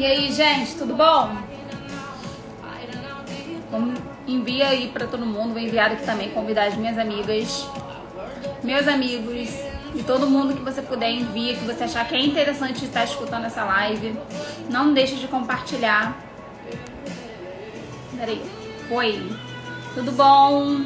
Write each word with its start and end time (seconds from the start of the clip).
E 0.00 0.06
aí, 0.06 0.32
gente, 0.32 0.76
tudo 0.76 0.94
bom? 0.94 1.36
Envia 4.26 4.68
aí 4.68 4.88
para 4.88 5.06
todo 5.06 5.26
mundo, 5.26 5.52
vou 5.52 5.60
enviar 5.60 5.92
aqui 5.92 6.06
também, 6.06 6.30
convidar 6.30 6.68
as 6.68 6.74
minhas 6.74 6.96
amigas, 6.96 7.68
meus 8.64 8.88
amigos 8.88 9.50
e 9.94 10.02
todo 10.02 10.26
mundo 10.26 10.54
que 10.54 10.62
você 10.62 10.80
puder 10.80 11.10
envia, 11.10 11.54
que 11.54 11.66
você 11.66 11.84
achar 11.84 12.08
que 12.08 12.14
é 12.14 12.18
interessante 12.18 12.82
estar 12.82 13.04
escutando 13.04 13.44
essa 13.44 13.62
live. 13.62 14.18
Não 14.70 14.94
deixe 14.94 15.16
de 15.16 15.28
compartilhar. 15.28 16.16
Peraí, 18.16 18.40
foi. 18.88 19.30
Tudo 19.92 20.12
bom? 20.12 20.82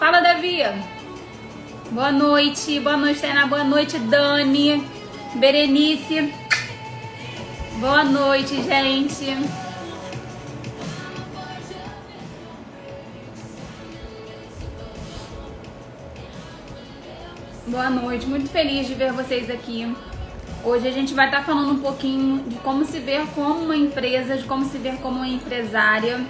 Fala, 0.00 0.20
Davi. 0.20 0.64
Boa 1.92 2.10
noite, 2.10 2.80
boa 2.80 2.96
noite, 2.96 3.20
Tainá, 3.20 3.46
boa 3.46 3.62
noite, 3.62 4.00
Dani, 4.00 4.84
Berenice. 5.36 6.47
Boa 7.80 8.02
noite, 8.02 8.60
gente. 8.60 9.38
Boa 17.68 17.88
noite, 17.88 18.26
muito 18.26 18.48
feliz 18.50 18.88
de 18.88 18.94
ver 18.94 19.12
vocês 19.12 19.48
aqui. 19.48 19.94
Hoje 20.64 20.88
a 20.88 20.90
gente 20.90 21.14
vai 21.14 21.26
estar 21.26 21.44
falando 21.44 21.70
um 21.70 21.78
pouquinho 21.78 22.42
de 22.48 22.56
como 22.56 22.84
se 22.84 22.98
ver 22.98 23.24
como 23.28 23.62
uma 23.62 23.76
empresa, 23.76 24.36
de 24.36 24.42
como 24.42 24.64
se 24.64 24.76
ver 24.76 24.96
como 24.96 25.18
uma 25.18 25.28
empresária. 25.28 26.20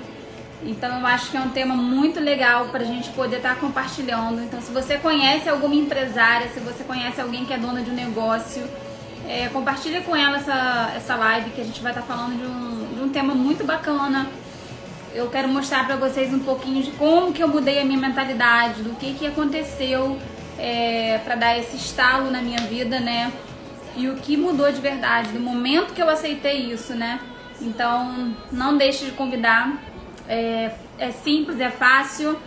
Então 0.63 1.01
eu 1.01 1.07
acho 1.07 1.31
que 1.31 1.39
é 1.39 1.41
um 1.41 1.49
tema 1.49 1.75
muito 1.75 2.21
legal 2.21 2.67
para 2.67 2.83
a 2.83 2.87
gente 2.87 3.09
poder 3.13 3.37
estar 3.37 3.59
compartilhando. 3.59 4.43
Então 4.43 4.61
se 4.61 4.71
você 4.71 4.99
conhece 4.99 5.49
alguma 5.49 5.75
empresária, 5.75 6.47
se 6.53 6.61
você 6.61 6.85
conhece 6.85 7.19
alguém 7.23 7.47
que 7.47 7.55
é 7.55 7.59
dona 7.59 7.81
de 7.81 7.91
um 7.91 7.95
negócio, 7.95 8.69
é, 9.29 9.47
compartilha 9.49 10.01
com 10.01 10.17
ela 10.17 10.39
essa, 10.39 10.93
essa 10.97 11.15
live 11.15 11.51
que 11.51 11.61
a 11.61 11.65
gente 11.65 11.83
vai 11.83 11.93
estar 11.93 12.03
falando 12.03 12.39
de 12.39 12.47
um, 12.47 12.95
de 12.95 13.03
um 13.03 13.09
tema 13.11 13.35
muito 13.35 13.63
bacana. 13.63 14.27
Eu 15.15 15.29
quero 15.29 15.49
mostrar 15.49 15.87
para 15.87 15.97
vocês 15.97 16.33
um 16.33 16.39
pouquinho 16.39 16.83
de 16.83 16.93
como 16.93 17.33
que 17.33 17.43
eu 17.43 17.49
mudei 17.49 17.79
a 17.79 17.85
minha 17.85 17.99
mentalidade, 17.99 18.83
do 18.83 18.97
que 18.97 19.13
que 19.15 19.27
aconteceu 19.27 20.19
é, 20.59 21.21
para 21.25 21.35
dar 21.35 21.59
esse 21.59 21.77
estalo 21.77 22.31
na 22.31 22.41
minha 22.41 22.61
vida, 22.61 22.99
né? 23.01 23.31
E 23.95 24.09
o 24.09 24.17
que 24.17 24.37
mudou 24.37 24.71
de 24.73 24.81
verdade, 24.81 25.31
do 25.33 25.41
momento 25.41 25.93
que 25.93 26.01
eu 26.01 26.09
aceitei 26.09 26.73
isso, 26.73 26.95
né? 26.95 27.21
Então, 27.61 28.35
não 28.51 28.79
deixe 28.79 29.05
de 29.05 29.11
convidar. 29.11 29.77
É, 30.27 30.71
é 30.99 31.11
simples, 31.11 31.61
é 31.61 31.71
fácil. 31.71 32.39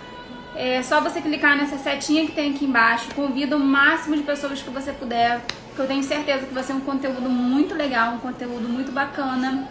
É 0.55 0.81
só 0.83 0.99
você 0.99 1.21
clicar 1.21 1.57
nessa 1.57 1.77
setinha 1.77 2.25
que 2.25 2.33
tem 2.33 2.51
aqui 2.51 2.65
embaixo. 2.65 3.13
Convida 3.15 3.55
o 3.55 3.59
máximo 3.59 4.15
de 4.15 4.23
pessoas 4.23 4.61
que 4.61 4.69
você 4.69 4.91
puder. 4.91 5.41
Que 5.75 5.79
eu 5.79 5.87
tenho 5.87 6.03
certeza 6.03 6.45
que 6.45 6.53
vai 6.53 6.63
ser 6.63 6.73
um 6.73 6.81
conteúdo 6.81 7.29
muito 7.29 7.73
legal, 7.73 8.15
um 8.15 8.19
conteúdo 8.19 8.67
muito 8.67 8.91
bacana. 8.91 9.67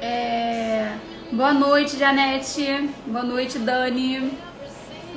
É... 0.00 0.92
Boa 1.32 1.52
noite, 1.52 1.96
Janete. 1.96 2.88
Boa 3.06 3.24
noite, 3.24 3.58
Dani. 3.58 4.32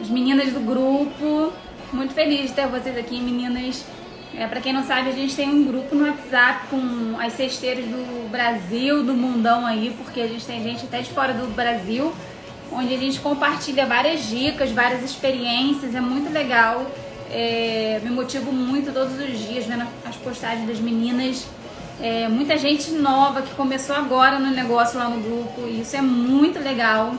As 0.01 0.09
meninas 0.09 0.51
do 0.51 0.59
grupo. 0.59 1.53
Muito 1.91 2.13
feliz 2.13 2.49
de 2.49 2.53
ter 2.53 2.67
vocês 2.67 2.97
aqui, 2.97 3.19
meninas. 3.19 3.85
É, 4.35 4.47
para 4.47 4.59
quem 4.59 4.73
não 4.73 4.83
sabe, 4.83 5.09
a 5.09 5.13
gente 5.13 5.35
tem 5.35 5.47
um 5.47 5.63
grupo 5.63 5.93
no 5.93 6.07
WhatsApp 6.07 6.67
com 6.67 7.19
as 7.19 7.33
cesteiras 7.33 7.85
do 7.85 8.29
Brasil, 8.31 9.03
do 9.03 9.13
mundão 9.13 9.63
aí, 9.63 9.95
porque 9.95 10.21
a 10.21 10.27
gente 10.27 10.43
tem 10.43 10.63
gente 10.63 10.85
até 10.85 11.01
de 11.01 11.11
fora 11.11 11.33
do 11.33 11.45
Brasil, 11.53 12.11
onde 12.75 12.93
a 12.93 12.97
gente 12.97 13.19
compartilha 13.19 13.85
várias 13.85 14.27
dicas, 14.27 14.71
várias 14.71 15.03
experiências, 15.03 15.95
é 15.95 16.01
muito 16.01 16.31
legal. 16.31 16.85
É, 17.31 17.99
me 18.03 18.09
motivo 18.09 18.51
muito 18.51 18.93
todos 18.93 19.17
os 19.17 19.39
dias 19.39 19.65
vendo 19.65 19.87
as 20.05 20.15
postagens 20.17 20.67
das 20.67 20.79
meninas. 20.79 21.47
É, 22.01 22.27
muita 22.27 22.57
gente 22.57 22.91
nova 22.91 23.41
que 23.41 23.53
começou 23.55 23.95
agora 23.95 24.39
no 24.39 24.51
negócio 24.51 24.97
lá 24.97 25.07
no 25.07 25.21
grupo, 25.21 25.67
e 25.67 25.81
isso 25.81 25.95
é 25.95 26.01
muito 26.01 26.59
legal. 26.59 27.13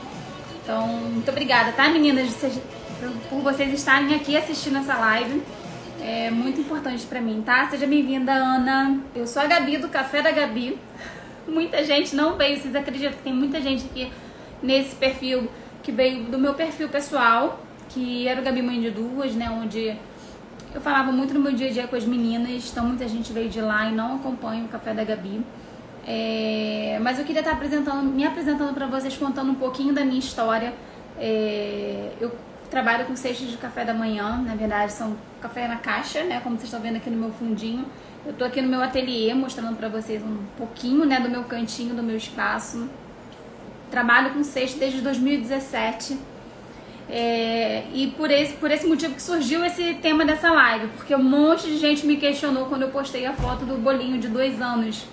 Então, 0.63 0.87
muito 0.87 1.29
obrigada, 1.29 1.71
tá, 1.71 1.89
meninas? 1.89 2.33
por 3.29 3.41
vocês 3.41 3.73
estarem 3.73 4.15
aqui 4.15 4.35
assistindo 4.37 4.77
essa 4.77 4.95
live. 4.95 5.41
É 6.01 6.29
muito 6.29 6.59
importante 6.61 7.05
para 7.05 7.19
mim, 7.19 7.41
tá? 7.45 7.67
Seja 7.69 7.87
bem-vinda, 7.87 8.31
Ana. 8.31 8.99
Eu 9.15 9.27
sou 9.27 9.41
a 9.41 9.45
Gabi 9.45 9.77
do 9.77 9.89
Café 9.89 10.21
da 10.21 10.31
Gabi. 10.31 10.77
Muita 11.47 11.83
gente 11.83 12.15
não 12.15 12.35
veio, 12.35 12.59
vocês 12.59 12.75
acreditam 12.75 13.13
que 13.13 13.23
tem 13.23 13.33
muita 13.33 13.61
gente 13.61 13.85
aqui 13.85 14.11
nesse 14.61 14.95
perfil 14.95 15.49
que 15.83 15.91
veio 15.91 16.23
do 16.25 16.37
meu 16.37 16.53
perfil 16.53 16.89
pessoal, 16.89 17.59
que 17.89 18.27
era 18.27 18.41
o 18.41 18.43
Gabi 18.43 18.61
Mãe 18.61 18.81
de 18.81 18.89
Duas, 18.89 19.35
né? 19.35 19.49
Onde 19.49 19.95
eu 20.73 20.81
falava 20.81 21.11
muito 21.11 21.33
no 21.33 21.39
meu 21.39 21.53
dia 21.53 21.69
a 21.69 21.71
dia 21.71 21.87
com 21.87 21.95
as 21.95 22.05
meninas, 22.05 22.69
então 22.71 22.85
muita 22.85 23.07
gente 23.07 23.31
veio 23.31 23.49
de 23.49 23.61
lá 23.61 23.87
e 23.89 23.93
não 23.93 24.15
acompanha 24.15 24.65
o 24.65 24.67
Café 24.67 24.93
da 24.93 25.03
Gabi. 25.03 25.41
É... 26.07 26.99
mas 27.01 27.17
eu 27.17 27.25
queria 27.25 27.39
estar 27.39 27.53
apresentando, 27.53 28.03
me 28.03 28.25
apresentando 28.25 28.73
para 28.73 28.85
vocês, 28.85 29.15
contando 29.17 29.51
um 29.51 29.55
pouquinho 29.55 29.93
da 29.93 30.03
minha 30.03 30.19
história. 30.19 30.73
É... 31.17 32.11
eu 32.19 32.31
trabalho 32.69 33.05
com 33.05 33.15
cestas 33.15 33.49
de 33.49 33.57
café 33.57 33.85
da 33.85 33.93
manhã, 33.93 34.37
na 34.45 34.55
verdade 34.55 34.91
são 34.91 35.15
café 35.41 35.67
na 35.67 35.77
caixa, 35.77 36.23
né, 36.23 36.41
como 36.41 36.57
vocês 36.57 36.65
estão 36.65 36.81
vendo 36.81 36.97
aqui 36.97 37.09
no 37.09 37.17
meu 37.17 37.31
fundinho. 37.31 37.85
Eu 38.25 38.33
tô 38.33 38.43
aqui 38.43 38.61
no 38.61 38.67
meu 38.67 38.81
ateliê 38.81 39.33
mostrando 39.33 39.77
para 39.77 39.87
vocês 39.87 40.21
um 40.21 40.39
pouquinho, 40.57 41.05
né, 41.05 41.19
do 41.19 41.29
meu 41.29 41.43
cantinho, 41.43 41.95
do 41.95 42.03
meu 42.03 42.17
espaço. 42.17 42.89
Trabalho 43.95 44.31
com 44.31 44.43
cesta 44.43 44.77
desde 44.77 44.99
2017. 44.99 46.17
É, 47.09 47.85
e 47.93 48.07
por 48.07 48.29
esse, 48.29 48.53
por 48.55 48.69
esse 48.69 48.85
motivo 48.85 49.15
que 49.15 49.21
surgiu 49.21 49.63
esse 49.63 49.93
tema 50.01 50.25
dessa 50.25 50.51
live, 50.51 50.87
porque 50.97 51.15
um 51.15 51.23
monte 51.23 51.67
de 51.67 51.77
gente 51.77 52.05
me 52.05 52.17
questionou 52.17 52.65
quando 52.65 52.81
eu 52.81 52.89
postei 52.89 53.25
a 53.25 53.31
foto 53.31 53.63
do 53.63 53.77
bolinho 53.77 54.19
de 54.19 54.27
dois 54.27 54.61
anos, 54.61 55.05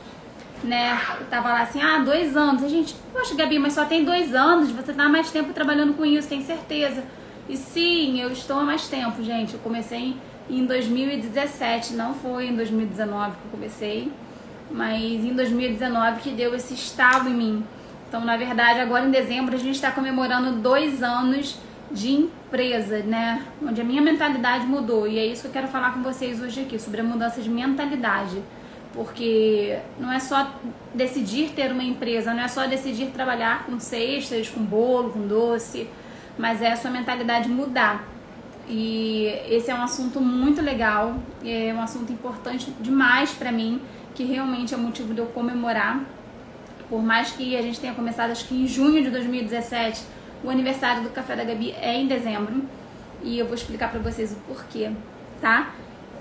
né? 0.65 0.99
Eu 1.21 1.27
tava 1.27 1.51
lá 1.51 1.63
assim, 1.63 1.81
ah, 1.81 2.01
dois 2.01 2.37
anos. 2.37 2.65
A 2.65 2.69
gente, 2.69 2.97
poxa, 3.13 3.37
Gabi, 3.37 3.57
mas 3.61 3.75
só 3.75 3.85
tem 3.85 4.05
dois 4.05 4.35
anos, 4.35 4.73
você 4.73 4.93
tá 4.93 5.05
há 5.05 5.09
mais 5.09 5.31
tempo 5.31 5.53
trabalhando 5.53 5.95
com 5.95 6.05
isso, 6.05 6.29
tem 6.29 6.43
certeza. 6.43 7.05
E 7.49 7.57
sim, 7.57 8.21
eu 8.21 8.33
estou 8.33 8.59
há 8.59 8.65
mais 8.65 8.89
tempo, 8.89 9.23
gente. 9.23 9.55
Eu 9.55 9.61
comecei 9.61 10.17
em 10.51 10.67
2017, 10.67 11.93
não 11.93 12.15
foi 12.15 12.49
em 12.49 12.57
2019 12.57 13.31
que 13.31 13.45
eu 13.45 13.51
comecei, 13.53 14.13
mas 14.73 15.01
em 15.01 15.35
2019 15.35 16.21
que 16.21 16.31
deu 16.31 16.53
esse 16.53 16.75
estalo 16.75 17.29
em 17.29 17.35
mim. 17.35 17.65
Então, 18.13 18.23
na 18.23 18.37
verdade, 18.37 18.79
agora 18.79 19.07
em 19.07 19.11
dezembro 19.11 19.55
a 19.55 19.59
gente 19.59 19.77
está 19.77 19.91
comemorando 19.91 20.61
dois 20.61 21.03
anos 21.03 21.59
de 21.91 22.11
empresa, 22.11 22.99
né? 22.99 23.43
Onde 23.67 23.81
a 23.81 23.85
minha 23.85 24.03
mentalidade 24.03 24.67
mudou. 24.67 25.09
E 25.09 25.19
é 25.19 25.25
isso 25.25 25.41
que 25.41 25.49
eu 25.49 25.53
quero 25.53 25.69
falar 25.69 25.95
com 25.95 26.03
vocês 26.03 26.39
hoje 26.39 26.61
aqui, 26.61 26.79
sobre 26.79 27.01
a 27.01 27.05
mudança 27.05 27.41
de 27.41 27.49
mentalidade. 27.49 28.43
Porque 28.93 29.79
não 29.99 30.13
é 30.13 30.21
só 30.21 30.47
decidir 30.93 31.53
ter 31.53 31.73
uma 31.73 31.83
empresa, 31.83 32.35
não 32.35 32.43
é 32.43 32.49
só 32.49 32.67
decidir 32.67 33.07
trabalhar 33.13 33.65
com 33.65 33.81
cestas, 33.81 34.47
com 34.47 34.63
bolo, 34.63 35.09
com 35.13 35.27
doce 35.27 35.89
mas 36.37 36.61
é 36.61 36.73
a 36.73 36.77
sua 36.77 36.91
mentalidade 36.91 37.49
mudar. 37.49 38.05
E 38.69 39.25
esse 39.49 39.71
é 39.71 39.75
um 39.75 39.83
assunto 39.83 40.21
muito 40.21 40.61
legal, 40.61 41.17
é 41.43 41.73
um 41.75 41.81
assunto 41.81 42.13
importante 42.13 42.71
demais 42.79 43.33
para 43.33 43.51
mim, 43.51 43.81
que 44.15 44.23
realmente 44.23 44.75
é 44.75 44.77
motivo 44.77 45.15
de 45.15 45.21
eu 45.21 45.27
comemorar. 45.27 46.01
Por 46.93 47.03
mais 47.03 47.31
que 47.31 47.57
a 47.57 47.63
gente 47.63 47.81
tenha 47.81 47.95
começado, 47.95 48.33
acho 48.33 48.47
que 48.47 48.55
em 48.55 48.67
junho 48.67 49.03
de 49.03 49.09
2017, 49.09 50.03
o 50.45 50.51
aniversário 50.51 51.03
do 51.03 51.09
Café 51.09 51.35
da 51.35 51.43
Gabi 51.43 51.75
é 51.81 51.97
em 51.97 52.07
dezembro. 52.07 52.65
E 53.23 53.39
eu 53.39 53.47
vou 53.47 53.55
explicar 53.55 53.91
para 53.91 53.99
vocês 53.99 54.33
o 54.33 54.37
porquê, 54.41 54.91
tá? 55.41 55.71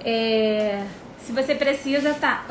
É, 0.02 0.86
se 1.18 1.34
você 1.34 1.56
precisa, 1.56 2.14
tá, 2.14 2.46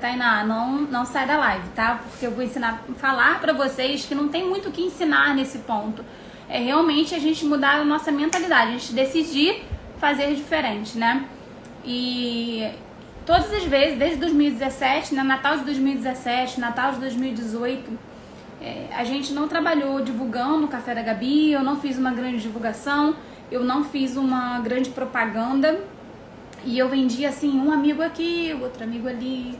Tainá, 0.00 0.42
não, 0.42 0.80
não 0.80 1.06
sai 1.06 1.28
da 1.28 1.38
live, 1.38 1.68
tá? 1.76 2.00
Porque 2.10 2.26
eu 2.26 2.32
vou 2.32 2.42
ensinar, 2.42 2.82
falar 2.96 3.40
para 3.40 3.52
vocês 3.52 4.04
que 4.04 4.16
não 4.16 4.26
tem 4.26 4.44
muito 4.48 4.70
o 4.70 4.72
que 4.72 4.82
ensinar 4.82 5.32
nesse 5.36 5.58
ponto 5.58 6.04
é 6.48 6.58
realmente 6.58 7.14
a 7.14 7.20
gente 7.20 7.44
mudar 7.44 7.76
a 7.76 7.84
nossa 7.84 8.10
mentalidade, 8.10 8.70
a 8.70 8.72
gente 8.72 8.92
decidir 8.92 9.62
fazer 9.98 10.34
diferente, 10.34 10.98
né? 10.98 11.24
E 11.84 12.68
todas 13.24 13.52
as 13.52 13.64
vezes, 13.64 13.98
desde 13.98 14.16
2017, 14.18 15.14
né, 15.14 15.22
Natal 15.22 15.58
de 15.58 15.64
2017, 15.64 16.60
Natal 16.60 16.92
de 16.92 17.00
2018, 17.00 17.98
é, 18.60 18.86
a 18.92 19.04
gente 19.04 19.32
não 19.32 19.48
trabalhou 19.48 20.00
divulgando 20.02 20.66
o 20.66 20.68
Café 20.68 20.94
da 20.94 21.02
Gabi, 21.02 21.52
eu 21.52 21.62
não 21.62 21.80
fiz 21.80 21.98
uma 21.98 22.12
grande 22.12 22.38
divulgação, 22.42 23.14
eu 23.50 23.64
não 23.64 23.84
fiz 23.84 24.16
uma 24.16 24.60
grande 24.60 24.90
propaganda 24.90 25.80
e 26.64 26.78
eu 26.78 26.88
vendia 26.88 27.28
assim, 27.30 27.58
um 27.58 27.72
amigo 27.72 28.02
aqui, 28.02 28.56
outro 28.60 28.84
amigo 28.84 29.08
ali. 29.08 29.58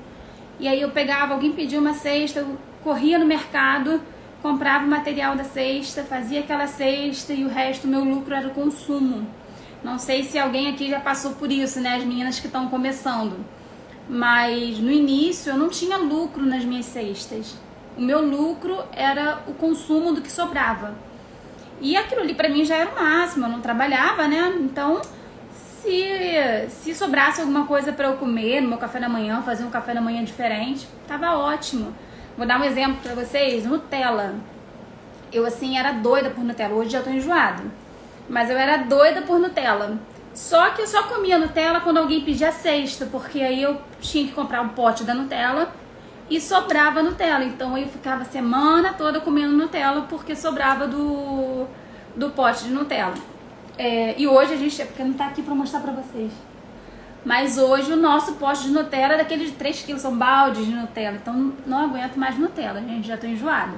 E 0.58 0.68
aí 0.68 0.80
eu 0.80 0.90
pegava, 0.90 1.32
alguém 1.32 1.52
pedia 1.52 1.80
uma 1.80 1.94
cesta, 1.94 2.40
eu 2.40 2.58
corria 2.82 3.18
no 3.18 3.24
mercado 3.24 4.00
comprava 4.42 4.84
o 4.84 4.88
material 4.88 5.36
da 5.36 5.44
cesta, 5.44 6.02
fazia 6.02 6.40
aquela 6.40 6.66
cesta 6.66 7.32
e 7.32 7.44
o 7.44 7.48
resto, 7.48 7.86
meu 7.86 8.02
lucro 8.02 8.34
era 8.34 8.48
o 8.48 8.50
consumo. 8.50 9.26
Não 9.82 9.98
sei 9.98 10.24
se 10.24 10.38
alguém 10.38 10.68
aqui 10.68 10.90
já 10.90 11.00
passou 11.00 11.32
por 11.32 11.50
isso, 11.50 11.80
né? 11.80 11.96
As 11.96 12.04
meninas 12.04 12.38
que 12.38 12.46
estão 12.46 12.68
começando. 12.68 13.44
Mas 14.08 14.78
no 14.78 14.90
início 14.90 15.50
eu 15.50 15.56
não 15.56 15.68
tinha 15.68 15.96
lucro 15.96 16.44
nas 16.44 16.64
minhas 16.64 16.86
cestas. 16.86 17.56
O 17.96 18.00
meu 18.00 18.20
lucro 18.20 18.82
era 18.92 19.40
o 19.46 19.54
consumo 19.54 20.12
do 20.12 20.20
que 20.20 20.30
sobrava. 20.30 20.94
E 21.80 21.96
aquilo 21.96 22.20
ali 22.20 22.34
para 22.34 22.48
mim 22.48 22.64
já 22.64 22.76
era 22.76 22.90
o 22.90 22.94
máximo, 22.94 23.46
eu 23.46 23.50
não 23.50 23.60
trabalhava, 23.60 24.28
né? 24.28 24.54
Então, 24.60 25.00
se, 25.80 26.68
se 26.68 26.94
sobrasse 26.94 27.40
alguma 27.40 27.66
coisa 27.66 27.92
para 27.92 28.08
eu 28.08 28.16
comer 28.16 28.60
no 28.60 28.68
meu 28.68 28.78
café 28.78 29.00
da 29.00 29.08
manhã, 29.08 29.40
fazer 29.42 29.64
um 29.64 29.70
café 29.70 29.94
da 29.94 30.00
manhã 30.00 30.22
diferente, 30.22 30.86
tava 31.08 31.36
ótimo. 31.38 31.94
Vou 32.36 32.46
dar 32.46 32.60
um 32.60 32.64
exemplo 32.64 32.98
para 33.02 33.14
vocês, 33.14 33.64
Nutella. 33.64 34.34
Eu 35.32 35.46
assim 35.46 35.78
era 35.78 35.92
doida 35.92 36.30
por 36.30 36.44
Nutella, 36.44 36.74
hoje 36.74 36.90
já 36.90 37.02
tô 37.02 37.10
enjoado. 37.10 37.62
Mas 38.30 38.48
eu 38.48 38.56
era 38.56 38.76
doida 38.76 39.22
por 39.22 39.40
Nutella. 39.40 39.98
Só 40.32 40.70
que 40.70 40.80
eu 40.80 40.86
só 40.86 41.02
comia 41.02 41.36
Nutella 41.36 41.80
quando 41.80 41.98
alguém 41.98 42.20
pedia 42.20 42.52
cesta, 42.52 43.04
porque 43.06 43.40
aí 43.40 43.60
eu 43.60 43.82
tinha 44.00 44.24
que 44.28 44.32
comprar 44.32 44.62
um 44.62 44.68
pote 44.68 45.02
da 45.02 45.12
Nutella 45.12 45.72
e 46.30 46.40
sobrava 46.40 47.02
Nutella. 47.02 47.44
Então 47.44 47.76
eu 47.76 47.88
ficava 47.88 48.22
a 48.22 48.24
semana 48.24 48.92
toda 48.92 49.20
comendo 49.20 49.56
Nutella 49.56 50.02
porque 50.02 50.36
sobrava 50.36 50.86
do, 50.86 51.66
do 52.14 52.30
pote 52.30 52.64
de 52.64 52.70
Nutella. 52.70 53.14
É, 53.76 54.14
e 54.16 54.28
hoje 54.28 54.54
a 54.54 54.56
gente, 54.56 54.80
é 54.80 54.84
porque 54.84 55.02
não 55.02 55.14
tá 55.14 55.26
aqui 55.26 55.42
pra 55.42 55.54
mostrar 55.54 55.80
pra 55.80 55.92
vocês. 55.92 56.30
Mas 57.24 57.58
hoje 57.58 57.92
o 57.92 57.96
nosso 57.96 58.34
pote 58.34 58.62
de 58.62 58.70
Nutella 58.70 59.14
é 59.14 59.18
daqueles 59.18 59.48
de 59.48 59.56
3 59.56 59.82
quilos, 59.82 60.02
são 60.02 60.16
baldes 60.16 60.64
de 60.64 60.72
Nutella. 60.72 61.16
Então 61.16 61.52
não 61.66 61.78
aguento 61.78 62.16
mais 62.16 62.38
Nutella, 62.38 62.80
gente, 62.80 63.08
já 63.08 63.16
tô 63.16 63.26
enjoada. 63.26 63.74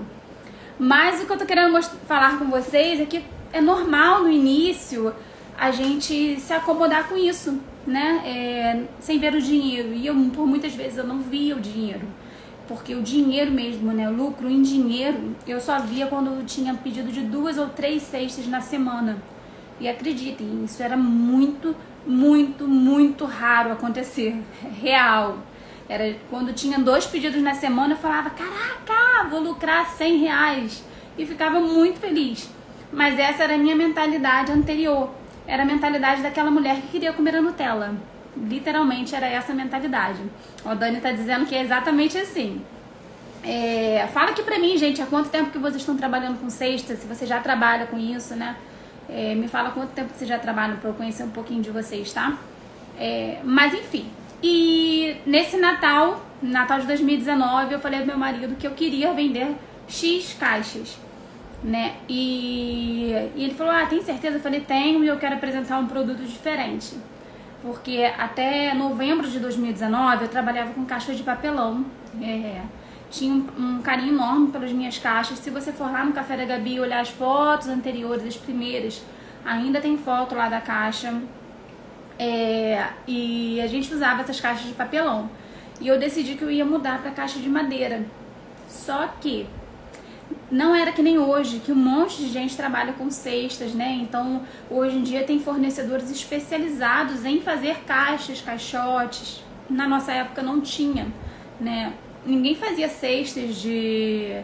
Mas 0.78 1.22
o 1.22 1.26
que 1.26 1.32
eu 1.32 1.38
tô 1.38 1.46
querendo 1.46 1.82
falar 2.06 2.38
com 2.38 2.50
vocês 2.50 3.00
é 3.00 3.06
que 3.06 3.24
é 3.52 3.60
normal 3.60 4.22
no 4.22 4.30
início 4.30 5.14
a 5.58 5.70
gente 5.70 6.40
se 6.40 6.52
acomodar 6.52 7.08
com 7.08 7.16
isso, 7.16 7.60
né? 7.86 8.22
É, 8.24 8.84
sem 8.98 9.18
ver 9.18 9.34
o 9.34 9.40
dinheiro. 9.40 9.92
E 9.92 10.06
eu, 10.06 10.14
por 10.34 10.46
muitas 10.46 10.74
vezes, 10.74 10.98
eu 10.98 11.06
não 11.06 11.20
via 11.20 11.54
o 11.56 11.60
dinheiro. 11.60 12.06
Porque 12.66 12.94
o 12.94 13.02
dinheiro 13.02 13.52
mesmo, 13.52 13.92
né? 13.92 14.08
O 14.08 14.12
lucro 14.12 14.48
em 14.50 14.62
dinheiro, 14.62 15.36
eu 15.46 15.60
só 15.60 15.78
via 15.78 16.06
quando 16.06 16.30
eu 16.32 16.44
tinha 16.44 16.74
pedido 16.74 17.12
de 17.12 17.20
duas 17.20 17.58
ou 17.58 17.68
três 17.68 18.02
cestas 18.02 18.46
na 18.46 18.60
semana. 18.60 19.18
E 19.78 19.88
acreditem, 19.88 20.64
isso 20.64 20.82
era 20.82 20.96
muito, 20.96 21.76
muito, 22.06 22.66
muito 22.66 23.24
raro 23.24 23.72
acontecer. 23.72 24.36
Real. 24.80 25.38
Era 25.88 26.16
quando 26.30 26.52
tinha 26.54 26.78
dois 26.78 27.06
pedidos 27.06 27.42
na 27.42 27.54
semana, 27.54 27.94
eu 27.94 27.98
falava, 27.98 28.30
caraca, 28.30 29.28
vou 29.28 29.40
lucrar 29.40 29.90
100 29.90 30.16
reais. 30.18 30.84
E 31.18 31.26
ficava 31.26 31.60
muito 31.60 31.98
feliz. 31.98 32.48
Mas 32.92 33.18
essa 33.18 33.44
era 33.44 33.54
a 33.54 33.58
minha 33.58 33.74
mentalidade 33.74 34.52
anterior. 34.52 35.10
Era 35.46 35.62
a 35.62 35.66
mentalidade 35.66 36.22
daquela 36.22 36.50
mulher 36.50 36.76
que 36.76 36.88
queria 36.88 37.12
comer 37.12 37.36
a 37.36 37.42
Nutella. 37.42 37.94
Literalmente 38.36 39.14
era 39.14 39.26
essa 39.26 39.52
a 39.52 39.54
mentalidade. 39.54 40.20
O 40.64 40.74
Dani 40.74 41.00
tá 41.00 41.10
dizendo 41.10 41.46
que 41.46 41.54
é 41.54 41.62
exatamente 41.62 42.18
assim. 42.18 42.62
É, 43.42 44.06
fala 44.12 44.30
aqui 44.30 44.42
pra 44.42 44.58
mim, 44.58 44.76
gente, 44.76 45.02
há 45.02 45.06
quanto 45.06 45.28
tempo 45.30 45.50
que 45.50 45.58
vocês 45.58 45.78
estão 45.78 45.96
trabalhando 45.96 46.38
com 46.38 46.48
cesta, 46.48 46.94
se 46.94 47.06
você 47.06 47.26
já 47.26 47.40
trabalha 47.40 47.86
com 47.86 47.98
isso, 47.98 48.36
né? 48.36 48.56
É, 49.08 49.34
me 49.34 49.48
fala 49.48 49.70
quanto 49.70 49.90
tempo 49.90 50.10
você 50.14 50.24
já 50.24 50.38
trabalha 50.38 50.76
para 50.76 50.90
eu 50.90 50.94
conhecer 50.94 51.24
um 51.24 51.30
pouquinho 51.30 51.60
de 51.60 51.70
vocês, 51.70 52.12
tá? 52.12 52.38
É, 52.96 53.40
mas 53.42 53.74
enfim. 53.74 54.06
E 54.42 55.16
nesse 55.26 55.56
Natal, 55.56 56.24
Natal 56.40 56.80
de 56.80 56.86
2019, 56.86 57.74
eu 57.74 57.80
falei 57.80 58.00
ao 58.00 58.06
meu 58.06 58.16
marido 58.16 58.54
que 58.56 58.66
eu 58.66 58.72
queria 58.72 59.12
vender 59.12 59.56
X 59.88 60.36
caixas 60.38 60.96
né? 61.62 61.96
E, 62.08 63.12
e 63.36 63.44
ele 63.44 63.54
falou: 63.54 63.72
Ah, 63.72 63.86
tem 63.86 64.02
certeza? 64.02 64.36
Eu 64.36 64.40
falei: 64.40 64.60
Tenho 64.60 65.04
e 65.04 65.08
eu 65.08 65.18
quero 65.18 65.34
apresentar 65.34 65.78
um 65.78 65.86
produto 65.86 66.22
diferente. 66.22 66.96
Porque 67.62 68.02
até 68.18 68.74
novembro 68.74 69.28
de 69.28 69.38
2019 69.38 70.24
eu 70.24 70.28
trabalhava 70.28 70.72
com 70.72 70.84
caixas 70.84 71.16
de 71.16 71.22
papelão. 71.22 71.84
É, 72.20 72.60
tinha 73.08 73.32
um, 73.32 73.76
um, 73.76 73.82
carinho 73.82 74.14
enorme 74.14 74.50
pelas 74.50 74.72
minhas 74.72 74.98
caixas. 74.98 75.38
Se 75.38 75.50
você 75.50 75.70
for 75.72 75.90
lá 75.90 76.04
no 76.04 76.12
Café 76.12 76.36
da 76.36 76.44
Gabi 76.44 76.74
e 76.74 76.80
olhar 76.80 77.00
as 77.00 77.10
fotos 77.10 77.68
anteriores, 77.68 78.26
as 78.26 78.36
primeiras, 78.36 79.02
ainda 79.44 79.80
tem 79.80 79.96
foto 79.96 80.34
lá 80.34 80.48
da 80.48 80.60
caixa. 80.60 81.14
É, 82.18 82.88
e 83.06 83.60
a 83.60 83.66
gente 83.68 83.92
usava 83.94 84.22
essas 84.22 84.40
caixas 84.40 84.66
de 84.66 84.74
papelão. 84.74 85.30
E 85.80 85.86
eu 85.86 85.98
decidi 85.98 86.34
que 86.34 86.42
eu 86.42 86.50
ia 86.50 86.64
mudar 86.64 87.00
para 87.00 87.12
caixa 87.12 87.38
de 87.38 87.48
madeira. 87.48 88.04
Só 88.68 89.08
que 89.20 89.46
não 90.50 90.74
era 90.74 90.92
que 90.92 91.02
nem 91.02 91.18
hoje, 91.18 91.60
que 91.60 91.72
um 91.72 91.76
monte 91.76 92.16
de 92.18 92.28
gente 92.28 92.56
trabalha 92.56 92.92
com 92.92 93.10
cestas, 93.10 93.74
né? 93.74 93.98
Então, 94.02 94.42
hoje 94.70 94.96
em 94.96 95.02
dia 95.02 95.24
tem 95.24 95.40
fornecedores 95.40 96.10
especializados 96.10 97.24
em 97.24 97.40
fazer 97.40 97.80
caixas, 97.84 98.40
caixotes. 98.40 99.42
Na 99.68 99.88
nossa 99.88 100.12
época 100.12 100.42
não 100.42 100.60
tinha, 100.60 101.06
né? 101.60 101.92
Ninguém 102.24 102.54
fazia 102.54 102.88
cestas 102.88 103.56
de 103.56 104.42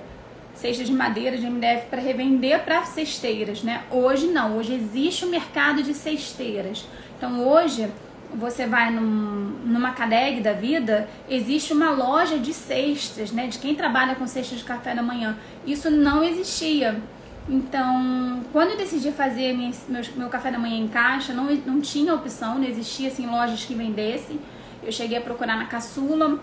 cestas 0.54 0.88
de 0.88 0.92
madeira 0.92 1.36
de 1.38 1.48
MDF 1.48 1.86
para 1.88 2.00
revender 2.00 2.64
para 2.64 2.84
cesteiras, 2.84 3.62
né? 3.62 3.84
Hoje 3.90 4.26
não, 4.26 4.56
hoje 4.56 4.74
existe 4.74 5.24
o 5.24 5.28
um 5.28 5.30
mercado 5.30 5.82
de 5.82 5.94
cesteiras. 5.94 6.84
Então, 7.16 7.46
hoje 7.46 7.88
você 8.34 8.66
vai 8.66 8.90
num, 8.90 9.58
numa 9.64 9.92
cadeg 9.92 10.40
da 10.40 10.52
vida, 10.52 11.08
existe 11.28 11.72
uma 11.72 11.90
loja 11.90 12.38
de 12.38 12.52
cestas, 12.52 13.32
né? 13.32 13.46
De 13.46 13.58
quem 13.58 13.74
trabalha 13.74 14.14
com 14.14 14.26
cestas 14.26 14.58
de 14.58 14.64
café 14.64 14.94
da 14.94 15.02
manhã. 15.02 15.36
Isso 15.66 15.90
não 15.90 16.22
existia. 16.22 17.00
Então, 17.48 18.42
quando 18.52 18.72
eu 18.72 18.76
decidi 18.76 19.10
fazer 19.10 19.54
meu, 19.54 19.72
meu 20.16 20.28
café 20.28 20.50
da 20.50 20.58
manhã 20.58 20.76
em 20.76 20.88
caixa, 20.88 21.32
não, 21.32 21.44
não 21.44 21.80
tinha 21.80 22.14
opção, 22.14 22.56
não 22.56 22.64
existia 22.64 23.08
assim, 23.08 23.26
lojas 23.26 23.64
que 23.64 23.74
vendessem. 23.74 24.38
Eu 24.82 24.92
cheguei 24.92 25.16
a 25.16 25.20
procurar 25.20 25.56
na 25.56 25.64
caçula, 25.64 26.38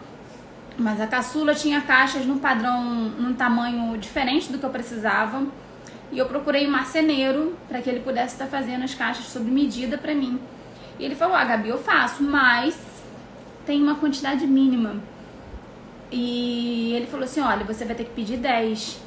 mas 0.78 1.00
a 1.00 1.06
caçula 1.06 1.54
tinha 1.54 1.80
caixas 1.82 2.26
num 2.26 2.40
padrão, 2.40 2.84
num 2.84 3.34
tamanho 3.34 3.98
diferente 3.98 4.52
do 4.52 4.58
que 4.58 4.66
eu 4.66 4.70
precisava. 4.72 5.44
E 6.12 6.18
eu 6.18 6.26
procurei 6.26 6.68
um 6.68 6.72
marceneiro 6.72 7.56
para 7.68 7.82
que 7.82 7.90
ele 7.90 8.00
pudesse 8.00 8.34
estar 8.34 8.48
fazendo 8.48 8.84
as 8.84 8.96
caixas 8.96 9.26
sob 9.26 9.50
medida 9.50 9.98
para 9.98 10.14
mim. 10.16 10.40
E 11.00 11.06
ele 11.06 11.16
falou: 11.16 11.36
Ah, 11.36 11.44
Gabi, 11.44 11.70
eu 11.70 11.78
faço, 11.78 12.24
mas 12.24 12.78
tem 13.66 13.82
uma 13.82 13.96
quantidade 13.96 14.46
mínima. 14.48 14.96
E 16.12 16.94
ele 16.94 17.08
falou 17.08 17.26
assim: 17.26 17.42
Olha, 17.42 17.66
você 17.66 17.86
vai 17.86 17.96
ter 17.96 18.06
que 18.06 18.12
pedir 18.12 18.38
10. 18.38 19.04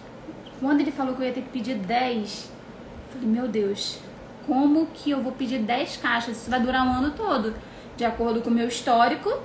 Quando 0.61 0.81
ele 0.81 0.91
falou 0.91 1.15
que 1.15 1.23
eu 1.23 1.27
ia 1.27 1.33
ter 1.33 1.43
que 1.43 1.51
pedir 1.51 1.75
10, 1.75 2.51
eu 2.51 3.13
falei: 3.13 3.29
Meu 3.29 3.49
Deus, 3.49 3.99
como 4.47 4.87
que 4.87 5.11
eu 5.11 5.23
vou 5.23 5.33
pedir 5.33 5.59
10 5.61 5.97
caixas? 5.99 6.37
Isso 6.37 6.51
vai 6.51 6.61
durar 6.61 6.87
um 6.87 6.93
ano 6.93 7.13
todo. 7.13 7.55
De 7.97 8.05
acordo 8.05 8.41
com 8.43 8.51
o 8.51 8.53
meu 8.53 8.69
histórico, 8.69 9.43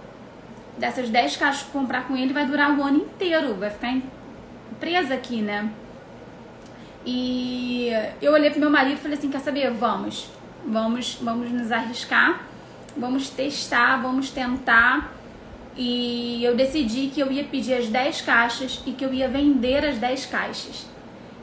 dessas 0.77 1.09
10 1.09 1.37
caixas 1.37 1.63
que 1.63 1.71
comprar 1.71 2.07
com 2.07 2.15
ele 2.15 2.33
vai 2.33 2.45
durar 2.45 2.71
o 2.71 2.81
um 2.81 2.83
ano 2.83 2.97
inteiro. 2.99 3.55
Vai 3.55 3.69
ficar 3.69 3.97
presa 4.79 5.13
aqui, 5.13 5.41
né? 5.41 5.71
E 7.05 7.89
eu 8.21 8.31
olhei 8.31 8.49
pro 8.49 8.59
meu 8.59 8.69
marido 8.69 8.97
e 8.97 9.01
falei 9.01 9.17
assim: 9.17 9.29
Quer 9.29 9.39
saber? 9.39 9.71
Vamos 9.71 10.29
Vamos, 10.65 11.17
vamos 11.21 11.51
nos 11.51 11.71
arriscar, 11.71 12.41
vamos 12.95 13.29
testar, 13.29 14.01
vamos 14.01 14.29
tentar. 14.29 15.11
E 15.75 16.43
eu 16.43 16.55
decidi 16.55 17.07
que 17.07 17.19
eu 17.19 17.31
ia 17.31 17.43
pedir 17.43 17.73
as 17.73 17.87
10 17.87 18.21
caixas 18.21 18.81
e 18.85 18.91
que 18.91 19.03
eu 19.03 19.13
ia 19.13 19.27
vender 19.27 19.83
as 19.85 19.97
10 19.97 20.25
caixas. 20.27 20.85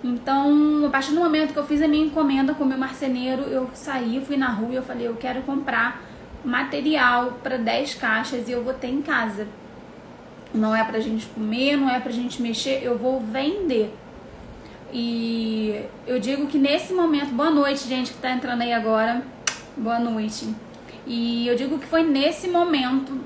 Então, 0.03 0.87
a 0.87 0.89
partir 0.89 1.12
do 1.12 1.21
momento 1.21 1.53
que 1.53 1.59
eu 1.59 1.67
fiz 1.67 1.83
a 1.83 1.89
minha 1.89 2.07
encomenda 2.07 2.55
com 2.55 2.65
o 2.65 2.67
meu 2.67 2.79
marceneiro, 2.79 3.43
eu 3.43 3.69
saí, 3.75 4.23
fui 4.25 4.37
na 4.37 4.49
rua 4.49 4.73
e 4.73 4.77
eu 4.77 4.83
falei, 4.83 5.07
eu 5.07 5.17
quero 5.17 5.43
comprar 5.43 6.03
material 6.43 7.39
para 7.43 7.59
10 7.59 7.97
caixas 7.97 8.49
e 8.49 8.53
eu 8.53 8.65
vou 8.65 8.73
ter 8.73 8.89
em 8.89 9.03
casa. 9.03 9.47
Não 10.55 10.75
é 10.75 10.83
pra 10.83 10.99
gente 11.00 11.27
comer, 11.27 11.77
não 11.77 11.91
é 11.91 12.00
pra 12.00 12.11
gente 12.11 12.41
mexer, 12.41 12.83
eu 12.83 12.97
vou 12.97 13.21
vender. 13.21 13.95
E 14.92 15.85
eu 16.06 16.18
digo 16.18 16.47
que 16.47 16.59
nesse 16.59 16.92
momento, 16.92 17.32
boa 17.32 17.50
noite, 17.50 17.87
gente 17.87 18.12
que 18.12 18.18
tá 18.18 18.30
entrando 18.30 18.62
aí 18.62 18.73
agora. 18.73 19.23
Boa 19.76 19.99
noite. 19.99 20.52
E 21.06 21.47
eu 21.47 21.56
digo 21.56 21.78
que 21.78 21.87
foi 21.87 22.02
nesse 22.02 22.49
momento 22.49 23.18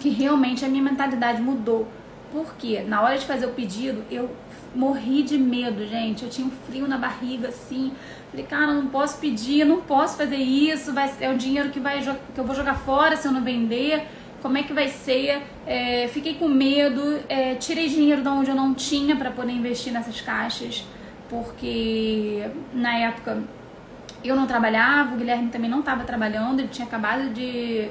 que 0.00 0.08
realmente 0.08 0.64
a 0.64 0.68
minha 0.68 0.82
mentalidade 0.82 1.42
mudou. 1.42 1.88
Porque 2.30 2.80
na 2.80 3.00
hora 3.00 3.16
de 3.16 3.26
fazer 3.26 3.46
o 3.46 3.50
pedido, 3.50 4.04
eu 4.10 4.30
morri 4.74 5.22
de 5.22 5.38
medo, 5.38 5.86
gente. 5.86 6.24
Eu 6.24 6.30
tinha 6.30 6.46
um 6.46 6.50
frio 6.50 6.86
na 6.86 6.98
barriga 6.98 7.48
assim. 7.48 7.92
Falei, 8.30 8.46
cara, 8.46 8.74
não 8.74 8.86
posso 8.86 9.18
pedir, 9.18 9.64
não 9.64 9.80
posso 9.80 10.16
fazer 10.16 10.36
isso. 10.36 10.92
Vai, 10.92 11.12
é 11.20 11.30
o 11.30 11.36
dinheiro 11.36 11.70
que, 11.70 11.80
vai, 11.80 12.00
que 12.02 12.38
eu 12.38 12.44
vou 12.44 12.54
jogar 12.54 12.74
fora 12.74 13.16
se 13.16 13.26
eu 13.26 13.32
não 13.32 13.42
vender 13.42 14.06
como 14.42 14.58
é 14.58 14.62
que 14.62 14.72
vai 14.72 14.88
ser. 14.88 15.42
É, 15.66 16.08
fiquei 16.08 16.34
com 16.34 16.48
medo, 16.48 17.20
é, 17.28 17.54
tirei 17.54 17.88
dinheiro 17.88 18.22
de 18.22 18.28
onde 18.28 18.50
eu 18.50 18.54
não 18.54 18.74
tinha 18.74 19.16
para 19.16 19.30
poder 19.30 19.52
investir 19.52 19.92
nessas 19.92 20.20
caixas, 20.20 20.84
porque 21.28 22.48
na 22.72 22.96
época 22.98 23.42
eu 24.24 24.34
não 24.34 24.46
trabalhava, 24.46 25.14
o 25.14 25.18
Guilherme 25.18 25.48
também 25.48 25.70
não 25.70 25.80
estava 25.80 26.04
trabalhando, 26.04 26.60
ele 26.60 26.68
tinha 26.68 26.86
acabado 26.86 27.32
de, 27.32 27.88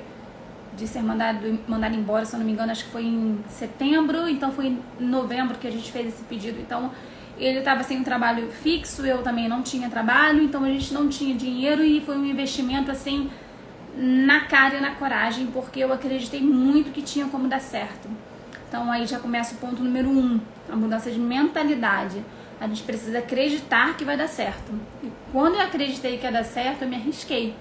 de 0.75 0.87
ser 0.87 1.01
mandado, 1.01 1.59
mandado 1.67 1.95
embora, 1.95 2.25
se 2.25 2.33
eu 2.35 2.39
não 2.39 2.45
me 2.45 2.51
engano, 2.51 2.71
acho 2.71 2.85
que 2.85 2.91
foi 2.91 3.03
em 3.03 3.39
setembro, 3.47 4.27
então 4.27 4.51
foi 4.51 4.67
em 4.67 4.79
novembro 4.99 5.57
que 5.57 5.67
a 5.67 5.71
gente 5.71 5.91
fez 5.91 6.07
esse 6.07 6.23
pedido. 6.23 6.59
Então 6.59 6.91
ele 7.37 7.59
estava 7.59 7.83
sem 7.83 7.99
um 7.99 8.03
trabalho 8.03 8.49
fixo, 8.49 9.05
eu 9.05 9.21
também 9.21 9.47
não 9.47 9.61
tinha 9.61 9.89
trabalho, 9.89 10.41
então 10.41 10.63
a 10.63 10.69
gente 10.69 10.93
não 10.93 11.07
tinha 11.07 11.35
dinheiro 11.35 11.83
e 11.83 12.01
foi 12.01 12.17
um 12.17 12.25
investimento 12.25 12.91
assim 12.91 13.29
na 13.97 14.41
cara 14.41 14.77
e 14.77 14.79
na 14.79 14.91
coragem, 14.91 15.47
porque 15.47 15.79
eu 15.79 15.91
acreditei 15.91 16.39
muito 16.39 16.91
que 16.91 17.01
tinha 17.01 17.25
como 17.27 17.47
dar 17.47 17.59
certo. 17.59 18.07
Então 18.69 18.91
aí 18.91 19.07
já 19.07 19.17
começa 19.17 19.55
o 19.55 19.57
ponto 19.57 19.81
número 19.83 20.07
um, 20.07 20.39
a 20.71 20.75
mudança 20.75 21.09
de 21.09 21.19
mentalidade. 21.19 22.23
A 22.59 22.67
gente 22.67 22.83
precisa 22.83 23.19
acreditar 23.19 23.97
que 23.97 24.05
vai 24.05 24.15
dar 24.15 24.27
certo. 24.27 24.71
E 25.03 25.11
quando 25.31 25.55
eu 25.55 25.61
acreditei 25.61 26.17
que 26.17 26.25
ia 26.25 26.31
dar 26.31 26.43
certo, 26.43 26.83
eu 26.83 26.87
me 26.87 26.95
arrisquei. 26.95 27.55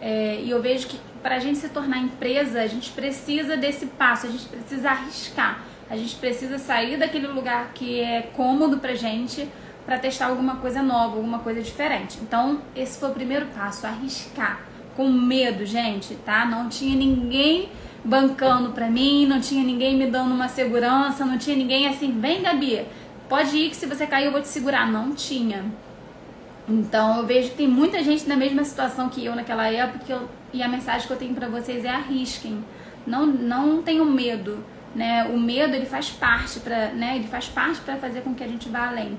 É, 0.00 0.40
e 0.42 0.50
eu 0.50 0.62
vejo 0.62 0.86
que 0.86 1.00
para 1.22 1.36
a 1.36 1.38
gente 1.38 1.58
se 1.58 1.68
tornar 1.68 1.98
empresa, 1.98 2.60
a 2.60 2.66
gente 2.66 2.92
precisa 2.92 3.56
desse 3.56 3.86
passo, 3.86 4.26
a 4.26 4.30
gente 4.30 4.46
precisa 4.46 4.90
arriscar. 4.90 5.64
A 5.88 5.96
gente 5.96 6.16
precisa 6.16 6.58
sair 6.58 6.96
daquele 6.96 7.26
lugar 7.26 7.72
que 7.72 8.00
é 8.00 8.22
cômodo 8.22 8.78
pra 8.78 8.94
gente 8.94 9.48
para 9.84 9.98
testar 9.98 10.26
alguma 10.26 10.56
coisa 10.56 10.82
nova, 10.82 11.16
alguma 11.16 11.38
coisa 11.38 11.62
diferente. 11.62 12.18
Então, 12.20 12.60
esse 12.74 12.98
foi 12.98 13.10
o 13.10 13.12
primeiro 13.12 13.46
passo, 13.46 13.86
arriscar. 13.86 14.60
Com 14.96 15.08
medo, 15.10 15.64
gente, 15.66 16.14
tá? 16.16 16.46
Não 16.46 16.68
tinha 16.68 16.96
ninguém 16.96 17.68
bancando 18.02 18.70
pra 18.70 18.88
mim, 18.88 19.26
não 19.26 19.40
tinha 19.40 19.62
ninguém 19.62 19.96
me 19.96 20.06
dando 20.06 20.32
uma 20.32 20.48
segurança, 20.48 21.24
não 21.24 21.36
tinha 21.36 21.56
ninguém 21.56 21.86
assim, 21.86 22.18
vem 22.18 22.40
Gabi, 22.40 22.86
pode 23.28 23.56
ir 23.56 23.70
que 23.70 23.76
se 23.76 23.84
você 23.84 24.06
cair 24.06 24.26
eu 24.26 24.32
vou 24.32 24.40
te 24.40 24.48
segurar. 24.48 24.90
Não 24.90 25.12
tinha. 25.12 25.64
Então 26.68 27.18
eu 27.18 27.26
vejo 27.26 27.50
que 27.50 27.56
tem 27.56 27.68
muita 27.68 28.02
gente 28.02 28.28
na 28.28 28.36
mesma 28.36 28.64
situação 28.64 29.08
que 29.08 29.24
eu 29.24 29.36
naquela 29.36 29.68
época 29.68 30.04
eu, 30.08 30.28
e 30.52 30.62
a 30.62 30.68
mensagem 30.68 31.06
que 31.06 31.12
eu 31.12 31.16
tenho 31.16 31.34
para 31.34 31.48
vocês 31.48 31.84
é 31.84 31.90
arrisquem. 31.90 32.64
Não, 33.06 33.26
não 33.26 33.82
tenham 33.82 34.04
medo, 34.04 34.64
né? 34.94 35.24
O 35.24 35.38
medo 35.38 35.74
ele 35.74 35.86
faz 35.86 36.10
parte 36.10 36.58
para, 36.60 36.88
né? 36.88 37.16
Ele 37.16 37.28
faz 37.28 37.46
parte 37.46 37.80
para 37.80 37.96
fazer 37.96 38.22
com 38.22 38.34
que 38.34 38.42
a 38.42 38.48
gente 38.48 38.68
vá 38.68 38.88
além. 38.88 39.16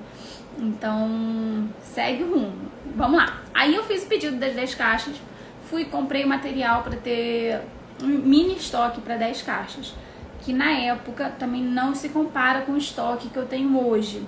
Então, 0.60 1.70
segue 1.82 2.24
o 2.24 2.34
rumo. 2.34 2.54
Vamos 2.96 3.18
lá. 3.18 3.42
Aí 3.54 3.76
eu 3.76 3.84
fiz 3.84 4.04
o 4.04 4.08
pedido 4.08 4.38
das 4.38 4.54
10 4.54 4.76
caixas, 4.76 5.16
fui 5.70 5.86
comprei 5.86 6.24
o 6.24 6.28
material 6.28 6.84
para 6.84 6.96
ter 6.96 7.62
um 8.02 8.08
mini 8.08 8.56
estoque 8.56 9.02
para 9.02 9.16
10 9.18 9.42
caixas, 9.42 9.94
que 10.42 10.54
na 10.54 10.72
época 10.72 11.32
também 11.38 11.62
não 11.62 11.96
se 11.96 12.10
compara 12.10 12.62
com 12.62 12.74
o 12.74 12.78
estoque 12.78 13.30
que 13.30 13.38
eu 13.38 13.46
tenho 13.46 13.78
hoje. 13.86 14.26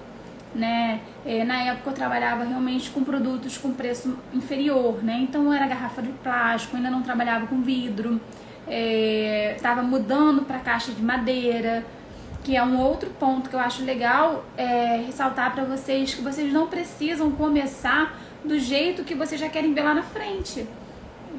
Né? 0.54 1.02
É, 1.24 1.44
na 1.44 1.62
época 1.62 1.92
eu 1.92 1.94
trabalhava 1.94 2.44
realmente 2.44 2.90
com 2.90 3.04
produtos 3.04 3.56
com 3.56 3.72
preço 3.72 4.18
inferior, 4.34 5.04
né? 5.04 5.20
Então 5.22 5.54
era 5.54 5.68
garrafa 5.68 6.02
de 6.02 6.10
plástico, 6.10 6.76
ainda 6.76 6.90
não 6.90 7.04
trabalhava 7.04 7.46
com 7.46 7.62
vidro, 7.62 8.20
estava 9.56 9.82
é, 9.82 9.84
mudando 9.84 10.42
para 10.42 10.58
caixa 10.58 10.92
de 10.92 11.04
madeira, 11.04 11.86
que 12.44 12.56
é 12.56 12.64
um 12.64 12.80
outro 12.80 13.12
ponto 13.12 13.48
que 13.48 13.56
eu 13.56 13.60
acho 13.60 13.84
legal 13.84 14.44
é, 14.58 15.04
ressaltar 15.06 15.54
para 15.54 15.66
vocês 15.66 16.16
que 16.16 16.22
vocês 16.24 16.52
não 16.52 16.66
precisam 16.66 17.30
começar 17.30 18.20
do 18.44 18.58
jeito 18.58 19.04
que 19.04 19.14
vocês 19.14 19.40
já 19.40 19.50
querem 19.50 19.72
ver 19.76 19.84
lá 19.84 19.94
na 19.94 20.04
frente. 20.04 20.66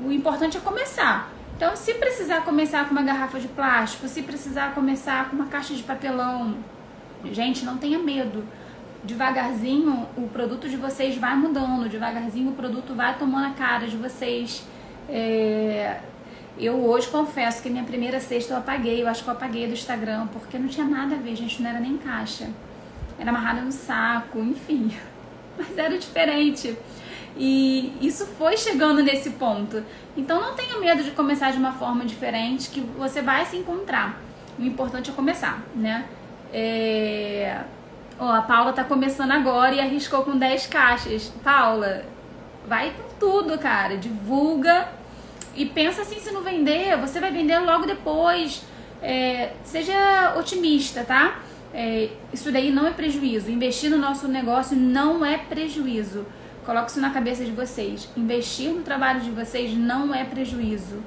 O 0.04 0.12
importante 0.12 0.56
é 0.56 0.60
começar. 0.60 1.30
Então, 1.56 1.76
se 1.76 1.92
precisar 1.94 2.42
começar 2.42 2.86
com 2.86 2.92
uma 2.92 3.02
garrafa 3.02 3.38
de 3.38 3.46
plástico, 3.48 4.08
se 4.08 4.22
precisar 4.22 4.74
começar 4.74 5.28
com 5.28 5.36
uma 5.36 5.46
caixa 5.46 5.74
de 5.74 5.82
papelão, 5.82 6.56
gente, 7.30 7.64
não 7.64 7.76
tenha 7.76 7.98
medo. 7.98 8.44
Devagarzinho 9.04 10.08
o 10.16 10.28
produto 10.28 10.68
de 10.68 10.76
vocês 10.76 11.16
vai 11.16 11.34
mudando, 11.34 11.88
devagarzinho 11.88 12.50
o 12.50 12.54
produto 12.54 12.94
vai 12.94 13.18
tomando 13.18 13.46
a 13.48 13.50
cara 13.50 13.86
de 13.86 13.96
vocês. 13.96 14.64
É... 15.08 16.00
Eu 16.58 16.84
hoje 16.84 17.08
confesso 17.08 17.62
que 17.62 17.70
minha 17.70 17.84
primeira 17.84 18.20
cesta 18.20 18.54
eu 18.54 18.58
apaguei, 18.58 19.02
eu 19.02 19.08
acho 19.08 19.22
que 19.22 19.28
eu 19.28 19.34
apaguei 19.34 19.66
do 19.66 19.72
Instagram, 19.72 20.26
porque 20.28 20.58
não 20.58 20.68
tinha 20.68 20.86
nada 20.86 21.14
a 21.14 21.18
ver, 21.18 21.36
gente, 21.36 21.62
não 21.62 21.70
era 21.70 21.80
nem 21.80 21.96
caixa. 21.96 22.48
Era 23.18 23.30
amarrada 23.30 23.60
no 23.60 23.72
saco, 23.72 24.38
enfim. 24.38 24.92
Mas 25.58 25.76
era 25.76 25.98
diferente. 25.98 26.76
E 27.36 27.92
isso 28.00 28.26
foi 28.26 28.56
chegando 28.56 29.02
nesse 29.02 29.30
ponto. 29.30 29.82
Então 30.16 30.40
não 30.40 30.54
tenha 30.54 30.78
medo 30.78 31.02
de 31.02 31.12
começar 31.12 31.52
de 31.52 31.58
uma 31.58 31.72
forma 31.72 32.04
diferente, 32.04 32.70
que 32.70 32.80
você 32.80 33.22
vai 33.22 33.44
se 33.46 33.56
encontrar. 33.56 34.20
O 34.58 34.62
importante 34.62 35.10
é 35.10 35.12
começar, 35.12 35.62
né? 35.74 36.06
É... 36.52 37.60
Ó, 38.18 38.30
a 38.30 38.42
Paula 38.42 38.72
tá 38.72 38.84
começando 38.84 39.30
agora 39.30 39.74
e 39.74 39.80
arriscou 39.80 40.22
com 40.22 40.36
10 40.36 40.66
caixas. 40.66 41.32
Paula, 41.42 42.04
vai 42.68 42.92
com 42.92 43.14
tudo, 43.18 43.58
cara. 43.58 43.96
Divulga 43.96 44.88
e 45.54 45.64
pensa 45.64 46.02
assim, 46.02 46.20
se 46.20 46.30
não 46.30 46.42
vender, 46.42 46.96
você 46.98 47.20
vai 47.20 47.30
vender 47.30 47.58
logo 47.60 47.86
depois. 47.86 48.62
É... 49.02 49.52
seja 49.64 50.34
otimista, 50.36 51.04
tá? 51.04 51.40
É... 51.72 52.10
isso 52.32 52.52
daí 52.52 52.70
não 52.70 52.86
é 52.86 52.90
prejuízo. 52.90 53.50
Investir 53.50 53.88
no 53.90 53.96
nosso 53.96 54.28
negócio 54.28 54.76
não 54.76 55.24
é 55.24 55.38
prejuízo. 55.38 56.26
Coloque 56.64 56.90
isso 56.90 57.00
na 57.00 57.10
cabeça 57.10 57.44
de 57.44 57.52
vocês. 57.52 58.08
Investir 58.16 58.70
no 58.70 58.82
trabalho 58.82 59.20
de 59.20 59.30
vocês 59.30 59.76
não 59.76 60.14
é 60.14 60.24
prejuízo. 60.24 61.02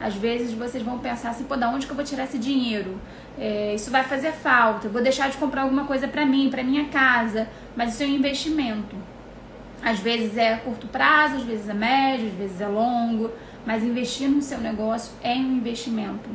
Às 0.00 0.14
vezes 0.14 0.52
vocês 0.52 0.82
vão 0.82 0.98
pensar 0.98 1.30
assim, 1.30 1.44
pô, 1.44 1.56
da 1.56 1.68
onde 1.68 1.86
que 1.86 1.92
eu 1.92 1.96
vou 1.96 2.04
tirar 2.04 2.24
esse 2.24 2.38
dinheiro? 2.38 2.98
É, 3.38 3.74
isso 3.74 3.90
vai 3.90 4.02
fazer 4.02 4.32
falta, 4.32 4.88
vou 4.88 5.02
deixar 5.02 5.30
de 5.30 5.36
comprar 5.36 5.62
alguma 5.62 5.84
coisa 5.84 6.08
para 6.08 6.26
mim, 6.26 6.50
para 6.50 6.62
minha 6.62 6.86
casa, 6.86 7.48
mas 7.76 7.94
isso 7.94 8.02
é 8.02 8.06
um 8.06 8.10
investimento. 8.10 8.96
Às 9.82 10.00
vezes 10.00 10.36
é 10.36 10.56
curto 10.56 10.86
prazo, 10.88 11.36
às 11.36 11.42
vezes 11.42 11.68
é 11.68 11.74
médio, 11.74 12.26
às 12.26 12.34
vezes 12.34 12.60
é 12.60 12.66
longo, 12.66 13.30
mas 13.64 13.82
investir 13.82 14.28
no 14.28 14.42
seu 14.42 14.58
negócio 14.58 15.12
é 15.22 15.34
um 15.34 15.56
investimento, 15.56 16.28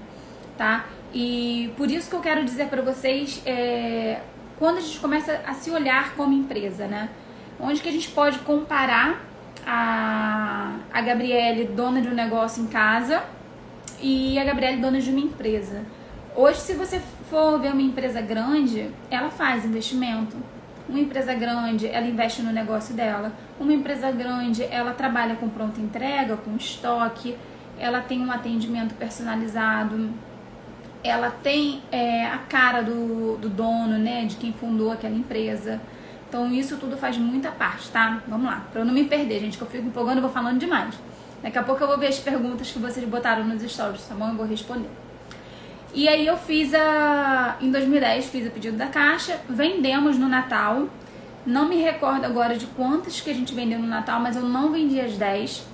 tá? 0.57 0.85
E 1.13 1.71
por 1.77 1.89
isso 1.89 2.09
que 2.09 2.15
eu 2.15 2.21
quero 2.21 2.43
dizer 2.43 2.67
para 2.67 2.81
vocês, 2.81 3.41
é, 3.45 4.21
quando 4.57 4.77
a 4.77 4.81
gente 4.81 4.99
começa 4.99 5.41
a 5.45 5.53
se 5.53 5.69
olhar 5.71 6.15
como 6.15 6.33
empresa, 6.33 6.87
né? 6.87 7.09
Onde 7.59 7.81
que 7.81 7.89
a 7.89 7.91
gente 7.91 8.09
pode 8.09 8.39
comparar 8.39 9.21
a, 9.65 10.75
a 10.93 11.01
Gabriele, 11.01 11.65
dona 11.65 12.01
de 12.01 12.07
um 12.07 12.13
negócio 12.13 12.63
em 12.63 12.67
casa, 12.67 13.23
e 13.99 14.37
a 14.37 14.43
Gabriele, 14.43 14.81
dona 14.81 14.99
de 14.99 15.09
uma 15.09 15.19
empresa. 15.19 15.83
Hoje, 16.35 16.59
se 16.59 16.73
você 16.73 17.01
for 17.29 17.59
ver 17.59 17.73
uma 17.73 17.81
empresa 17.81 18.21
grande, 18.21 18.89
ela 19.09 19.29
faz 19.29 19.65
investimento. 19.65 20.37
Uma 20.87 20.99
empresa 20.99 21.33
grande, 21.33 21.87
ela 21.87 22.05
investe 22.05 22.41
no 22.41 22.51
negócio 22.51 22.93
dela. 22.93 23.33
Uma 23.59 23.73
empresa 23.73 24.11
grande, 24.11 24.63
ela 24.63 24.93
trabalha 24.93 25.35
com 25.35 25.49
pronta 25.49 25.81
entrega, 25.81 26.37
com 26.37 26.55
estoque, 26.55 27.35
ela 27.79 28.01
tem 28.01 28.25
um 28.25 28.31
atendimento 28.31 28.93
personalizado, 28.95 30.09
ela 31.03 31.29
tem 31.29 31.81
é, 31.91 32.25
a 32.25 32.37
cara 32.37 32.81
do, 32.81 33.37
do 33.37 33.49
dono, 33.49 33.97
né, 33.97 34.25
de 34.25 34.35
quem 34.35 34.53
fundou 34.53 34.91
aquela 34.91 35.15
empresa. 35.15 35.81
Então 36.27 36.51
isso 36.51 36.77
tudo 36.77 36.97
faz 36.97 37.17
muita 37.17 37.49
parte, 37.51 37.89
tá? 37.89 38.21
Vamos 38.27 38.45
lá, 38.45 38.65
pra 38.71 38.81
eu 38.81 38.85
não 38.85 38.93
me 38.93 39.05
perder, 39.05 39.39
gente, 39.39 39.57
que 39.57 39.63
eu 39.63 39.67
fico 39.67 39.87
empolgando 39.87 40.17
e 40.17 40.21
vou 40.21 40.29
falando 40.29 40.59
demais. 40.59 40.93
Daqui 41.41 41.57
a 41.57 41.63
pouco 41.63 41.83
eu 41.83 41.87
vou 41.87 41.97
ver 41.97 42.07
as 42.07 42.19
perguntas 42.19 42.71
que 42.71 42.79
vocês 42.79 43.07
botaram 43.07 43.45
nos 43.45 43.61
stories, 43.61 44.05
tá 44.05 44.15
bom? 44.15 44.29
Eu 44.29 44.35
vou 44.35 44.45
responder. 44.45 44.89
E 45.93 46.07
aí 46.07 46.27
eu 46.27 46.37
fiz 46.37 46.73
a. 46.73 47.57
Em 47.61 47.71
2010 47.71 48.27
fiz 48.27 48.47
o 48.47 48.51
pedido 48.51 48.77
da 48.77 48.87
caixa, 48.87 49.39
vendemos 49.49 50.17
no 50.17 50.27
Natal. 50.27 50.87
Não 51.45 51.69
me 51.69 51.77
recordo 51.77 52.25
agora 52.25 52.57
de 52.57 52.65
quantas 52.67 53.21
que 53.21 53.29
a 53.29 53.33
gente 53.33 53.53
vendeu 53.55 53.79
no 53.79 53.87
Natal, 53.87 54.19
mas 54.19 54.35
eu 54.35 54.43
não 54.43 54.71
vendi 54.71 54.99
as 54.99 55.15
10. 55.15 55.65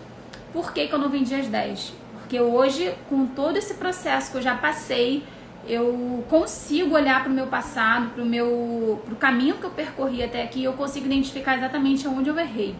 Por 0.51 0.71
que, 0.71 0.87
que 0.87 0.93
eu 0.93 0.99
não 0.99 1.09
vendi 1.09 1.33
as 1.33 1.47
10? 1.47 1.93
Porque 2.19 2.39
hoje, 2.39 2.93
com 3.09 3.25
todo 3.25 3.57
esse 3.57 3.73
processo 3.73 4.31
que 4.31 4.37
eu 4.37 4.41
já 4.41 4.55
passei, 4.55 5.23
eu 5.67 6.23
consigo 6.29 6.95
olhar 6.95 7.23
para 7.23 7.31
o 7.31 7.33
meu 7.33 7.47
passado, 7.47 8.09
para 8.09 8.23
o 8.23 8.25
meu 8.25 9.01
pro 9.05 9.15
caminho 9.15 9.55
que 9.55 9.63
eu 9.63 9.69
percorri 9.69 10.21
até 10.21 10.43
aqui, 10.43 10.63
eu 10.63 10.73
consigo 10.73 11.05
identificar 11.05 11.57
exatamente 11.57 12.07
onde 12.07 12.29
eu 12.29 12.37
errei, 12.37 12.75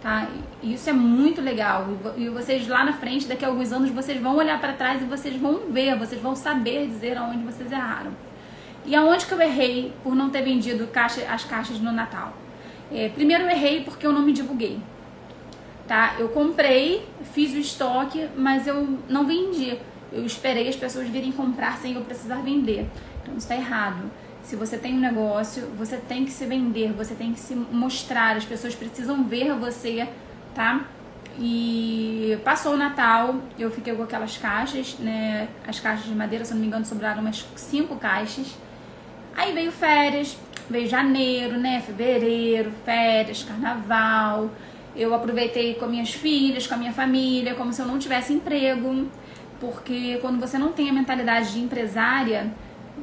tá? 0.00 0.28
Isso 0.62 0.88
é 0.88 0.92
muito 0.92 1.40
legal. 1.40 1.88
E 2.16 2.28
vocês 2.28 2.68
lá 2.68 2.84
na 2.84 2.92
frente, 2.92 3.26
daqui 3.26 3.44
a 3.44 3.48
alguns 3.48 3.72
anos, 3.72 3.90
vocês 3.90 4.20
vão 4.20 4.36
olhar 4.36 4.60
para 4.60 4.72
trás 4.72 5.02
e 5.02 5.04
vocês 5.04 5.36
vão 5.36 5.70
ver, 5.70 5.98
vocês 5.98 6.20
vão 6.20 6.36
saber 6.36 6.86
dizer 6.86 7.16
aonde 7.18 7.42
vocês 7.44 7.70
erraram. 7.72 8.12
E 8.86 8.94
aonde 8.94 9.26
que 9.26 9.32
eu 9.32 9.40
errei 9.40 9.92
por 10.02 10.14
não 10.14 10.30
ter 10.30 10.42
vendido 10.42 10.86
caixa, 10.86 11.26
as 11.28 11.44
caixas 11.44 11.80
no 11.80 11.92
Natal? 11.92 12.32
É, 12.92 13.08
primeiro 13.08 13.44
eu 13.44 13.50
errei 13.50 13.82
porque 13.82 14.06
eu 14.06 14.12
não 14.12 14.22
me 14.22 14.32
divulguei. 14.32 14.78
Tá? 15.86 16.14
Eu 16.18 16.28
comprei, 16.28 17.06
fiz 17.32 17.52
o 17.52 17.58
estoque, 17.58 18.28
mas 18.36 18.66
eu 18.66 18.98
não 19.08 19.26
vendi 19.26 19.78
eu 20.12 20.24
esperei 20.24 20.68
as 20.68 20.76
pessoas 20.76 21.08
virem 21.08 21.32
comprar 21.32 21.78
sem 21.78 21.94
eu 21.94 22.02
precisar 22.02 22.36
vender. 22.36 22.88
Então 23.22 23.36
isso 23.36 23.46
está 23.46 23.54
errado. 23.54 24.10
Se 24.42 24.56
você 24.56 24.78
tem 24.78 24.94
um 24.94 25.00
negócio, 25.00 25.66
você 25.76 25.98
tem 25.98 26.24
que 26.24 26.30
se 26.30 26.46
vender, 26.46 26.92
você 26.92 27.14
tem 27.14 27.32
que 27.32 27.40
se 27.40 27.54
mostrar, 27.54 28.36
as 28.36 28.44
pessoas 28.44 28.74
precisam 28.74 29.24
ver 29.24 29.52
você, 29.54 30.08
tá? 30.54 30.86
E 31.38 32.38
passou 32.44 32.72
o 32.72 32.76
Natal, 32.76 33.36
eu 33.58 33.70
fiquei 33.70 33.94
com 33.94 34.02
aquelas 34.02 34.38
caixas, 34.38 34.96
né? 34.98 35.48
As 35.66 35.78
caixas 35.78 36.06
de 36.06 36.14
madeira, 36.14 36.44
se 36.44 36.52
não 36.54 36.60
me 36.60 36.66
engano, 36.66 36.84
sobraram 36.84 37.20
umas 37.20 37.46
cinco 37.54 37.96
caixas. 37.96 38.56
Aí 39.36 39.52
veio 39.52 39.70
férias, 39.70 40.36
veio 40.68 40.88
janeiro, 40.88 41.58
né? 41.58 41.80
Fevereiro, 41.84 42.72
férias, 42.84 43.44
carnaval. 43.44 44.50
Eu 44.96 45.14
aproveitei 45.14 45.74
com 45.74 45.86
minhas 45.86 46.12
filhas, 46.12 46.66
com 46.66 46.74
a 46.74 46.76
minha 46.78 46.92
família, 46.92 47.54
como 47.54 47.72
se 47.72 47.80
eu 47.82 47.86
não 47.86 47.98
tivesse 47.98 48.32
emprego 48.32 49.06
porque 49.60 50.18
quando 50.20 50.40
você 50.40 50.58
não 50.58 50.72
tem 50.72 50.90
a 50.90 50.92
mentalidade 50.92 51.52
de 51.52 51.60
empresária, 51.60 52.52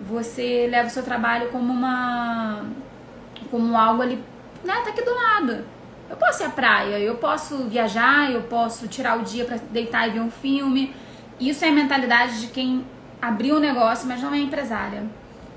você 0.08 0.68
leva 0.70 0.88
o 0.88 0.92
seu 0.92 1.04
trabalho 1.04 1.50
como 1.50 1.72
uma 1.72 2.66
como 3.52 3.78
algo 3.78 4.02
ali, 4.02 4.16
né, 4.64 4.74
tá 4.84 4.90
aqui 4.90 5.02
do 5.02 5.14
lado. 5.14 5.66
Eu 6.10 6.16
posso 6.18 6.44
ir 6.44 6.46
à 6.46 6.50
praia, 6.50 7.00
eu 7.00 7.16
posso 7.16 7.66
viajar, 7.66 8.32
eu 8.32 8.44
posso 8.44 8.88
tirar 8.88 9.20
o 9.20 9.24
dia 9.24 9.46
para 9.46 9.58
deitar 9.72 10.08
e 10.08 10.12
ver 10.12 10.20
um 10.20 10.32
filme. 10.32 10.94
Isso 11.40 11.66
é 11.66 11.70
a 11.70 11.72
mentalidade 11.72 12.42
de 12.42 12.48
quem 12.48 12.86
abriu 13.22 13.58
um 13.58 13.60
negócio, 13.60 14.08
mas 14.08 14.22
não 14.22 14.34
é 14.34 14.38
empresária. 14.38 15.04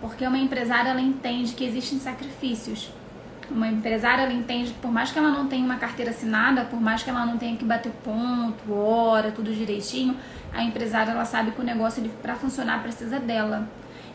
Porque 0.00 0.26
uma 0.26 0.38
empresária 0.38 0.90
ela 0.90 1.00
entende 1.00 1.54
que 1.54 1.64
existem 1.64 1.98
sacrifícios. 1.98 2.90
Uma 3.50 3.66
empresária 3.66 4.22
ela 4.22 4.32
entende 4.32 4.72
que 4.72 4.78
por 4.78 4.90
mais 4.90 5.10
que 5.10 5.18
ela 5.18 5.30
não 5.30 5.46
tenha 5.46 5.64
uma 5.64 5.76
carteira 5.76 6.10
assinada, 6.10 6.64
por 6.64 6.80
mais 6.80 7.02
que 7.02 7.08
ela 7.08 7.24
não 7.24 7.38
tenha 7.38 7.56
que 7.56 7.64
bater 7.64 7.92
ponto, 8.04 8.72
hora, 8.72 9.32
tudo 9.32 9.52
direitinho, 9.52 10.16
a 10.52 10.62
empresária 10.62 11.12
ela 11.12 11.24
sabe 11.24 11.52
que 11.52 11.60
o 11.60 11.64
negócio 11.64 12.02
para 12.22 12.34
funcionar 12.34 12.82
precisa 12.82 13.18
dela. 13.18 13.68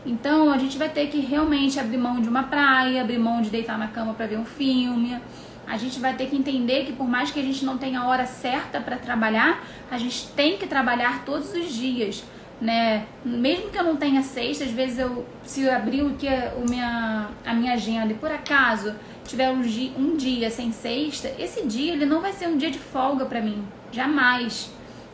Então 0.06 0.52
a 0.52 0.58
gente 0.58 0.76
vai 0.76 0.88
ter 0.88 1.08
que 1.08 1.18
realmente 1.20 1.80
abrir 1.80 1.96
mão 1.96 2.20
de 2.20 2.28
uma 2.28 2.44
praia, 2.44 3.00
abrir 3.00 3.18
mão 3.18 3.40
de 3.40 3.50
deitar 3.50 3.78
na 3.78 3.88
cama 3.88 4.14
para 4.14 4.26
ver 4.26 4.38
um 4.38 4.44
filme. 4.44 5.18
A 5.66 5.78
gente 5.78 5.98
vai 5.98 6.14
ter 6.14 6.26
que 6.26 6.36
entender 6.36 6.84
que 6.84 6.92
por 6.92 7.08
mais 7.08 7.30
que 7.30 7.40
a 7.40 7.42
gente 7.42 7.64
não 7.64 7.78
tenha 7.78 8.00
a 8.00 8.06
hora 8.06 8.26
certa 8.26 8.80
para 8.80 8.96
trabalhar, 8.96 9.64
a 9.90 9.96
gente 9.96 10.28
tem 10.28 10.58
que 10.58 10.66
trabalhar 10.66 11.24
todos 11.24 11.54
os 11.54 11.72
dias, 11.72 12.22
né? 12.60 13.06
Mesmo 13.24 13.70
que 13.70 13.78
eu 13.78 13.84
não 13.84 13.96
tenha 13.96 14.22
sexta, 14.22 14.64
às 14.64 14.70
vezes 14.70 14.98
eu 14.98 15.26
se 15.42 15.62
eu 15.62 15.74
abrir 15.74 16.02
o 16.02 16.14
que 16.14 16.28
é 16.28 16.54
o 16.56 16.68
minha 16.68 17.28
a 17.46 17.54
minha 17.54 17.72
agenda 17.72 18.12
e 18.12 18.16
por 18.16 18.30
acaso 18.30 18.94
tiver 19.24 19.50
um 19.50 19.62
dia, 19.62 19.92
um 19.98 20.16
dia 20.16 20.50
sem 20.50 20.72
sexta, 20.72 21.32
esse 21.38 21.66
dia 21.66 21.92
ele 21.92 22.06
não 22.06 22.20
vai 22.20 22.32
ser 22.32 22.46
um 22.48 22.56
dia 22.56 22.70
de 22.70 22.78
folga 22.78 23.24
para 23.24 23.40
mim, 23.40 23.64
jamais. 23.90 24.70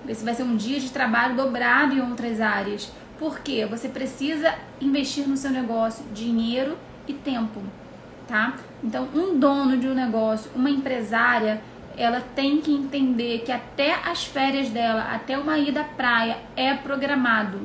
Esse 0.08 0.24
vai 0.24 0.34
ser 0.34 0.42
um 0.42 0.56
dia 0.56 0.80
de 0.80 0.90
trabalho 0.90 1.36
dobrado 1.36 1.94
em 1.94 2.00
outras 2.00 2.40
áreas. 2.40 2.90
Porque 3.18 3.66
você 3.66 3.88
precisa 3.88 4.54
investir 4.80 5.28
no 5.28 5.36
seu 5.36 5.50
negócio 5.50 6.04
dinheiro 6.14 6.76
e 7.06 7.12
tempo, 7.12 7.60
tá? 8.26 8.54
Então, 8.82 9.08
um 9.14 9.38
dono 9.38 9.76
de 9.76 9.86
um 9.86 9.92
negócio, 9.94 10.50
uma 10.54 10.70
empresária, 10.70 11.62
ela 11.98 12.22
tem 12.34 12.62
que 12.62 12.72
entender 12.72 13.40
que 13.40 13.52
até 13.52 13.94
as 13.94 14.24
férias 14.24 14.70
dela, 14.70 15.02
até 15.12 15.36
uma 15.36 15.58
ida 15.58 15.82
à 15.82 15.84
praia 15.84 16.38
é 16.56 16.72
programado. 16.72 17.60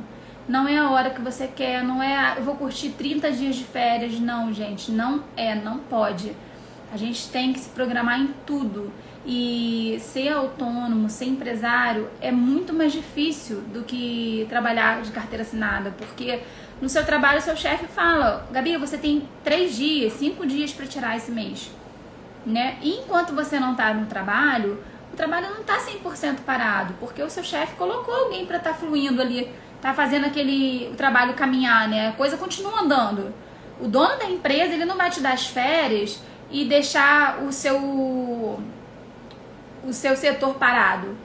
Não 0.48 0.68
é 0.68 0.78
a 0.78 0.90
hora 0.90 1.10
que 1.10 1.22
você 1.22 1.48
quer, 1.48 1.84
não 1.84 2.02
é, 2.02 2.16
ah, 2.16 2.36
eu 2.38 2.44
vou 2.44 2.56
curtir 2.56 2.90
30 2.90 3.32
dias 3.32 3.56
de 3.56 3.64
férias, 3.64 4.20
não, 4.20 4.54
gente, 4.54 4.92
não 4.92 5.24
é, 5.36 5.56
não 5.56 5.80
pode. 5.80 6.36
A 6.94 6.98
gente 6.98 7.30
tem 7.30 7.52
que 7.52 7.60
se 7.60 7.70
programar 7.70 8.20
em 8.20 8.28
tudo. 8.46 8.92
E 9.28 9.98
ser 10.02 10.30
autônomo, 10.34 11.10
ser 11.10 11.26
empresário 11.26 12.08
é 12.22 12.32
muito 12.32 12.72
mais 12.72 12.94
difícil 12.94 13.62
do 13.74 13.82
que 13.82 14.46
trabalhar 14.48 15.02
de 15.02 15.12
carteira 15.12 15.42
assinada, 15.42 15.96
porque 15.98 16.42
no 16.80 16.88
seu 16.88 17.04
trabalho 17.04 17.42
seu 17.42 17.56
chefe 17.56 17.88
fala, 17.88 18.48
Gabi, 18.52 18.78
você 18.78 19.00
tem 19.00 19.28
três 19.44 19.76
dias, 19.76 20.14
cinco 20.14 20.46
dias 20.46 20.72
para 20.72 20.86
tirar 20.86 21.18
esse 21.18 21.32
mês, 21.32 21.72
né? 22.46 22.78
E 22.84 23.00
enquanto 23.00 23.34
você 23.34 23.60
não 23.60 23.72
está 23.72 23.92
no 23.96 24.06
trabalho, 24.06 24.84
o 25.12 25.16
trabalho 25.16 25.50
não 25.50 25.62
está 25.62 25.80
100% 25.80 26.42
parado, 26.46 26.94
porque 27.00 27.24
o 27.24 27.30
seu 27.30 27.44
chefe 27.44 27.76
colocou 27.76 28.14
alguém 28.14 28.46
para 28.46 28.58
estar 28.58 28.74
tá 28.74 28.76
fluindo 28.76 29.22
ali, 29.22 29.52
tá 29.82 29.94
fazendo 29.94 30.26
aquele 30.26 30.90
o 30.92 30.96
trabalho 30.96 31.34
caminhar, 31.34 31.88
né? 31.88 32.10
A 32.10 32.12
coisa 32.14 32.38
continua 32.38 32.82
andando. 32.82 33.34
O 33.80 33.88
dono 33.88 34.18
da 34.18 34.26
empresa 34.26 34.74
ele 34.74 34.86
não 34.86 34.96
vai 34.96 35.10
te 35.10 35.20
dar 35.20 35.34
as 35.34 35.48
férias 35.48 36.22
e 36.50 36.66
deixar 36.66 37.44
o 37.44 37.52
seu 37.52 38.60
o 39.84 39.94
seu 39.94 40.16
setor 40.16 40.56
parado. 40.56 41.16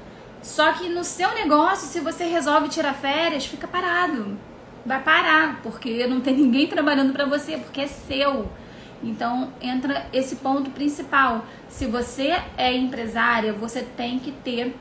Só 0.43 0.73
que 0.73 0.89
no 0.89 1.05
seu 1.05 1.35
negócio, 1.35 1.87
se 1.87 2.01
você 2.01 2.25
resolve 2.25 2.69
tirar 2.69 2.95
férias, 2.95 3.47
fica 3.47 3.67
parado. 3.67 4.39
Vai 4.85 5.01
parar, 5.03 5.61
porque 5.63 6.07
não 6.07 6.21
tem 6.21 6.35
ninguém 6.37 6.67
trabalhando 6.67 7.13
para 7.13 7.27
você, 7.27 7.59
porque 7.59 7.83
é 7.83 7.87
seu. 7.87 8.51
Então 9.03 9.53
entra 9.61 10.07
esse 10.13 10.37
ponto 10.37 10.71
principal. 10.71 11.45
Se 11.69 11.87
você 11.87 12.39
é 12.57 12.75
empresária, 12.75 13.53
você 13.53 13.83
tem 13.83 14.19
que 14.19 14.33
ter 14.33 14.77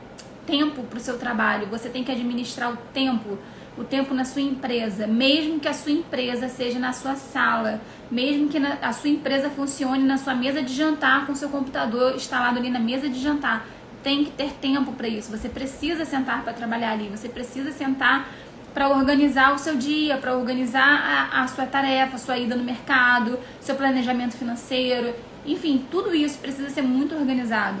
tempo 0.46 0.82
para 0.82 0.98
o 0.98 1.00
seu 1.00 1.18
trabalho, 1.18 1.66
você 1.66 1.88
tem 1.88 2.02
que 2.02 2.10
administrar 2.10 2.72
o 2.72 2.76
tempo 2.92 3.38
o 3.80 3.84
tempo 3.84 4.12
na 4.12 4.26
sua 4.26 4.42
empresa, 4.42 5.06
mesmo 5.06 5.58
que 5.58 5.66
a 5.66 5.72
sua 5.72 5.90
empresa 5.90 6.48
seja 6.48 6.78
na 6.78 6.92
sua 6.92 7.16
sala, 7.16 7.80
mesmo 8.10 8.48
que 8.50 8.58
a 8.58 8.92
sua 8.92 9.08
empresa 9.08 9.48
funcione 9.48 10.04
na 10.04 10.18
sua 10.18 10.34
mesa 10.34 10.62
de 10.62 10.74
jantar 10.74 11.26
com 11.26 11.34
seu 11.34 11.48
computador 11.48 12.14
instalado 12.14 12.58
ali 12.58 12.68
na 12.68 12.78
mesa 12.78 13.08
de 13.08 13.18
jantar. 13.18 13.66
Tem 14.02 14.24
que 14.24 14.32
ter 14.32 14.52
tempo 14.52 14.92
para 14.92 15.08
isso. 15.08 15.30
Você 15.30 15.48
precisa 15.48 16.04
sentar 16.04 16.42
para 16.42 16.52
trabalhar 16.52 16.92
ali, 16.92 17.08
você 17.08 17.26
precisa 17.26 17.72
sentar 17.72 18.28
para 18.74 18.90
organizar 18.90 19.54
o 19.54 19.58
seu 19.58 19.76
dia, 19.76 20.18
para 20.18 20.36
organizar 20.36 21.30
a, 21.32 21.42
a 21.42 21.48
sua 21.48 21.64
tarefa, 21.64 22.16
a 22.16 22.18
sua 22.18 22.36
ida 22.36 22.54
no 22.54 22.62
mercado, 22.62 23.38
seu 23.60 23.74
planejamento 23.74 24.36
financeiro, 24.36 25.14
enfim, 25.46 25.86
tudo 25.90 26.14
isso 26.14 26.38
precisa 26.38 26.68
ser 26.68 26.82
muito 26.82 27.14
organizado. 27.14 27.80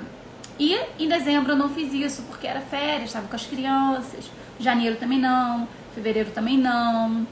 E 0.58 0.78
em 0.98 1.08
dezembro 1.08 1.52
eu 1.52 1.56
não 1.56 1.68
fiz 1.68 1.92
isso 1.92 2.22
porque 2.22 2.46
era 2.46 2.60
férias, 2.60 3.10
estava 3.10 3.28
com 3.28 3.36
as 3.36 3.46
crianças. 3.46 4.30
Janeiro 4.58 4.96
também 4.96 5.18
não 5.18 5.68
fevereiro 5.94 6.30
também 6.30 6.58
não. 6.58 7.26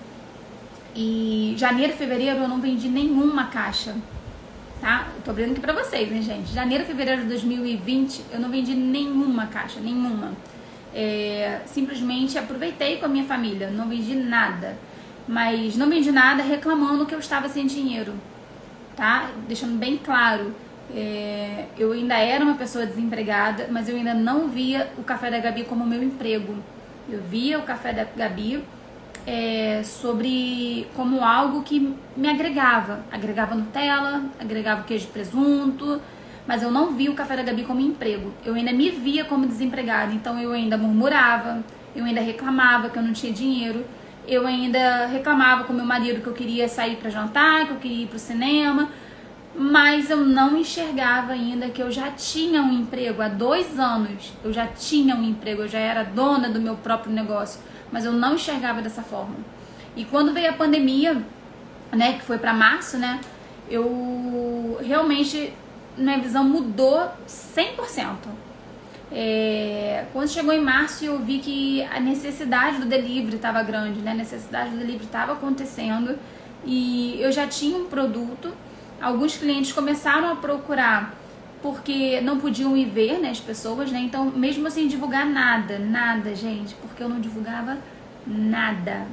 E 0.94 1.54
janeiro 1.56 1.92
fevereiro 1.92 2.40
eu 2.40 2.48
não 2.48 2.60
vendi 2.60 2.88
nenhuma 2.88 3.46
caixa, 3.46 3.94
tá? 4.80 5.08
Eu 5.14 5.22
tô 5.22 5.30
abrindo 5.30 5.52
aqui 5.52 5.60
pra 5.60 5.72
vocês, 5.72 6.10
né, 6.10 6.20
gente? 6.22 6.52
Janeiro 6.52 6.84
fevereiro 6.84 7.22
de 7.22 7.28
2020 7.28 8.24
eu 8.32 8.40
não 8.40 8.50
vendi 8.50 8.74
nenhuma 8.74 9.46
caixa, 9.46 9.80
nenhuma. 9.80 10.32
É, 10.94 11.60
simplesmente 11.66 12.38
aproveitei 12.38 12.96
com 12.96 13.06
a 13.06 13.08
minha 13.08 13.24
família, 13.24 13.70
não 13.70 13.88
vendi 13.88 14.14
nada. 14.14 14.76
Mas 15.28 15.76
não 15.76 15.90
vendi 15.90 16.10
nada 16.10 16.42
reclamando 16.42 17.04
que 17.04 17.14
eu 17.14 17.18
estava 17.18 17.48
sem 17.48 17.66
dinheiro, 17.66 18.14
tá? 18.96 19.30
Deixando 19.46 19.78
bem 19.78 19.98
claro. 19.98 20.54
É, 20.94 21.66
eu 21.76 21.92
ainda 21.92 22.16
era 22.16 22.42
uma 22.42 22.54
pessoa 22.54 22.86
desempregada, 22.86 23.68
mas 23.70 23.90
eu 23.90 23.96
ainda 23.96 24.14
não 24.14 24.48
via 24.48 24.90
o 24.96 25.02
Café 25.02 25.30
da 25.30 25.38
Gabi 25.38 25.64
como 25.64 25.86
meu 25.86 26.02
emprego. 26.02 26.56
Eu 27.10 27.22
via 27.22 27.58
o 27.58 27.62
café 27.62 27.92
da 27.92 28.04
Gabi 28.04 28.62
é, 29.26 29.82
sobre 29.82 30.86
como 30.94 31.24
algo 31.24 31.62
que 31.62 31.94
me 32.16 32.28
agregava. 32.28 33.00
Agregava 33.10 33.54
Nutella, 33.54 34.24
agregava 34.38 34.82
queijo 34.82 35.06
de 35.06 35.12
presunto, 35.12 36.00
mas 36.46 36.62
eu 36.62 36.70
não 36.70 36.92
via 36.92 37.10
o 37.10 37.14
café 37.14 37.36
da 37.36 37.42
Gabi 37.42 37.64
como 37.64 37.80
emprego. 37.80 38.32
Eu 38.44 38.54
ainda 38.54 38.72
me 38.72 38.90
via 38.90 39.24
como 39.24 39.46
desempregada, 39.46 40.12
então 40.12 40.38
eu 40.38 40.52
ainda 40.52 40.76
murmurava, 40.76 41.64
eu 41.96 42.04
ainda 42.04 42.20
reclamava 42.20 42.90
que 42.90 42.98
eu 42.98 43.02
não 43.02 43.14
tinha 43.14 43.32
dinheiro, 43.32 43.84
eu 44.26 44.46
ainda 44.46 45.06
reclamava 45.06 45.64
com 45.64 45.72
meu 45.72 45.86
marido 45.86 46.20
que 46.20 46.26
eu 46.26 46.34
queria 46.34 46.68
sair 46.68 46.96
para 46.96 47.08
jantar, 47.08 47.66
que 47.66 47.72
eu 47.72 47.76
queria 47.76 48.04
ir 48.04 48.06
para 48.06 48.16
o 48.16 48.20
cinema 48.20 48.90
mas 49.58 50.08
eu 50.08 50.18
não 50.18 50.56
enxergava 50.56 51.32
ainda 51.32 51.68
que 51.68 51.82
eu 51.82 51.90
já 51.90 52.12
tinha 52.12 52.62
um 52.62 52.72
emprego 52.72 53.20
há 53.20 53.26
dois 53.26 53.76
anos. 53.76 54.32
Eu 54.44 54.52
já 54.52 54.68
tinha 54.68 55.16
um 55.16 55.24
emprego, 55.24 55.62
eu 55.62 55.68
já 55.68 55.80
era 55.80 56.04
dona 56.04 56.48
do 56.48 56.60
meu 56.60 56.76
próprio 56.76 57.12
negócio, 57.12 57.60
mas 57.90 58.04
eu 58.04 58.12
não 58.12 58.36
enxergava 58.36 58.80
dessa 58.80 59.02
forma. 59.02 59.34
E 59.96 60.04
quando 60.04 60.32
veio 60.32 60.50
a 60.50 60.52
pandemia, 60.52 61.20
né, 61.90 62.12
que 62.12 62.22
foi 62.22 62.38
para 62.38 62.52
março, 62.52 62.98
né, 62.98 63.20
eu 63.68 64.78
realmente 64.80 65.52
minha 65.96 66.18
visão 66.18 66.44
mudou 66.44 67.10
100%. 67.26 68.14
É, 69.10 70.04
quando 70.12 70.28
chegou 70.28 70.52
em 70.52 70.60
março 70.60 71.04
eu 71.04 71.18
vi 71.18 71.38
que 71.40 71.82
a 71.82 71.98
necessidade 71.98 72.78
do 72.78 72.86
delivery 72.86 73.36
estava 73.36 73.60
grande, 73.64 74.00
né? 74.00 74.12
A 74.12 74.14
necessidade 74.14 74.70
do 74.70 74.76
delivery 74.76 75.06
estava 75.06 75.32
acontecendo 75.32 76.16
e 76.64 77.18
eu 77.20 77.32
já 77.32 77.48
tinha 77.48 77.76
um 77.76 77.86
produto 77.86 78.52
alguns 79.00 79.36
clientes 79.36 79.72
começaram 79.72 80.32
a 80.32 80.36
procurar 80.36 81.14
porque 81.62 82.20
não 82.20 82.38
podiam 82.38 82.76
ir 82.76 82.86
ver, 82.86 83.18
né, 83.18 83.30
as 83.30 83.40
pessoas, 83.40 83.90
né? 83.90 83.98
Então, 84.00 84.26
mesmo 84.26 84.70
sem 84.70 84.86
divulgar 84.86 85.26
nada, 85.26 85.78
nada, 85.78 86.34
gente, 86.34 86.74
porque 86.76 87.02
eu 87.02 87.08
não 87.08 87.20
divulgava 87.20 87.78
nada, 88.26 89.06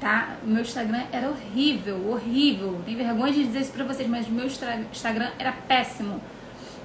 tá? 0.00 0.30
O 0.42 0.48
meu 0.48 0.62
Instagram 0.62 1.02
era 1.12 1.28
horrível, 1.28 2.10
horrível. 2.10 2.80
Tenho 2.84 2.98
vergonha 2.98 3.32
de 3.32 3.44
dizer 3.44 3.60
isso 3.60 3.72
pra 3.72 3.84
vocês, 3.84 4.08
mas 4.08 4.28
meu 4.28 4.46
Instagram 4.46 5.30
era 5.38 5.52
péssimo. 5.52 6.20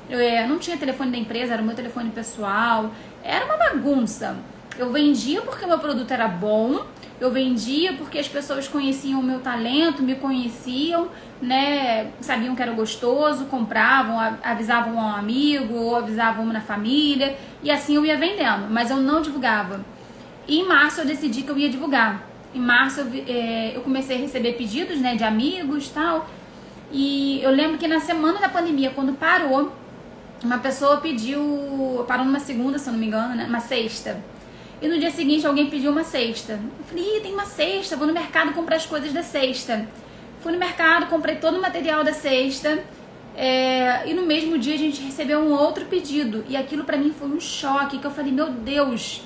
Eu 0.09 0.19
é, 0.19 0.47
não 0.47 0.59
tinha 0.59 0.77
telefone 0.77 1.11
da 1.11 1.17
empresa, 1.17 1.53
era 1.53 1.61
o 1.61 1.65
meu 1.65 1.75
telefone 1.75 2.11
pessoal. 2.11 2.91
Era 3.23 3.45
uma 3.45 3.57
bagunça. 3.57 4.37
Eu 4.77 4.91
vendia 4.91 5.41
porque 5.41 5.65
o 5.65 5.67
meu 5.67 5.79
produto 5.79 6.11
era 6.11 6.27
bom, 6.27 6.85
eu 7.19 7.31
vendia 7.31 7.93
porque 7.93 8.19
as 8.19 8.27
pessoas 8.27 8.67
conheciam 8.67 9.19
o 9.19 9.23
meu 9.23 9.39
talento, 9.39 10.03
me 10.03 10.15
conheciam, 10.15 11.07
né? 11.41 12.11
Sabiam 12.21 12.55
que 12.55 12.61
era 12.61 12.71
gostoso, 12.71 13.45
compravam, 13.45 14.19
avisavam 14.43 14.95
um 14.95 15.01
amigo 15.01 15.73
ou 15.73 15.95
avisavam 15.95 16.45
na 16.45 16.61
família 16.61 17.35
e 17.63 17.71
assim 17.71 17.95
eu 17.95 18.05
ia 18.05 18.17
vendendo, 18.17 18.67
mas 18.69 18.91
eu 18.91 18.97
não 18.97 19.21
divulgava. 19.21 19.83
E 20.47 20.59
em 20.59 20.67
março 20.67 21.01
eu 21.01 21.05
decidi 21.05 21.41
que 21.41 21.49
eu 21.49 21.57
ia 21.57 21.69
divulgar. 21.69 22.23
Em 22.53 22.59
março 22.59 23.01
eu, 23.01 23.23
é, 23.27 23.75
eu 23.75 23.81
comecei 23.81 24.17
a 24.17 24.19
receber 24.19 24.53
pedidos, 24.53 24.99
né, 24.99 25.15
de 25.15 25.23
amigos, 25.23 25.89
tal. 25.89 26.29
E 26.91 27.41
eu 27.41 27.49
lembro 27.49 27.77
que 27.77 27.87
na 27.87 27.99
semana 27.99 28.39
da 28.39 28.47
pandemia, 28.47 28.91
quando 28.91 29.13
parou, 29.13 29.73
uma 30.43 30.59
pessoa 30.59 30.97
pediu, 30.97 32.05
parou 32.07 32.23
numa 32.23 32.39
segunda, 32.39 32.77
se 32.77 32.87
eu 32.87 32.93
não 32.93 32.99
me 32.99 33.07
engano, 33.07 33.35
né, 33.35 33.45
uma 33.49 33.59
sexta 33.59 34.17
e 34.81 34.87
no 34.87 34.99
dia 34.99 35.09
seguinte 35.09 35.45
alguém 35.45 35.69
pediu 35.69 35.91
uma 35.91 36.03
cesta. 36.03 36.53
Eu 36.53 36.85
falei, 36.85 37.17
Ih, 37.17 37.21
tem 37.21 37.33
uma 37.33 37.45
cesta, 37.45 37.95
vou 37.95 38.05
no 38.05 38.13
mercado 38.13 38.53
comprar 38.53 38.75
as 38.75 38.85
coisas 38.85 39.11
da 39.11 39.23
cesta. 39.23 39.87
Fui 40.41 40.51
no 40.51 40.59
mercado, 40.59 41.07
comprei 41.07 41.37
todo 41.37 41.57
o 41.57 41.61
material 41.61 42.03
da 42.03 42.13
cesta. 42.13 42.83
É, 43.35 44.09
e 44.09 44.13
no 44.13 44.23
mesmo 44.23 44.57
dia 44.57 44.75
a 44.75 44.77
gente 44.77 45.01
recebeu 45.01 45.39
um 45.39 45.51
outro 45.51 45.85
pedido. 45.85 46.45
E 46.47 46.55
aquilo 46.55 46.83
para 46.83 46.97
mim 46.97 47.11
foi 47.11 47.27
um 47.27 47.39
choque, 47.39 47.97
que 47.97 48.05
eu 48.05 48.11
falei, 48.11 48.31
meu 48.31 48.49
Deus, 48.51 49.23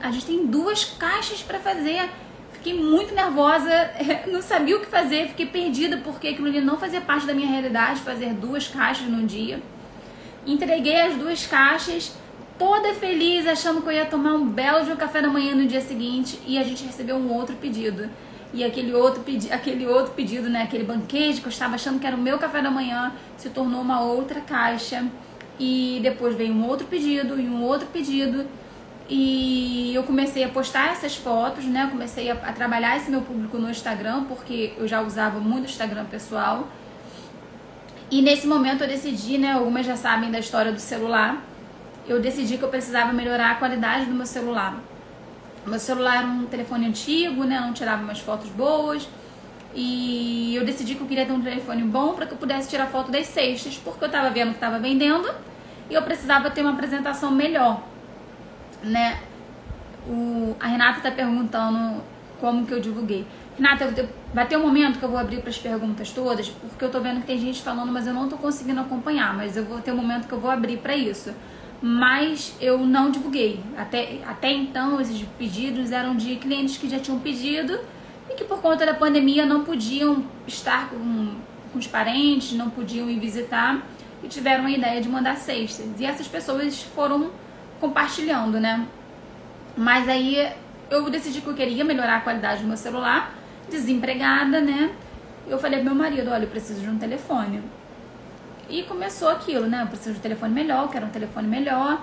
a 0.00 0.10
gente 0.10 0.26
tem 0.26 0.46
duas 0.46 0.84
caixas 0.84 1.42
para 1.42 1.60
fazer. 1.60 2.10
Fiquei 2.52 2.74
muito 2.74 3.14
nervosa, 3.14 3.90
não 4.26 4.42
sabia 4.42 4.76
o 4.76 4.80
que 4.80 4.86
fazer, 4.86 5.28
fiquei 5.28 5.46
perdida 5.46 5.96
porque 5.98 6.28
aquilo 6.28 6.48
ali 6.48 6.60
não 6.60 6.76
fazia 6.76 7.00
parte 7.00 7.26
da 7.26 7.34
minha 7.34 7.48
realidade, 7.48 8.00
fazer 8.00 8.32
duas 8.34 8.66
caixas 8.66 9.06
num 9.06 9.26
dia. 9.26 9.60
Entreguei 10.44 11.00
as 11.00 11.14
duas 11.14 11.46
caixas 11.46 12.12
toda 12.62 12.94
feliz, 12.94 13.44
achando 13.44 13.82
que 13.82 13.88
eu 13.88 13.92
ia 13.92 14.06
tomar 14.06 14.34
um 14.34 14.46
belo 14.46 14.84
de 14.84 14.92
um 14.92 14.96
café 14.96 15.20
da 15.20 15.26
manhã 15.26 15.52
no 15.52 15.66
dia 15.66 15.80
seguinte 15.80 16.38
e 16.46 16.56
a 16.56 16.62
gente 16.62 16.84
recebeu 16.84 17.16
um 17.16 17.28
outro 17.32 17.56
pedido. 17.56 18.08
e 18.54 18.62
aquele 18.62 18.94
outro, 18.94 19.22
pedi 19.22 19.50
aquele 19.50 19.84
outro 19.84 20.12
pedido, 20.12 20.48
né, 20.48 20.62
aquele 20.62 20.84
banquete 20.84 21.40
que 21.40 21.46
eu 21.46 21.50
estava 21.50 21.74
achando 21.74 21.98
que 21.98 22.06
era 22.06 22.14
o 22.14 22.20
meu 22.20 22.38
café 22.38 22.62
da 22.62 22.70
manhã, 22.70 23.12
se 23.36 23.50
tornou 23.50 23.80
uma 23.80 24.00
outra 24.00 24.40
caixa. 24.42 25.06
E 25.58 25.98
depois 26.02 26.36
veio 26.36 26.52
um 26.52 26.64
outro 26.68 26.86
pedido 26.86 27.40
e 27.40 27.48
um 27.48 27.62
outro 27.64 27.88
pedido. 27.88 28.46
E 29.08 29.92
eu 29.94 30.04
comecei 30.04 30.44
a 30.44 30.48
postar 30.48 30.92
essas 30.92 31.16
fotos, 31.16 31.64
né? 31.64 31.88
Comecei 31.90 32.30
a, 32.30 32.34
a 32.34 32.52
trabalhar 32.52 32.96
esse 32.96 33.10
meu 33.10 33.22
público 33.22 33.58
no 33.58 33.70
Instagram, 33.70 34.24
porque 34.24 34.74
eu 34.76 34.86
já 34.86 35.00
usava 35.02 35.40
muito 35.40 35.64
o 35.64 35.70
Instagram 35.70 36.04
pessoal. 36.04 36.68
E 38.10 38.22
nesse 38.22 38.46
momento 38.46 38.84
eu 38.84 38.88
decidi, 38.88 39.36
né? 39.38 39.52
Algumas 39.52 39.84
já 39.84 39.96
sabem 39.96 40.30
da 40.30 40.38
história 40.38 40.72
do 40.72 40.80
celular. 40.80 41.51
Eu 42.06 42.20
decidi 42.20 42.58
que 42.58 42.64
eu 42.64 42.68
precisava 42.68 43.12
melhorar 43.12 43.52
a 43.52 43.54
qualidade 43.54 44.06
do 44.06 44.12
meu 44.12 44.26
celular. 44.26 44.76
Meu 45.64 45.78
celular 45.78 46.18
era 46.18 46.26
um 46.26 46.46
telefone 46.46 46.86
antigo, 46.86 47.44
né? 47.44 47.60
Não 47.60 47.72
tirava 47.72 48.02
umas 48.02 48.18
fotos 48.18 48.48
boas. 48.50 49.08
E 49.74 50.54
eu 50.54 50.64
decidi 50.64 50.94
que 50.94 51.00
eu 51.00 51.06
queria 51.06 51.24
ter 51.24 51.32
um 51.32 51.40
telefone 51.40 51.82
bom 51.82 52.14
para 52.14 52.26
que 52.26 52.32
eu 52.32 52.38
pudesse 52.38 52.68
tirar 52.68 52.86
foto 52.86 53.10
das 53.10 53.26
cestas, 53.26 53.80
porque 53.82 54.04
eu 54.04 54.06
estava 54.06 54.28
vendo 54.30 54.48
que 54.48 54.56
estava 54.56 54.78
vendendo 54.78 55.32
e 55.88 55.94
eu 55.94 56.02
precisava 56.02 56.50
ter 56.50 56.60
uma 56.60 56.72
apresentação 56.72 57.30
melhor, 57.30 57.82
né? 58.82 59.20
O, 60.06 60.54
a 60.60 60.66
Renata 60.66 60.98
está 60.98 61.10
perguntando 61.10 62.02
como 62.38 62.66
que 62.66 62.72
eu 62.72 62.80
divulguei. 62.80 63.26
Renata, 63.56 64.10
vai 64.34 64.46
ter 64.46 64.58
um 64.58 64.62
momento 64.62 64.98
que 64.98 65.04
eu 65.04 65.08
vou 65.08 65.18
abrir 65.18 65.40
para 65.40 65.50
as 65.50 65.58
perguntas 65.58 66.10
todas, 66.10 66.48
porque 66.48 66.84
eu 66.84 66.90
tô 66.90 67.00
vendo 67.00 67.20
que 67.20 67.26
tem 67.28 67.38
gente 67.38 67.62
falando, 67.62 67.90
mas 67.90 68.06
eu 68.06 68.12
não 68.12 68.28
tô 68.28 68.36
conseguindo 68.36 68.80
acompanhar, 68.80 69.34
mas 69.34 69.56
eu 69.56 69.64
vou 69.64 69.80
ter 69.80 69.92
um 69.92 69.96
momento 69.96 70.26
que 70.26 70.32
eu 70.34 70.40
vou 70.40 70.50
abrir 70.50 70.78
para 70.78 70.94
isso 70.94 71.32
mas 71.82 72.54
eu 72.60 72.78
não 72.78 73.10
divulguei. 73.10 73.60
Até, 73.76 74.20
até 74.24 74.52
então, 74.52 75.00
esses 75.00 75.20
pedidos 75.36 75.90
eram 75.90 76.14
de 76.14 76.36
clientes 76.36 76.76
que 76.76 76.88
já 76.88 77.00
tinham 77.00 77.18
pedido 77.18 77.76
e 78.30 78.34
que 78.34 78.44
por 78.44 78.62
conta 78.62 78.86
da 78.86 78.94
pandemia 78.94 79.44
não 79.44 79.64
podiam 79.64 80.24
estar 80.46 80.88
com, 80.90 81.34
com 81.72 81.78
os 81.78 81.88
parentes, 81.88 82.52
não 82.52 82.70
podiam 82.70 83.10
ir 83.10 83.18
visitar 83.18 83.82
e 84.22 84.28
tiveram 84.28 84.66
a 84.66 84.70
ideia 84.70 85.00
de 85.00 85.08
mandar 85.08 85.36
cestas. 85.36 85.88
E 85.98 86.04
essas 86.04 86.28
pessoas 86.28 86.82
foram 86.94 87.32
compartilhando, 87.80 88.60
né? 88.60 88.86
Mas 89.76 90.08
aí 90.08 90.52
eu 90.88 91.10
decidi 91.10 91.40
que 91.40 91.48
eu 91.48 91.54
queria 91.54 91.84
melhorar 91.84 92.18
a 92.18 92.20
qualidade 92.20 92.62
do 92.62 92.68
meu 92.68 92.76
celular, 92.76 93.34
desempregada, 93.68 94.60
né? 94.60 94.94
Eu 95.48 95.58
falei 95.58 95.80
pro 95.80 95.92
meu 95.92 95.96
marido, 95.96 96.30
olha, 96.30 96.44
eu 96.44 96.48
preciso 96.48 96.80
de 96.80 96.88
um 96.88 96.96
telefone. 96.96 97.60
E 98.68 98.82
começou 98.84 99.28
aquilo, 99.28 99.66
né? 99.66 99.82
Eu 99.82 99.86
preciso 99.88 100.12
de 100.12 100.18
um 100.18 100.22
telefone 100.22 100.54
melhor, 100.54 100.88
quero 100.90 101.06
um 101.06 101.10
telefone 101.10 101.48
melhor. 101.48 102.02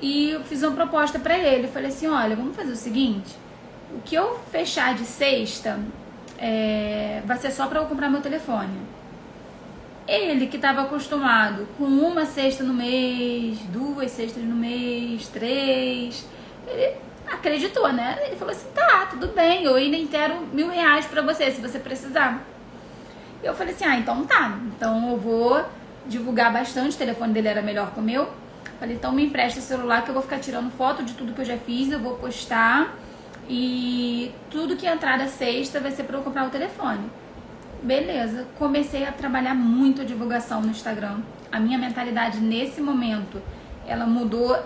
E 0.00 0.30
eu 0.30 0.42
fiz 0.42 0.62
uma 0.62 0.72
proposta 0.72 1.18
para 1.18 1.38
ele. 1.38 1.66
Eu 1.66 1.72
falei 1.72 1.88
assim: 1.88 2.06
olha, 2.06 2.34
vamos 2.34 2.56
fazer 2.56 2.72
o 2.72 2.76
seguinte: 2.76 3.36
o 3.94 4.00
que 4.00 4.14
eu 4.14 4.38
fechar 4.50 4.94
de 4.94 5.04
sexta 5.04 5.78
é, 6.38 7.22
vai 7.24 7.36
ser 7.36 7.50
só 7.50 7.66
para 7.66 7.80
eu 7.80 7.86
comprar 7.86 8.08
meu 8.08 8.20
telefone. 8.20 8.78
Ele 10.08 10.46
que 10.46 10.56
estava 10.56 10.82
acostumado 10.82 11.68
com 11.78 11.84
uma 11.84 12.24
sexta 12.24 12.64
no 12.64 12.74
mês, 12.74 13.58
duas 13.68 14.10
sextas 14.10 14.42
no 14.42 14.56
mês, 14.56 15.28
três, 15.28 16.26
ele 16.66 16.96
acreditou, 17.30 17.92
né? 17.92 18.18
Ele 18.26 18.36
falou 18.36 18.52
assim: 18.52 18.68
tá, 18.74 19.06
tudo 19.10 19.28
bem, 19.28 19.64
eu 19.64 19.74
ainda 19.74 19.96
inteiro 19.96 20.46
mil 20.52 20.68
reais 20.68 21.06
para 21.06 21.22
você 21.22 21.50
se 21.50 21.60
você 21.60 21.78
precisar. 21.78 22.42
Eu 23.42 23.54
falei 23.54 23.74
assim: 23.74 23.84
ah, 23.84 23.96
então 23.98 24.24
tá, 24.24 24.58
então 24.66 25.10
eu 25.10 25.16
vou 25.18 25.64
divulgar 26.10 26.52
bastante, 26.52 26.96
o 26.96 26.98
telefone 26.98 27.32
dele 27.32 27.48
era 27.48 27.62
melhor 27.62 27.92
que 27.92 28.00
o 28.00 28.02
meu. 28.02 28.28
Falei, 28.78 28.96
então 28.96 29.12
me 29.12 29.24
empresta 29.24 29.60
o 29.60 29.62
celular 29.62 30.02
que 30.02 30.10
eu 30.10 30.14
vou 30.14 30.22
ficar 30.22 30.38
tirando 30.38 30.70
foto 30.72 31.02
de 31.02 31.14
tudo 31.14 31.32
que 31.32 31.40
eu 31.40 31.44
já 31.44 31.56
fiz, 31.56 31.90
eu 31.90 32.00
vou 32.00 32.16
postar 32.16 32.94
e 33.48 34.32
tudo 34.50 34.76
que 34.76 34.86
entrar 34.86 35.18
da 35.18 35.28
sexta 35.28 35.80
vai 35.80 35.92
ser 35.92 36.04
para 36.04 36.18
eu 36.18 36.22
comprar 36.22 36.46
o 36.46 36.50
telefone. 36.50 37.04
Beleza, 37.82 38.46
comecei 38.58 39.04
a 39.04 39.12
trabalhar 39.12 39.54
muito 39.54 40.02
a 40.02 40.04
divulgação 40.04 40.60
no 40.60 40.70
Instagram. 40.70 41.18
A 41.50 41.58
minha 41.58 41.78
mentalidade 41.78 42.40
nesse 42.40 42.80
momento, 42.80 43.40
ela 43.86 44.06
mudou 44.06 44.56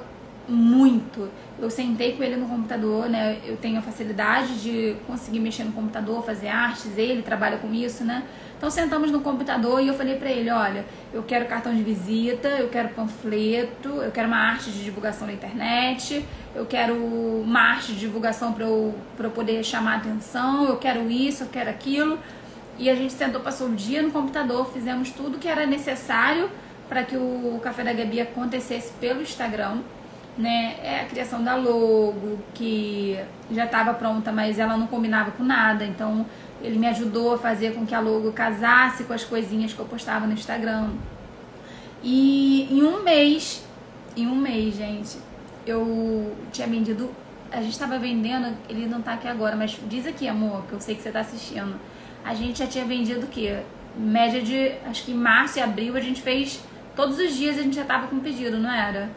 muito. 0.49 1.31
Eu 1.59 1.71
sentei 1.71 2.17
com 2.17 2.23
ele 2.23 2.37
no 2.37 2.47
computador, 2.47 3.09
né? 3.09 3.41
Eu 3.45 3.57
tenho 3.57 3.79
a 3.79 3.83
facilidade 3.83 4.63
de 4.63 4.97
conseguir 5.07 5.41
mexer 5.41 5.65
no 5.65 5.73
computador, 5.73 6.25
fazer 6.25 6.49
artes, 6.49 6.97
ele 6.97 7.23
trabalha 7.23 7.59
com 7.59 7.73
isso, 7.73 8.05
né? 8.05 8.25
Então 8.65 8.73
sentamos 8.73 9.11
no 9.11 9.21
computador 9.21 9.83
e 9.83 9.89
eu 9.89 9.93
falei 9.93 10.17
para 10.17 10.31
ele, 10.31 10.49
olha, 10.49 10.87
eu 11.13 11.23
quero 11.23 11.45
cartão 11.45 11.75
de 11.75 11.83
visita, 11.83 12.49
eu 12.49 12.71
quero 12.71 12.89
panfleto, 12.95 13.91
eu 13.91 14.11
quero 14.11 14.27
uma 14.27 14.39
arte 14.39 14.71
de 14.71 14.83
divulgação 14.83 15.27
na 15.27 15.35
internet, 15.35 16.25
eu 16.55 16.65
quero 16.65 16.95
uma 16.95 17.61
arte 17.61 17.93
de 17.93 18.01
divulgação 18.01 18.55
para 18.55 18.65
eu, 18.65 18.95
pra 19.19 19.27
eu 19.27 19.31
poder 19.31 19.63
chamar 19.63 19.97
atenção, 19.97 20.65
eu 20.65 20.79
quero 20.79 21.11
isso, 21.11 21.43
eu 21.43 21.49
quero 21.51 21.69
aquilo. 21.69 22.19
E 22.79 22.89
a 22.89 22.95
gente 22.95 23.13
sentou, 23.13 23.43
passou 23.43 23.69
o 23.69 23.75
dia 23.75 24.01
no 24.01 24.11
computador, 24.11 24.73
fizemos 24.73 25.11
tudo 25.11 25.37
que 25.37 25.47
era 25.47 25.67
necessário 25.67 26.51
para 26.89 27.03
que 27.03 27.19
o 27.19 27.61
Café 27.63 27.85
da 27.85 27.93
Gabi 27.93 28.23
acontecesse 28.23 28.95
pelo 28.95 29.21
Instagram 29.21 29.81
né? 30.37 30.77
É 30.83 31.01
a 31.01 31.05
criação 31.05 31.43
da 31.43 31.55
logo, 31.55 32.39
que 32.53 33.19
já 33.51 33.65
estava 33.65 33.95
pronta, 33.95 34.33
mas 34.33 34.59
ela 34.59 34.77
não 34.77 34.87
combinava 34.87 35.31
com 35.31 35.45
nada. 35.45 35.85
Então 35.85 36.27
ele 36.65 36.79
me 36.79 36.87
ajudou 36.87 37.35
a 37.35 37.39
fazer 37.39 37.75
com 37.75 37.85
que 37.85 37.95
a 37.95 38.01
logo 38.01 38.33
casasse 38.33 39.05
com 39.05 39.13
as 39.13 39.23
coisinhas 39.23 39.75
que 39.75 39.79
eu 39.79 39.85
postava 39.85 40.27
no 40.27 40.33
Instagram. 40.33 40.93
E 42.03 42.67
em 42.71 42.83
um 42.83 43.03
mês, 43.03 43.63
em 44.17 44.27
um 44.27 44.35
mês, 44.35 44.75
gente, 44.75 45.19
eu 45.67 46.35
tinha 46.51 46.67
vendido. 46.67 47.11
A 47.53 47.61
gente 47.61 47.73
estava 47.73 47.99
vendendo, 47.99 48.57
ele 48.67 48.87
não 48.87 49.03
tá 49.03 49.13
aqui 49.13 49.29
agora, 49.29 49.55
mas 49.55 49.79
diz 49.89 50.07
aqui, 50.07 50.27
amor, 50.27 50.65
que 50.67 50.73
eu 50.73 50.81
sei 50.81 50.95
que 50.95 51.03
você 51.03 51.11
tá 51.11 51.21
assistindo. 51.21 51.79
A 52.25 52.35
gente 52.35 52.59
já 52.59 52.67
tinha 52.67 52.85
vendido 52.87 53.27
o 53.27 53.29
quê? 53.29 53.61
Média 53.97 54.41
de, 54.41 54.73
acho 54.87 55.05
que 55.05 55.13
em 55.13 55.17
março 55.17 55.59
e 55.59 55.63
abril 55.63 55.95
a 55.97 56.01
gente 56.01 56.23
fez. 56.23 56.61
Todos 56.97 57.19
os 57.19 57.35
dias 57.35 57.59
a 57.59 57.63
gente 57.63 57.77
já 57.77 57.85
tava 57.85 58.07
com 58.07 58.19
pedido, 58.21 58.57
não 58.59 58.73
era? 58.73 59.11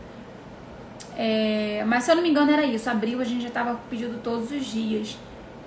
É, 1.15 1.83
mas 1.87 2.03
se 2.03 2.11
eu 2.11 2.15
não 2.15 2.23
me 2.23 2.29
engano 2.29 2.51
era 2.51 2.65
isso, 2.65 2.89
abril 2.89 3.21
a 3.21 3.23
gente 3.23 3.41
já 3.41 3.47
estava 3.47 3.75
com 3.75 3.87
pedido 3.89 4.19
todos 4.21 4.51
os 4.51 4.65
dias. 4.65 5.17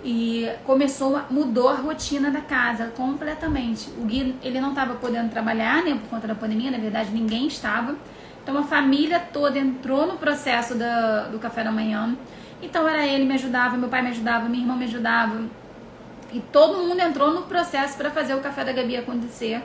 E 0.02 0.50
começou, 0.64 1.20
mudou 1.30 1.68
a 1.68 1.74
rotina 1.74 2.30
da 2.30 2.40
casa 2.40 2.86
completamente. 2.96 3.90
O 3.98 4.04
Gui, 4.06 4.34
ele 4.42 4.60
não 4.60 4.70
estava 4.70 4.94
podendo 4.94 5.30
trabalhar, 5.30 5.84
né, 5.84 5.92
por 5.92 6.08
conta 6.08 6.26
da 6.26 6.34
pandemia, 6.34 6.70
na 6.70 6.78
verdade 6.78 7.10
ninguém 7.10 7.46
estava. 7.46 7.94
Então 8.42 8.56
a 8.56 8.62
família 8.62 9.20
toda 9.20 9.58
entrou 9.58 10.06
no 10.06 10.16
processo 10.16 10.74
da, 10.74 11.28
do 11.28 11.38
café 11.38 11.62
da 11.62 11.70
manhã. 11.70 12.16
Então 12.62 12.88
era 12.88 13.06
ele 13.06 13.24
me 13.24 13.34
ajudava, 13.34 13.76
meu 13.76 13.88
pai 13.88 14.02
me 14.02 14.08
ajudava, 14.08 14.48
minha 14.48 14.62
irmã 14.62 14.74
me 14.74 14.84
ajudava. 14.84 15.42
E 16.32 16.40
todo 16.40 16.78
mundo 16.78 17.00
entrou 17.00 17.32
no 17.32 17.42
processo 17.42 17.96
para 17.98 18.10
fazer 18.10 18.34
o 18.34 18.40
café 18.40 18.64
da 18.64 18.72
Gabi 18.72 18.96
acontecer. 18.96 19.62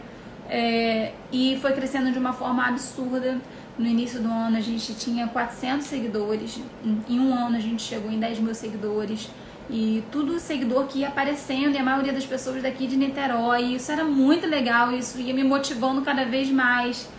É, 0.50 1.14
e 1.32 1.58
foi 1.62 1.72
crescendo 1.72 2.12
de 2.12 2.20
uma 2.20 2.34
forma 2.34 2.68
absurda. 2.68 3.38
No 3.78 3.88
início 3.88 4.22
do 4.22 4.30
ano 4.30 4.58
a 4.58 4.62
gente 4.62 4.94
tinha 4.96 5.28
400 5.28 5.86
seguidores, 5.86 6.62
em 7.10 7.20
um 7.20 7.34
ano 7.34 7.58
a 7.58 7.60
gente 7.60 7.84
chegou 7.84 8.10
em 8.10 8.20
10 8.20 8.40
mil 8.40 8.56
seguidores 8.56 9.30
e 9.70 10.04
tudo 10.12 10.40
seguidor 10.40 10.86
que 10.86 11.00
ia 11.00 11.08
aparecendo 11.08 11.76
e 11.76 11.78
a 11.78 11.84
maioria 11.84 12.14
das 12.14 12.26
pessoas 12.26 12.62
daqui 12.62 12.88
de 12.88 12.96
Niterói. 12.96 13.76
Isso 13.76 13.92
era 13.92 14.04
muito 14.04 14.48
legal, 14.48 14.92
isso 14.92 15.20
ia 15.20 15.34
me 15.34 15.44
motivando 15.44 16.02
cada 16.02 16.26
vez 16.26 16.50
mais. 16.50 17.10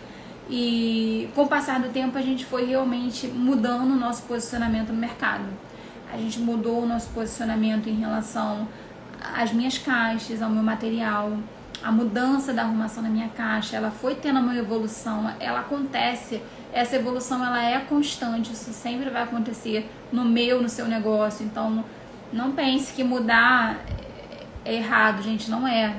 E 0.49 1.29
com 1.35 1.43
o 1.43 1.47
passar 1.47 1.79
do 1.79 1.89
tempo 1.89 2.17
a 2.17 2.21
gente 2.21 2.45
foi 2.45 2.65
realmente 2.65 3.27
mudando 3.27 3.91
o 3.91 3.95
nosso 3.95 4.23
posicionamento 4.23 4.89
no 4.89 4.97
mercado. 4.97 5.45
A 6.11 6.17
gente 6.17 6.39
mudou 6.39 6.83
o 6.83 6.85
nosso 6.85 7.09
posicionamento 7.09 7.89
em 7.89 7.95
relação 7.95 8.67
às 9.35 9.51
minhas 9.51 9.77
caixas, 9.77 10.41
ao 10.41 10.49
meu 10.49 10.63
material 10.63 11.37
a 11.83 11.91
mudança 11.91 12.53
da 12.53 12.63
arrumação 12.63 13.03
na 13.03 13.09
minha 13.09 13.29
caixa, 13.29 13.75
ela 13.77 13.91
foi 13.91 14.15
tendo 14.15 14.39
uma 14.39 14.55
evolução, 14.55 15.31
ela 15.39 15.59
acontece, 15.59 16.41
essa 16.73 16.95
evolução 16.95 17.45
ela 17.45 17.63
é 17.63 17.79
constante, 17.79 18.51
isso 18.51 18.73
sempre 18.73 19.09
vai 19.09 19.23
acontecer 19.23 19.89
no 20.11 20.25
meu, 20.25 20.61
no 20.61 20.69
seu 20.69 20.87
negócio. 20.87 21.45
Então, 21.45 21.83
não 22.31 22.51
pense 22.51 22.93
que 22.93 23.03
mudar 23.03 23.79
é 24.65 24.75
errado, 24.75 25.21
gente, 25.23 25.49
não 25.49 25.67
é. 25.67 25.95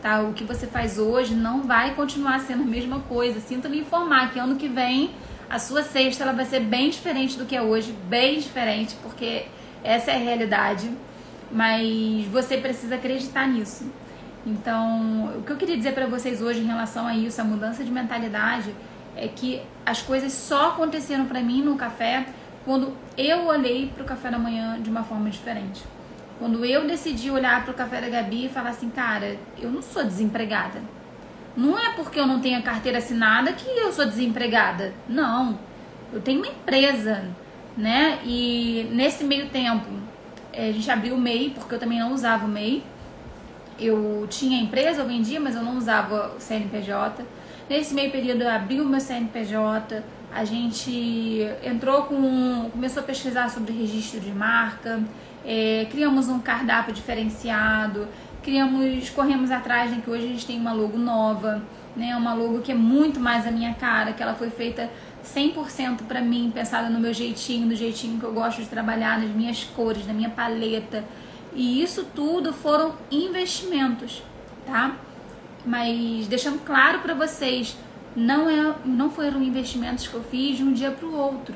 Tá? 0.00 0.20
O 0.20 0.32
que 0.32 0.44
você 0.44 0.66
faz 0.66 0.98
hoje 0.98 1.34
não 1.34 1.62
vai 1.62 1.94
continuar 1.94 2.40
sendo 2.40 2.62
a 2.62 2.66
mesma 2.66 3.00
coisa. 3.00 3.40
Sinto 3.40 3.68
lhe 3.68 3.78
informar 3.78 4.32
que 4.32 4.38
ano 4.38 4.56
que 4.56 4.68
vem 4.68 5.10
a 5.48 5.58
sua 5.58 5.82
cesta 5.82 6.24
ela 6.24 6.32
vai 6.32 6.46
ser 6.46 6.60
bem 6.60 6.88
diferente 6.88 7.36
do 7.36 7.44
que 7.44 7.54
é 7.54 7.60
hoje, 7.60 7.94
bem 8.08 8.38
diferente, 8.38 8.96
porque 9.02 9.44
essa 9.84 10.10
é 10.10 10.14
a 10.14 10.18
realidade. 10.18 10.90
Mas 11.50 12.24
você 12.26 12.56
precisa 12.56 12.94
acreditar 12.94 13.46
nisso. 13.46 13.84
Então, 14.46 15.30
o 15.36 15.42
que 15.42 15.52
eu 15.52 15.56
queria 15.56 15.76
dizer 15.76 15.92
para 15.92 16.06
vocês 16.06 16.40
hoje 16.40 16.60
em 16.60 16.66
relação 16.66 17.06
a 17.06 17.14
isso, 17.14 17.40
a 17.40 17.44
mudança 17.44 17.84
de 17.84 17.90
mentalidade, 17.90 18.74
é 19.14 19.28
que 19.28 19.60
as 19.84 20.00
coisas 20.00 20.32
só 20.32 20.70
aconteceram 20.70 21.26
para 21.26 21.40
mim 21.40 21.62
no 21.62 21.76
café 21.76 22.26
quando 22.64 22.92
eu 23.16 23.46
olhei 23.46 23.90
para 23.94 24.02
o 24.02 24.06
café 24.06 24.30
da 24.30 24.38
manhã 24.38 24.80
de 24.80 24.90
uma 24.90 25.02
forma 25.02 25.28
diferente. 25.30 25.82
Quando 26.38 26.64
eu 26.64 26.86
decidi 26.86 27.30
olhar 27.30 27.64
para 27.64 27.72
o 27.72 27.74
café 27.74 28.00
da 28.00 28.08
Gabi 28.08 28.46
e 28.46 28.48
falar 28.48 28.70
assim, 28.70 28.90
cara, 28.90 29.36
eu 29.58 29.70
não 29.70 29.82
sou 29.82 30.04
desempregada. 30.04 30.80
Não 31.56 31.78
é 31.78 31.92
porque 31.92 32.18
eu 32.18 32.26
não 32.26 32.40
tenho 32.40 32.62
carteira 32.62 32.98
assinada 32.98 33.52
que 33.52 33.68
eu 33.68 33.92
sou 33.92 34.06
desempregada. 34.06 34.92
Não. 35.08 35.58
Eu 36.12 36.20
tenho 36.20 36.38
uma 36.38 36.48
empresa, 36.48 37.24
né? 37.76 38.18
E 38.24 38.88
nesse 38.92 39.22
meio 39.24 39.48
tempo, 39.50 39.88
eh, 40.52 40.70
a 40.70 40.72
gente 40.72 40.90
abriu 40.90 41.14
o 41.14 41.18
MEI, 41.18 41.50
porque 41.50 41.74
eu 41.74 41.78
também 41.78 42.00
não 42.00 42.12
usava 42.12 42.46
o 42.46 42.48
MEI 42.48 42.82
eu 43.78 44.26
tinha 44.28 44.60
empresa, 44.60 45.00
eu 45.00 45.06
vendia, 45.06 45.40
mas 45.40 45.54
eu 45.56 45.62
não 45.62 45.76
usava 45.76 46.32
o 46.36 46.40
CNPJ. 46.40 47.24
Nesse 47.68 47.94
meio 47.94 48.10
período 48.10 48.42
eu 48.42 48.50
abri 48.50 48.80
o 48.80 48.84
meu 48.84 49.00
CNPJ, 49.00 50.02
a 50.34 50.44
gente 50.44 51.46
entrou 51.62 52.04
com. 52.04 52.70
começou 52.70 53.02
a 53.02 53.06
pesquisar 53.06 53.50
sobre 53.50 53.72
registro 53.72 54.18
de 54.18 54.30
marca, 54.30 55.02
é, 55.44 55.86
criamos 55.90 56.28
um 56.28 56.38
cardápio 56.38 56.94
diferenciado, 56.94 58.08
criamos, 58.42 59.10
corremos 59.10 59.50
atrás 59.50 59.94
de 59.94 60.00
que 60.00 60.10
hoje 60.10 60.24
a 60.24 60.28
gente 60.28 60.46
tem 60.46 60.58
uma 60.58 60.72
logo 60.72 60.96
nova, 60.96 61.62
né? 61.94 62.16
Uma 62.16 62.32
logo 62.32 62.60
que 62.60 62.72
é 62.72 62.74
muito 62.74 63.20
mais 63.20 63.46
a 63.46 63.50
minha 63.50 63.74
cara, 63.74 64.12
que 64.12 64.22
ela 64.22 64.34
foi 64.34 64.48
feita 64.48 64.90
100% 65.22 66.02
para 66.08 66.20
mim, 66.20 66.50
pensada 66.52 66.88
no 66.88 66.98
meu 66.98 67.12
jeitinho, 67.12 67.68
do 67.68 67.74
jeitinho 67.74 68.18
que 68.18 68.24
eu 68.24 68.32
gosto 68.32 68.62
de 68.62 68.68
trabalhar, 68.68 69.20
nas 69.20 69.30
minhas 69.30 69.64
cores, 69.64 70.06
na 70.06 70.14
minha 70.14 70.30
paleta. 70.30 71.04
E 71.54 71.82
isso 71.82 72.06
tudo 72.14 72.52
foram 72.52 72.94
investimentos, 73.10 74.22
tá? 74.64 74.96
Mas 75.64 76.26
deixando 76.26 76.58
claro 76.64 77.00
para 77.00 77.14
vocês, 77.14 77.76
não 78.14 78.48
é, 78.48 78.74
não 78.84 79.10
foram 79.10 79.42
investimentos 79.42 80.06
que 80.06 80.14
eu 80.14 80.22
fiz 80.22 80.56
de 80.56 80.64
um 80.64 80.72
dia 80.72 80.90
para 80.90 81.06
o 81.06 81.14
outro. 81.14 81.54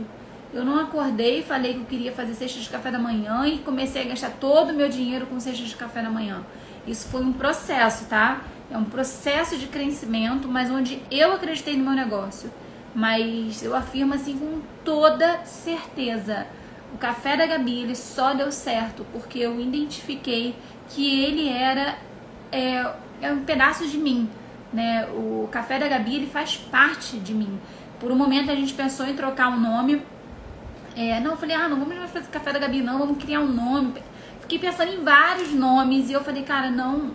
Eu 0.53 0.65
não 0.65 0.79
acordei, 0.81 1.43
falei 1.43 1.75
que 1.75 1.81
eu 1.81 1.85
queria 1.85 2.13
fazer 2.13 2.35
cesta 2.35 2.61
de 2.61 2.69
café 2.69 2.91
da 2.91 2.99
manhã 2.99 3.47
e 3.47 3.59
comecei 3.59 4.03
a 4.03 4.05
gastar 4.07 4.31
todo 4.31 4.71
o 4.71 4.75
meu 4.75 4.89
dinheiro 4.89 5.27
com 5.27 5.39
cesta 5.39 5.63
de 5.63 5.77
café 5.77 6.03
da 6.03 6.11
manhã. 6.11 6.43
Isso 6.87 7.09
foi 7.09 7.21
um 7.21 7.33
processo, 7.33 8.07
tá? 8.07 8.43
É 8.71 8.79
um 8.79 8.85
processo 8.85 9.57
de 9.59 9.67
crescimento, 9.67 10.49
mas 10.49 10.71
onde 10.71 11.03
eu 11.11 11.33
acreditei 11.33 11.77
no 11.77 11.85
meu 11.85 11.93
negócio. 11.93 12.51
Mas 12.95 13.63
eu 13.63 13.77
afirmo 13.77 14.15
assim 14.15 14.39
com 14.39 14.61
toda 14.85 15.45
certeza. 15.45 16.47
O 16.95 16.99
café 16.99 17.37
da 17.37 17.47
Gabi 17.47 17.81
ele 17.81 17.95
só 17.95 18.33
deu 18.33 18.51
certo 18.51 19.05
porque 19.13 19.41
eu 19.41 19.61
identifiquei 19.61 20.55
que 20.89 21.23
ele 21.23 21.49
era 21.49 21.99
é, 22.51 22.87
é 23.21 23.33
um 23.33 23.45
pedaço 23.45 23.87
de 23.87 23.99
mim, 23.99 24.29
né? 24.73 25.07
O 25.13 25.49
café 25.51 25.79
da 25.79 25.89
Gabi 25.89 26.17
ele 26.17 26.27
faz 26.27 26.57
parte 26.57 27.19
de 27.19 27.35
mim. 27.35 27.59
Por 27.99 28.11
um 28.11 28.17
momento 28.17 28.51
a 28.51 28.55
gente 28.55 28.75
pensou 28.75 29.07
em 29.07 29.15
trocar 29.15 29.49
um 29.49 29.61
nome. 29.61 30.03
É, 30.97 31.21
não, 31.21 31.33
eu 31.33 31.37
falei, 31.37 31.55
ah, 31.55 31.69
não 31.69 31.79
vamos 31.79 31.97
mais 31.97 32.11
fazer 32.11 32.27
café 32.29 32.53
da 32.53 32.59
Gabi, 32.59 32.81
não, 32.81 32.99
vamos 32.99 33.23
criar 33.23 33.41
um 33.41 33.53
nome. 33.53 33.95
Fiquei 34.41 34.59
pensando 34.59 34.93
em 34.93 35.03
vários 35.03 35.53
nomes 35.53 36.09
e 36.09 36.13
eu 36.13 36.23
falei, 36.23 36.43
cara, 36.43 36.71
não, 36.71 37.11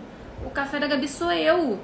o 0.46 0.50
café 0.50 0.80
da 0.80 0.88
Gabi 0.88 1.08
sou 1.08 1.32
eu. 1.32 1.80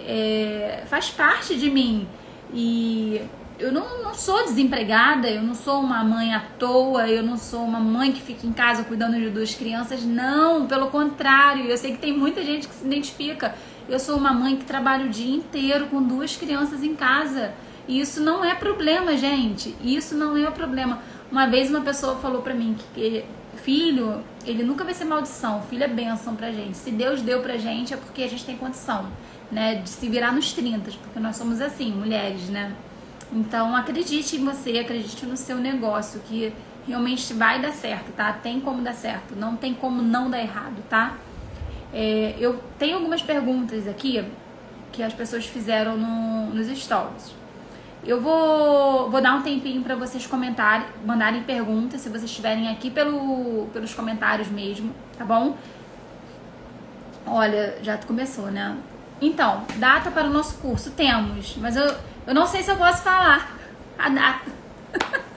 É, 0.00 0.82
faz 0.86 1.10
parte 1.10 1.56
de 1.56 1.70
mim. 1.70 2.08
E 2.52 3.22
eu 3.58 3.70
não, 3.70 4.02
não 4.02 4.14
sou 4.14 4.42
desempregada, 4.44 5.30
eu 5.30 5.42
não 5.42 5.54
sou 5.54 5.80
uma 5.80 6.02
mãe 6.02 6.34
à 6.34 6.40
toa, 6.58 7.08
eu 7.08 7.22
não 7.22 7.36
sou 7.36 7.62
uma 7.62 7.78
mãe 7.78 8.12
que 8.12 8.20
fica 8.20 8.46
em 8.46 8.52
casa 8.52 8.82
cuidando 8.82 9.16
de 9.16 9.30
duas 9.30 9.54
crianças. 9.54 10.02
Não, 10.04 10.66
pelo 10.66 10.88
contrário, 10.88 11.66
eu 11.66 11.76
sei 11.76 11.92
que 11.92 11.98
tem 11.98 12.12
muita 12.12 12.42
gente 12.42 12.66
que 12.66 12.74
se 12.74 12.84
identifica. 12.84 13.54
Eu 13.88 13.98
sou 13.98 14.16
uma 14.16 14.32
mãe 14.32 14.56
que 14.56 14.64
trabalha 14.64 15.06
o 15.06 15.08
dia 15.08 15.34
inteiro 15.34 15.86
com 15.86 16.02
duas 16.02 16.36
crianças 16.36 16.82
em 16.82 16.94
casa. 16.94 17.52
E 17.88 18.00
isso 18.00 18.20
não 18.22 18.44
é 18.44 18.54
problema, 18.54 19.16
gente. 19.16 19.74
Isso 19.82 20.14
não 20.14 20.36
é 20.36 20.48
o 20.48 20.52
problema. 20.52 21.00
Uma 21.30 21.46
vez 21.46 21.70
uma 21.70 21.80
pessoa 21.80 22.16
falou 22.16 22.42
pra 22.42 22.54
mim 22.54 22.76
que 22.94 23.24
filho, 23.56 24.22
ele 24.44 24.62
nunca 24.62 24.84
vai 24.84 24.94
ser 24.94 25.04
maldição. 25.04 25.62
Filho 25.62 25.84
é 25.84 25.88
bênção 25.88 26.34
pra 26.34 26.50
gente. 26.50 26.76
Se 26.76 26.90
Deus 26.90 27.22
deu 27.22 27.40
pra 27.40 27.56
gente 27.56 27.94
é 27.94 27.96
porque 27.96 28.22
a 28.22 28.28
gente 28.28 28.44
tem 28.44 28.56
condição, 28.56 29.06
né, 29.50 29.76
de 29.76 29.88
se 29.88 30.08
virar 30.08 30.32
nos 30.32 30.52
30, 30.52 30.90
porque 31.02 31.20
nós 31.20 31.36
somos 31.36 31.60
assim, 31.60 31.92
mulheres, 31.92 32.48
né? 32.48 32.72
Então 33.32 33.74
acredite 33.74 34.36
em 34.36 34.44
você, 34.44 34.78
acredite 34.78 35.24
no 35.24 35.36
seu 35.36 35.56
negócio, 35.56 36.20
que 36.28 36.52
realmente 36.86 37.32
vai 37.32 37.60
dar 37.60 37.72
certo, 37.72 38.12
tá? 38.12 38.32
Tem 38.32 38.60
como 38.60 38.82
dar 38.82 38.94
certo, 38.94 39.34
não 39.36 39.56
tem 39.56 39.72
como 39.72 40.02
não 40.02 40.28
dar 40.28 40.40
errado, 40.40 40.82
tá? 40.88 41.16
É, 41.92 42.34
eu 42.38 42.62
tenho 42.78 42.96
algumas 42.96 43.22
perguntas 43.22 43.86
aqui 43.86 44.24
que 44.90 45.02
as 45.02 45.12
pessoas 45.12 45.46
fizeram 45.46 45.96
no, 45.96 46.46
nos 46.54 46.66
stories. 46.78 47.34
Eu 48.04 48.20
vou, 48.20 49.10
vou 49.10 49.20
dar 49.20 49.34
um 49.34 49.42
tempinho 49.42 49.82
para 49.82 49.94
vocês 49.94 50.26
comentarem, 50.26 50.86
mandarem 51.04 51.42
perguntas, 51.44 52.00
se 52.00 52.08
vocês 52.08 52.24
estiverem 52.24 52.68
aqui 52.68 52.90
pelo, 52.90 53.66
pelos 53.72 53.94
comentários 53.94 54.48
mesmo, 54.48 54.92
tá 55.16 55.24
bom? 55.24 55.56
Olha, 57.24 57.78
já 57.82 57.96
começou, 57.98 58.46
né? 58.46 58.76
Então, 59.20 59.64
data 59.76 60.10
para 60.10 60.26
o 60.26 60.30
nosso 60.30 60.58
curso 60.58 60.90
temos, 60.90 61.56
mas 61.58 61.76
eu, 61.76 61.94
eu 62.26 62.34
não 62.34 62.44
sei 62.44 62.62
se 62.62 62.70
eu 62.72 62.76
posso 62.76 63.02
falar 63.02 63.56
a 63.96 64.08
data. 64.08 64.50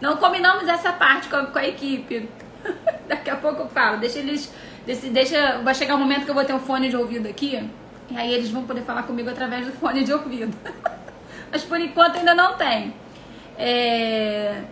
Não 0.00 0.18
combinamos 0.18 0.68
essa 0.68 0.92
parte 0.92 1.26
com 1.28 1.36
a, 1.36 1.46
com 1.46 1.58
a 1.58 1.66
equipe. 1.66 2.28
Daqui 3.08 3.30
a 3.30 3.36
pouco 3.36 3.62
eu 3.62 3.68
falo. 3.68 3.98
Deixa 3.98 4.18
eles. 4.18 4.52
Deixa, 4.86 5.08
deixa, 5.10 5.58
vai 5.58 5.74
chegar 5.74 5.96
um 5.96 5.98
momento 5.98 6.24
que 6.24 6.30
eu 6.30 6.34
vou 6.34 6.44
ter 6.44 6.54
um 6.54 6.60
fone 6.60 6.88
de 6.88 6.96
ouvido 6.96 7.28
aqui. 7.28 7.68
E 8.08 8.16
aí 8.16 8.32
eles 8.32 8.50
vão 8.50 8.64
poder 8.64 8.82
falar 8.82 9.02
comigo 9.02 9.28
através 9.28 9.66
do 9.66 9.72
fone 9.72 10.04
de 10.04 10.12
ouvido. 10.12 10.56
Mas 11.50 11.64
por 11.64 11.80
enquanto 11.80 12.16
ainda 12.16 12.34
não 12.34 12.54
tem. 12.56 12.94
É, 13.58 14.62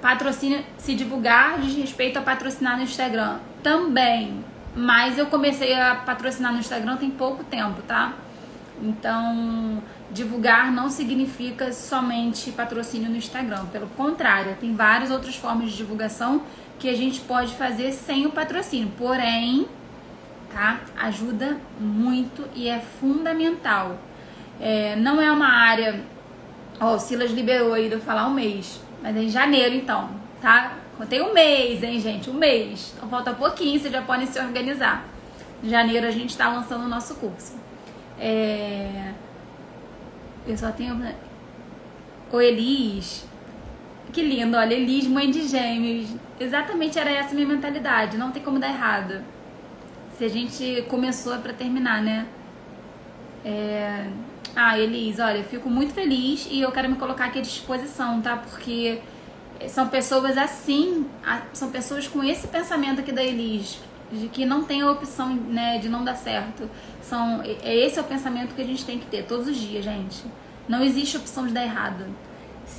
patrocínio, 0.00 0.64
se 0.78 0.94
divulgar 0.94 1.60
diz 1.60 1.74
respeito 1.74 2.18
a 2.18 2.22
patrocinar 2.22 2.76
no 2.76 2.84
Instagram. 2.84 3.38
Também. 3.62 4.44
Mas 4.76 5.18
eu 5.18 5.26
comecei 5.26 5.74
a 5.74 5.96
patrocinar 5.96 6.52
no 6.52 6.60
Instagram 6.60 6.96
tem 6.96 7.10
pouco 7.10 7.42
tempo, 7.42 7.82
tá? 7.82 8.14
Então, 8.80 9.82
divulgar 10.10 10.70
não 10.70 10.88
significa 10.88 11.72
somente 11.72 12.50
patrocínio 12.52 13.10
no 13.10 13.16
Instagram, 13.16 13.66
pelo 13.66 13.86
contrário, 13.88 14.56
tem 14.60 14.74
várias 14.74 15.10
outras 15.10 15.36
formas 15.36 15.70
de 15.70 15.76
divulgação 15.76 16.42
que 16.78 16.88
a 16.88 16.96
gente 16.96 17.20
pode 17.20 17.54
fazer 17.54 17.92
sem 17.92 18.26
o 18.26 18.30
patrocínio. 18.30 18.90
Porém, 18.98 19.66
tá? 20.52 20.80
Ajuda 20.96 21.58
muito 21.80 22.48
e 22.54 22.68
é 22.68 22.78
fundamental. 22.78 23.98
É, 24.60 24.94
não 24.96 25.20
é 25.20 25.30
uma 25.32 25.48
área. 25.48 26.00
Ó, 26.80 26.92
oh, 26.92 26.96
o 26.96 26.98
Silas 26.98 27.30
liberou 27.30 27.72
aí 27.74 27.88
de 27.88 27.94
eu 27.94 28.00
falar 28.00 28.26
um 28.26 28.34
mês, 28.34 28.80
mas 29.02 29.16
é 29.16 29.22
em 29.22 29.28
janeiro 29.28 29.74
então, 29.74 30.10
tá? 30.40 30.78
Contei 30.96 31.20
um 31.20 31.32
mês, 31.32 31.82
hein, 31.82 31.98
gente? 32.00 32.30
Um 32.30 32.34
mês. 32.34 32.92
Então 32.96 33.08
falta 33.08 33.32
pouquinho, 33.32 33.78
vocês 33.80 33.92
já 33.92 34.02
podem 34.02 34.26
se 34.26 34.38
organizar. 34.38 35.04
Em 35.62 35.68
janeiro 35.68 36.06
a 36.06 36.10
gente 36.10 36.30
está 36.30 36.48
lançando 36.48 36.84
o 36.84 36.88
nosso 36.88 37.14
curso. 37.16 37.56
É... 38.18 39.12
Eu 40.46 40.56
só 40.56 40.70
tenho. 40.70 41.00
O 42.32 42.40
Elis. 42.40 43.24
Que 44.12 44.20
lindo, 44.20 44.58
olha, 44.58 44.74
Elis, 44.74 45.06
mãe 45.06 45.30
de 45.30 45.48
gêmeos. 45.48 46.10
Exatamente 46.38 46.98
era 46.98 47.10
essa 47.10 47.30
a 47.30 47.34
minha 47.34 47.46
mentalidade. 47.46 48.18
Não 48.18 48.30
tem 48.30 48.42
como 48.42 48.58
dar 48.58 48.68
errado. 48.68 49.24
Se 50.18 50.24
a 50.24 50.28
gente 50.28 50.84
começou 50.88 51.34
é 51.34 51.38
pra 51.38 51.54
terminar, 51.54 52.02
né? 52.02 52.26
É... 53.42 54.06
Ah, 54.54 54.78
Elis, 54.78 55.18
olha, 55.18 55.42
fico 55.42 55.70
muito 55.70 55.94
feliz 55.94 56.46
e 56.50 56.60
eu 56.60 56.70
quero 56.70 56.90
me 56.90 56.96
colocar 56.96 57.24
aqui 57.24 57.38
à 57.38 57.42
disposição, 57.42 58.20
tá? 58.20 58.36
Porque 58.36 59.00
são 59.66 59.88
pessoas 59.88 60.36
assim, 60.36 61.06
são 61.54 61.70
pessoas 61.70 62.06
com 62.06 62.22
esse 62.22 62.46
pensamento 62.48 63.00
aqui 63.00 63.12
da 63.12 63.24
Elis, 63.24 63.80
de 64.12 64.28
que 64.28 64.44
não 64.44 64.64
tem 64.64 64.82
a 64.82 64.90
opção 64.90 65.34
né, 65.34 65.78
de 65.78 65.88
não 65.88 66.04
dar 66.04 66.16
certo. 66.16 66.68
São, 67.00 67.40
é 67.42 67.74
esse 67.74 67.98
é 67.98 68.02
o 68.02 68.04
pensamento 68.04 68.54
que 68.54 68.60
a 68.60 68.66
gente 68.66 68.84
tem 68.84 68.98
que 68.98 69.06
ter 69.06 69.24
todos 69.24 69.48
os 69.48 69.56
dias, 69.56 69.82
gente. 69.82 70.22
Não 70.68 70.82
existe 70.82 71.16
opção 71.16 71.46
de 71.46 71.54
dar 71.54 71.62
errado. 71.62 72.04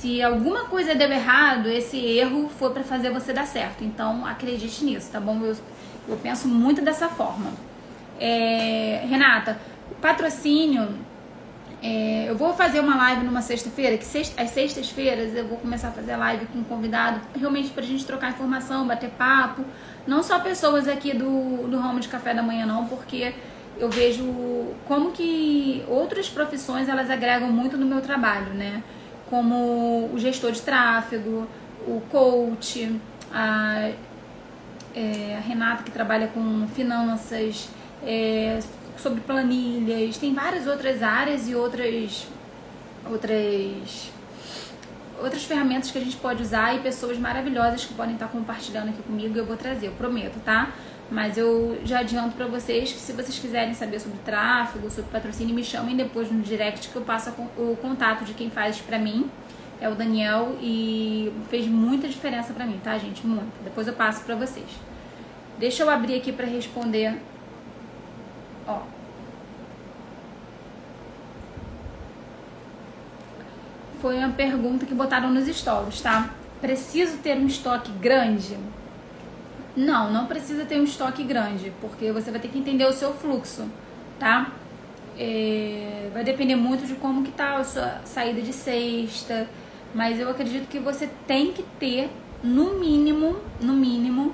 Se 0.00 0.22
alguma 0.22 0.64
coisa 0.64 0.94
deu 0.94 1.10
errado, 1.10 1.68
esse 1.68 1.96
erro 1.96 2.50
foi 2.58 2.70
para 2.70 2.82
fazer 2.82 3.10
você 3.10 3.32
dar 3.32 3.46
certo. 3.46 3.84
Então 3.84 4.26
acredite 4.26 4.84
nisso, 4.84 5.10
tá 5.10 5.20
bom? 5.20 5.40
Eu, 5.42 5.56
eu 6.08 6.16
penso 6.16 6.46
muito 6.48 6.82
dessa 6.82 7.08
forma. 7.08 7.52
É, 8.20 9.04
Renata, 9.08 9.58
patrocínio. 10.00 10.88
É, 11.82 12.26
eu 12.28 12.36
vou 12.36 12.54
fazer 12.54 12.80
uma 12.80 12.96
live 12.96 13.24
numa 13.24 13.42
sexta-feira, 13.42 13.98
que 13.98 14.04
sexta, 14.04 14.42
às 14.42 14.50
sextas-feiras 14.50 15.34
eu 15.34 15.46
vou 15.46 15.58
começar 15.58 15.88
a 15.88 15.90
fazer 15.90 16.16
live 16.16 16.46
com 16.46 16.60
um 16.60 16.64
convidado, 16.64 17.20
realmente 17.38 17.68
pra 17.70 17.82
gente 17.82 18.06
trocar 18.06 18.30
informação, 18.30 18.86
bater 18.86 19.10
papo, 19.10 19.62
não 20.06 20.22
só 20.22 20.38
pessoas 20.40 20.88
aqui 20.88 21.12
do, 21.14 21.68
do 21.68 21.78
ramo 21.78 22.00
de 22.00 22.08
café 22.08 22.32
da 22.32 22.42
manhã, 22.42 22.64
não, 22.64 22.86
porque 22.86 23.34
eu 23.78 23.90
vejo 23.90 24.24
como 24.86 25.12
que 25.12 25.84
outras 25.86 26.28
profissões 26.28 26.88
elas 26.88 27.10
agregam 27.10 27.52
muito 27.52 27.76
no 27.76 27.84
meu 27.84 28.00
trabalho, 28.00 28.54
né? 28.54 28.82
Como 29.34 30.10
o 30.14 30.16
gestor 30.16 30.52
de 30.52 30.62
tráfego, 30.62 31.48
o 31.88 32.00
coach, 32.08 33.00
a, 33.32 33.90
é, 34.94 35.36
a 35.36 35.40
Renata 35.40 35.82
que 35.82 35.90
trabalha 35.90 36.28
com 36.28 36.68
finanças, 36.68 37.68
é, 38.00 38.60
sobre 38.96 39.20
planilhas, 39.22 40.18
tem 40.18 40.32
várias 40.32 40.68
outras 40.68 41.02
áreas 41.02 41.48
e 41.48 41.54
outras 41.56 42.28
outras 43.10 44.12
outras 45.20 45.42
ferramentas 45.42 45.90
que 45.90 45.98
a 45.98 46.00
gente 46.00 46.16
pode 46.16 46.40
usar 46.40 46.76
e 46.76 46.78
pessoas 46.78 47.18
maravilhosas 47.18 47.84
que 47.84 47.94
podem 47.94 48.14
estar 48.14 48.28
compartilhando 48.28 48.90
aqui 48.90 49.02
comigo, 49.02 49.36
eu 49.36 49.44
vou 49.44 49.56
trazer, 49.56 49.88
eu 49.88 49.92
prometo, 49.94 50.38
tá? 50.44 50.72
Mas 51.14 51.38
eu 51.38 51.78
já 51.84 52.00
adianto 52.00 52.34
para 52.34 52.46
vocês 52.46 52.92
que 52.92 52.98
se 52.98 53.12
vocês 53.12 53.38
quiserem 53.38 53.72
saber 53.72 54.00
sobre 54.00 54.18
tráfego, 54.24 54.90
sobre 54.90 55.12
patrocínio, 55.12 55.54
me 55.54 55.62
chamem 55.62 55.94
depois 55.96 56.28
no 56.28 56.42
direct 56.42 56.88
que 56.88 56.96
eu 56.96 57.02
passo 57.02 57.30
o 57.56 57.78
contato 57.80 58.24
de 58.24 58.34
quem 58.34 58.50
faz 58.50 58.80
para 58.80 58.98
mim. 58.98 59.30
É 59.80 59.88
o 59.88 59.94
Daniel 59.94 60.56
e 60.60 61.32
fez 61.48 61.68
muita 61.68 62.08
diferença 62.08 62.52
para 62.52 62.66
mim, 62.66 62.80
tá, 62.82 62.98
gente? 62.98 63.24
Muito. 63.24 63.62
Depois 63.62 63.86
eu 63.86 63.92
passo 63.92 64.24
para 64.24 64.34
vocês. 64.34 64.66
Deixa 65.56 65.84
eu 65.84 65.88
abrir 65.88 66.16
aqui 66.16 66.32
para 66.32 66.46
responder 66.46 67.16
Ó. 68.66 68.80
Foi 74.00 74.18
uma 74.18 74.30
pergunta 74.30 74.84
que 74.84 74.94
botaram 74.94 75.30
nos 75.30 75.46
stories, 75.46 76.00
tá? 76.00 76.30
Preciso 76.60 77.18
ter 77.18 77.36
um 77.36 77.46
estoque 77.46 77.92
grande? 77.92 78.58
Não, 79.76 80.12
não 80.12 80.26
precisa 80.26 80.64
ter 80.64 80.80
um 80.80 80.84
estoque 80.84 81.24
grande, 81.24 81.72
porque 81.80 82.12
você 82.12 82.30
vai 82.30 82.40
ter 82.40 82.48
que 82.48 82.58
entender 82.58 82.86
o 82.86 82.92
seu 82.92 83.12
fluxo, 83.12 83.68
tá? 84.18 84.52
É, 85.18 86.10
vai 86.12 86.22
depender 86.22 86.54
muito 86.56 86.86
de 86.86 86.94
como 86.94 87.22
que 87.24 87.32
tá 87.32 87.56
a 87.56 87.64
sua 87.64 88.00
saída 88.04 88.40
de 88.40 88.52
sexta, 88.52 89.48
mas 89.94 90.20
eu 90.20 90.28
acredito 90.28 90.68
que 90.68 90.78
você 90.78 91.08
tem 91.26 91.52
que 91.52 91.62
ter 91.78 92.10
no 92.42 92.78
mínimo, 92.78 93.36
no 93.60 93.72
mínimo, 93.72 94.32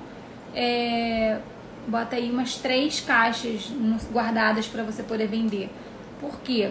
é, 0.54 1.38
bota 1.86 2.16
aí 2.16 2.30
umas 2.30 2.56
três 2.56 3.00
caixas 3.00 3.72
guardadas 4.12 4.66
para 4.66 4.82
você 4.82 5.02
poder 5.02 5.26
vender. 5.26 5.70
Por 6.20 6.40
quê? 6.40 6.70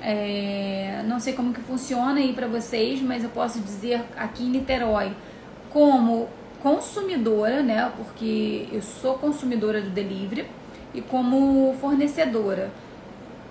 É, 0.00 1.02
não 1.06 1.20
sei 1.20 1.32
como 1.32 1.52
que 1.52 1.60
funciona 1.60 2.18
aí 2.18 2.32
para 2.32 2.46
vocês, 2.46 3.00
mas 3.00 3.22
eu 3.22 3.30
posso 3.30 3.60
dizer 3.60 4.04
aqui 4.16 4.42
em 4.42 4.50
Niterói, 4.50 5.12
como 5.70 6.28
consumidora, 6.62 7.62
né? 7.62 7.90
Porque 7.96 8.68
eu 8.72 8.80
sou 8.80 9.14
consumidora 9.18 9.82
do 9.82 9.90
delivery 9.90 10.46
e 10.94 11.00
como 11.00 11.74
fornecedora. 11.80 12.70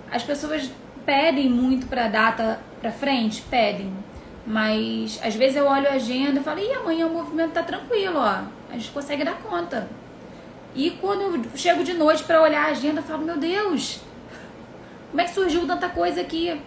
As 0.09 0.23
pessoas 0.23 0.71
pedem 1.05 1.49
muito 1.49 1.87
para 1.87 2.07
data 2.07 2.59
para 2.79 2.91
frente, 2.91 3.43
pedem. 3.49 3.91
Mas 4.47 5.19
às 5.23 5.35
vezes 5.35 5.57
eu 5.57 5.65
olho 5.65 5.87
a 5.87 5.93
agenda 5.93 6.39
e 6.39 6.43
falo, 6.43 6.59
e 6.59 6.73
amanhã 6.73 7.05
o 7.05 7.13
movimento 7.13 7.51
tá 7.51 7.61
tranquilo, 7.61 8.17
ó. 8.17 8.43
A 8.69 8.73
gente 8.73 8.89
consegue 8.91 9.23
dar 9.23 9.35
conta. 9.35 9.87
E 10.73 10.91
quando 10.91 11.21
eu 11.21 11.43
chego 11.55 11.83
de 11.83 11.93
noite 11.93 12.23
para 12.23 12.41
olhar 12.41 12.67
a 12.67 12.71
agenda, 12.71 13.01
eu 13.01 13.03
falo, 13.03 13.25
meu 13.25 13.37
Deus, 13.37 13.99
como 15.09 15.19
é 15.19 15.25
que 15.25 15.31
surgiu 15.31 15.67
tanta 15.67 15.89
coisa 15.89 16.21
aqui? 16.21 16.59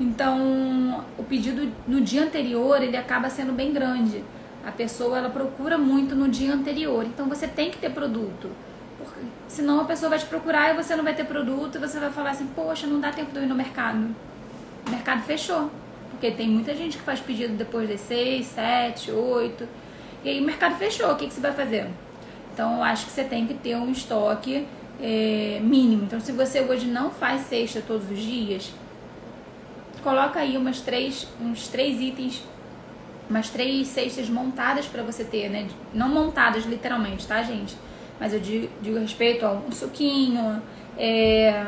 Então, 0.00 1.04
o 1.18 1.22
pedido 1.22 1.70
no 1.86 2.00
dia 2.00 2.24
anterior, 2.24 2.82
ele 2.82 2.96
acaba 2.96 3.28
sendo 3.28 3.52
bem 3.52 3.72
grande. 3.72 4.24
A 4.66 4.72
pessoa 4.72 5.18
ela 5.18 5.30
procura 5.30 5.76
muito 5.76 6.14
no 6.14 6.28
dia 6.28 6.52
anterior. 6.54 7.04
Então 7.04 7.28
você 7.28 7.46
tem 7.46 7.70
que 7.70 7.78
ter 7.78 7.90
produto. 7.90 8.50
Porque, 8.98 9.20
senão 9.48 9.80
a 9.80 9.84
pessoa 9.84 10.10
vai 10.10 10.18
te 10.18 10.26
procurar 10.26 10.72
e 10.72 10.82
você 10.82 10.96
não 10.96 11.04
vai 11.04 11.14
ter 11.14 11.24
produto 11.24 11.76
e 11.76 11.78
você 11.78 11.98
vai 11.98 12.10
falar 12.10 12.30
assim, 12.30 12.46
poxa, 12.54 12.86
não 12.86 13.00
dá 13.00 13.12
tempo 13.12 13.30
de 13.30 13.38
eu 13.38 13.42
ir 13.42 13.46
no 13.46 13.54
mercado. 13.54 14.14
O 14.86 14.90
mercado 14.90 15.22
fechou. 15.22 15.70
Porque 16.10 16.30
tem 16.30 16.48
muita 16.48 16.74
gente 16.74 16.96
que 16.96 17.02
faz 17.02 17.20
pedido 17.20 17.54
depois 17.54 17.88
das 17.88 18.00
seis, 18.00 18.46
sete, 18.46 19.10
oito. 19.10 19.68
E 20.24 20.30
aí 20.30 20.40
o 20.40 20.44
mercado 20.44 20.76
fechou. 20.76 21.10
O 21.12 21.16
que, 21.16 21.26
que 21.26 21.34
você 21.34 21.40
vai 21.40 21.52
fazer? 21.52 21.88
Então 22.52 22.76
eu 22.76 22.82
acho 22.82 23.06
que 23.06 23.12
você 23.12 23.24
tem 23.24 23.46
que 23.46 23.54
ter 23.54 23.76
um 23.76 23.90
estoque 23.90 24.66
é, 25.00 25.58
mínimo. 25.62 26.04
Então 26.04 26.20
se 26.20 26.32
você 26.32 26.60
hoje 26.60 26.86
não 26.86 27.10
faz 27.10 27.42
cesta 27.42 27.82
todos 27.86 28.10
os 28.10 28.18
dias, 28.18 28.72
coloca 30.02 30.38
aí 30.38 30.56
umas 30.56 30.80
três, 30.80 31.26
uns 31.40 31.68
três 31.68 32.00
itens 32.00 32.42
umas 33.28 33.48
três 33.50 33.88
cestas 33.88 34.28
montadas 34.28 34.86
para 34.86 35.02
você 35.02 35.24
ter, 35.24 35.48
né? 35.48 35.66
Não 35.92 36.08
montadas 36.08 36.64
literalmente, 36.64 37.26
tá, 37.26 37.42
gente? 37.42 37.76
Mas 38.20 38.32
eu 38.32 38.40
digo, 38.40 38.68
digo 38.80 38.98
respeito 38.98 39.44
a 39.44 39.52
um 39.52 39.72
suquinho, 39.72 40.62
é, 40.96 41.66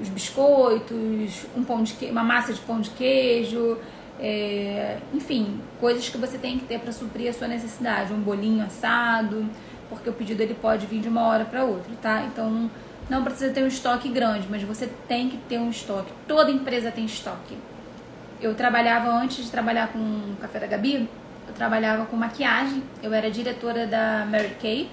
os 0.00 0.08
biscoitos, 0.08 1.46
um 1.56 1.62
pão 1.62 1.82
de 1.82 1.92
que, 1.94 2.06
uma 2.06 2.24
massa 2.24 2.52
de 2.52 2.60
pão 2.60 2.80
de 2.80 2.90
queijo, 2.90 3.78
é, 4.18 4.98
enfim, 5.12 5.60
coisas 5.78 6.08
que 6.08 6.18
você 6.18 6.38
tem 6.38 6.58
que 6.58 6.64
ter 6.64 6.80
para 6.80 6.92
suprir 6.92 7.30
a 7.30 7.32
sua 7.32 7.46
necessidade, 7.46 8.12
um 8.12 8.20
bolinho 8.20 8.64
assado, 8.64 9.46
porque 9.88 10.08
o 10.08 10.12
pedido 10.12 10.42
ele 10.42 10.54
pode 10.54 10.86
vir 10.86 11.00
de 11.00 11.08
uma 11.08 11.26
hora 11.26 11.44
para 11.44 11.64
outra, 11.64 11.92
tá? 12.02 12.24
Então 12.24 12.70
não 13.08 13.22
precisa 13.22 13.52
ter 13.52 13.62
um 13.62 13.68
estoque 13.68 14.08
grande, 14.08 14.48
mas 14.50 14.62
você 14.62 14.88
tem 15.06 15.28
que 15.28 15.36
ter 15.36 15.58
um 15.58 15.70
estoque. 15.70 16.12
Toda 16.26 16.50
empresa 16.50 16.90
tem 16.90 17.04
estoque 17.04 17.56
eu 18.40 18.54
trabalhava 18.54 19.10
antes 19.10 19.44
de 19.44 19.50
trabalhar 19.50 19.88
com 19.88 19.98
o 19.98 20.36
Café 20.40 20.58
da 20.58 20.66
Gabi, 20.66 21.08
eu 21.48 21.54
trabalhava 21.54 22.06
com 22.06 22.16
maquiagem, 22.16 22.82
eu 23.02 23.12
era 23.12 23.30
diretora 23.30 23.86
da 23.86 24.26
Mary 24.30 24.56
Kay 24.60 24.88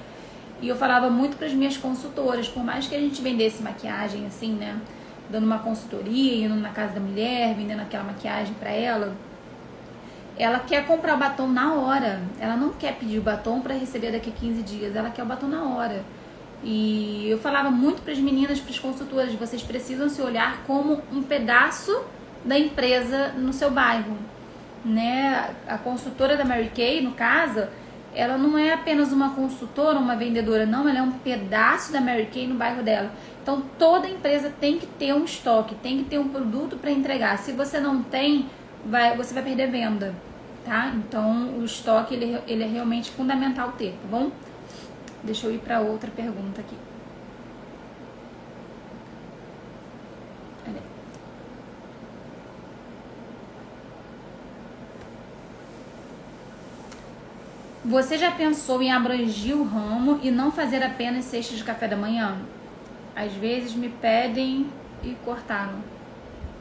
e 0.62 0.68
eu 0.68 0.76
falava 0.76 1.10
muito 1.10 1.36
para 1.38 1.48
as 1.48 1.54
minhas 1.54 1.76
consultoras, 1.76 2.48
por 2.48 2.64
mais 2.64 2.88
que 2.88 2.96
a 2.96 3.00
gente 3.00 3.22
vendesse 3.22 3.62
maquiagem 3.62 4.26
assim, 4.26 4.54
né, 4.54 4.80
dando 5.30 5.46
uma 5.46 5.60
consultoria, 5.60 6.46
indo 6.46 6.56
na 6.56 6.70
casa 6.70 6.94
da 6.94 7.00
mulher, 7.00 7.54
vendendo 7.56 7.82
aquela 7.82 8.04
maquiagem 8.04 8.54
para 8.54 8.72
ela, 8.72 9.14
ela 10.38 10.60
quer 10.60 10.86
comprar 10.86 11.16
o 11.16 11.18
batom 11.18 11.48
na 11.48 11.74
hora. 11.74 12.22
Ela 12.40 12.56
não 12.56 12.70
quer 12.74 12.96
pedir 12.96 13.20
o 13.20 13.22
batom 13.22 13.62
para 13.62 13.74
receber 13.76 14.12
daqui 14.12 14.30
a 14.30 14.34
15 14.34 14.64
dias, 14.64 14.96
ela 14.96 15.10
quer 15.10 15.24
o 15.24 15.26
batom 15.26 15.48
na 15.48 15.64
hora. 15.64 16.04
E 16.64 17.28
eu 17.30 17.38
falava 17.38 17.70
muito 17.70 18.02
para 18.02 18.14
as 18.14 18.20
meninas, 18.20 18.60
para 18.60 18.72
as 18.72 18.80
consultoras, 18.80 19.34
vocês 19.34 19.62
precisam 19.62 20.10
se 20.10 20.22
olhar 20.22 20.64
como 20.66 21.02
um 21.12 21.22
pedaço 21.22 22.04
da 22.44 22.58
empresa 22.58 23.30
no 23.30 23.54
seu 23.54 23.72
bairro, 23.72 24.18
né? 24.84 25.56
A 25.68 25.78
consultora 25.78 26.36
da 26.36 26.44
Mary 26.44 26.72
Kay, 26.74 27.02
no 27.02 27.12
caso, 27.12 27.68
ela 28.14 28.38
não 28.38 28.58
é 28.58 28.74
apenas 28.74 29.12
uma 29.12 29.32
consultora, 29.32 29.98
uma 29.98 30.16
vendedora, 30.16 30.66
não, 30.66 30.88
ela 30.88 31.00
é 31.00 31.02
um 31.02 31.12
pedaço 31.12 31.92
da 31.92 32.00
Mary 32.00 32.30
Kay 32.32 32.48
no 32.48 32.56
bairro 32.56 32.84
dela. 32.84 33.12
Então 33.42 33.64
toda 33.78 34.08
empresa 34.08 34.52
tem 34.60 34.78
que 34.78 34.86
ter 34.86 35.14
um 35.14 35.26
estoque, 35.26 35.76
tem 35.76 35.98
que 35.98 36.04
ter 36.06 36.18
um 36.18 36.30
produto 36.30 36.78
para 36.78 36.92
entregar. 36.92 37.38
Se 37.38 37.52
você 37.52 37.80
não 37.80 38.04
tem, 38.04 38.46
vai, 38.86 39.16
você 39.18 39.34
vai 39.34 39.44
perder 39.44 39.70
venda, 39.70 40.14
tá? 40.64 40.94
Então 40.96 41.58
o 41.58 41.66
estoque 41.66 42.14
ele, 42.14 42.40
ele 42.48 42.64
é 42.64 42.68
realmente 42.68 43.10
fundamental 43.12 43.74
ter, 43.78 43.92
tá 43.92 44.08
bom? 44.10 44.32
Deixa 45.24 45.48
eu 45.48 45.54
ir 45.54 45.60
para 45.60 45.80
outra 45.80 46.12
pergunta 46.12 46.62
aqui. 46.62 46.76
Você 57.86 58.18
já 58.18 58.32
pensou 58.32 58.82
em 58.82 58.92
abranger 58.92 59.58
o 59.58 59.64
ramo 59.64 60.20
e 60.24 60.32
não 60.32 60.52
fazer 60.52 60.82
apenas 60.82 61.26
cestas 61.26 61.58
de 61.58 61.64
café 61.64 61.88
da 61.88 61.98
manhã? 61.98 62.38
Às 63.14 63.34
vezes 63.34 63.76
me 63.76 63.90
pedem 63.90 64.68
e 65.04 65.16
cortaram. 65.26 65.80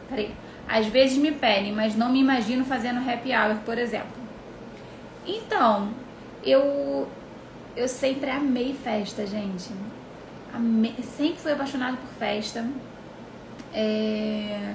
Peraí. 0.09 0.35
Às 0.69 0.87
vezes 0.87 1.19
me 1.19 1.31
pedem, 1.31 1.73
mas 1.73 1.95
não 1.95 2.11
me 2.11 2.21
imagino 2.21 2.65
fazendo 2.65 2.99
happy 3.09 3.33
hour, 3.33 3.57
por 3.65 3.79
exemplo. 3.79 4.23
Então, 5.25 5.91
eu 6.43 7.09
eu 7.77 7.87
sempre 7.89 8.29
amei 8.31 8.75
festa, 8.75 9.25
gente. 9.27 9.71
Amei, 10.53 10.95
sempre 11.03 11.39
fui 11.39 11.53
apaixonada 11.53 11.97
por 11.97 12.11
festa. 12.19 12.67
É 13.73 14.75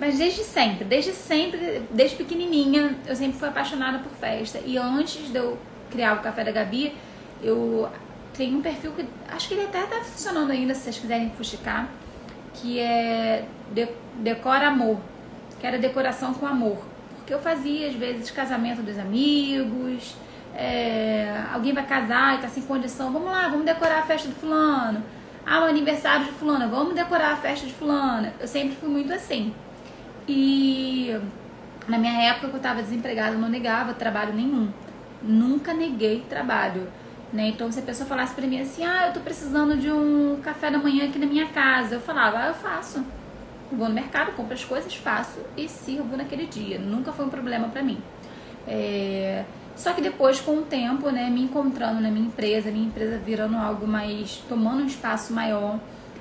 mas 0.00 0.18
desde 0.18 0.42
sempre, 0.42 0.84
desde 0.84 1.12
sempre, 1.12 1.82
desde 1.90 2.16
pequenininha, 2.16 2.96
eu 3.06 3.14
sempre 3.14 3.38
fui 3.38 3.48
apaixonada 3.48 3.98
por 3.98 4.12
festa. 4.12 4.60
E 4.64 4.76
antes 4.76 5.30
de 5.30 5.38
eu 5.38 5.58
criar 5.90 6.14
o 6.14 6.20
Café 6.20 6.44
da 6.44 6.50
Gabi, 6.50 6.94
eu 7.42 7.88
tenho 8.32 8.58
um 8.58 8.62
perfil 8.62 8.92
que 8.92 9.06
acho 9.28 9.48
que 9.48 9.54
ele 9.54 9.64
até 9.64 9.80
tá 9.82 10.02
funcionando 10.02 10.50
ainda, 10.50 10.74
se 10.74 10.82
vocês 10.82 10.98
quiserem 10.98 11.30
fuxicar, 11.30 11.88
que 12.54 12.80
é 12.80 13.44
de, 13.72 13.88
Decora 14.16 14.68
Amor, 14.68 14.98
que 15.60 15.66
era 15.66 15.78
decoração 15.78 16.34
com 16.34 16.46
amor. 16.46 16.78
Porque 17.16 17.32
eu 17.32 17.38
fazia, 17.38 17.88
às 17.88 17.94
vezes, 17.94 18.30
casamento 18.30 18.82
dos 18.82 18.98
amigos, 18.98 20.16
é, 20.54 21.42
alguém 21.52 21.72
vai 21.72 21.86
casar 21.86 22.36
e 22.36 22.42
tá 22.42 22.48
sem 22.48 22.62
condição, 22.64 23.12
vamos 23.12 23.28
lá, 23.28 23.48
vamos 23.48 23.64
decorar 23.64 24.00
a 24.00 24.02
festa 24.02 24.28
do 24.28 24.34
fulano. 24.34 25.02
Ah, 25.46 25.60
o 25.60 25.64
aniversário 25.64 26.26
de 26.26 26.32
fulano, 26.32 26.68
vamos 26.68 26.94
decorar 26.94 27.32
a 27.32 27.36
festa 27.36 27.66
de 27.66 27.72
fulano. 27.72 28.32
Eu 28.40 28.48
sempre 28.48 28.76
fui 28.76 28.88
muito 28.88 29.12
assim. 29.12 29.54
E 30.28 31.18
na 31.86 31.98
minha 31.98 32.22
época 32.22 32.48
que 32.48 32.54
eu 32.54 32.58
estava 32.58 32.82
desempregada, 32.82 33.34
eu 33.34 33.38
não 33.38 33.48
negava 33.48 33.92
trabalho 33.92 34.32
nenhum. 34.32 34.68
Nunca 35.22 35.74
neguei 35.74 36.24
trabalho. 36.28 36.88
Né? 37.32 37.48
Então, 37.48 37.70
se 37.70 37.80
a 37.80 37.82
pessoa 37.82 38.08
falasse 38.08 38.34
pra 38.34 38.46
mim 38.46 38.60
assim, 38.60 38.84
ah, 38.84 39.08
eu 39.08 39.12
tô 39.12 39.20
precisando 39.20 39.76
de 39.76 39.90
um 39.90 40.38
café 40.42 40.70
da 40.70 40.78
manhã 40.78 41.06
aqui 41.06 41.18
na 41.18 41.26
minha 41.26 41.46
casa, 41.48 41.96
eu 41.96 42.00
falava, 42.00 42.38
ah, 42.38 42.48
eu 42.48 42.54
faço. 42.54 43.04
Vou 43.72 43.88
no 43.88 43.94
mercado, 43.94 44.32
compro 44.36 44.54
as 44.54 44.64
coisas, 44.64 44.94
faço 44.94 45.40
e 45.56 45.68
sirvo 45.68 46.16
naquele 46.16 46.46
dia. 46.46 46.78
Nunca 46.78 47.12
foi 47.12 47.24
um 47.24 47.28
problema 47.28 47.68
para 47.68 47.82
mim. 47.82 47.98
É... 48.66 49.44
Só 49.74 49.92
que 49.92 50.00
depois, 50.00 50.40
com 50.40 50.58
o 50.58 50.62
tempo, 50.62 51.10
né, 51.10 51.28
me 51.28 51.42
encontrando 51.42 52.00
na 52.00 52.08
minha 52.08 52.26
empresa, 52.26 52.70
minha 52.70 52.86
empresa 52.86 53.18
virando 53.18 53.56
algo 53.56 53.86
mais, 53.86 54.40
tomando 54.48 54.84
um 54.84 54.86
espaço 54.86 55.32
maior, 55.32 55.80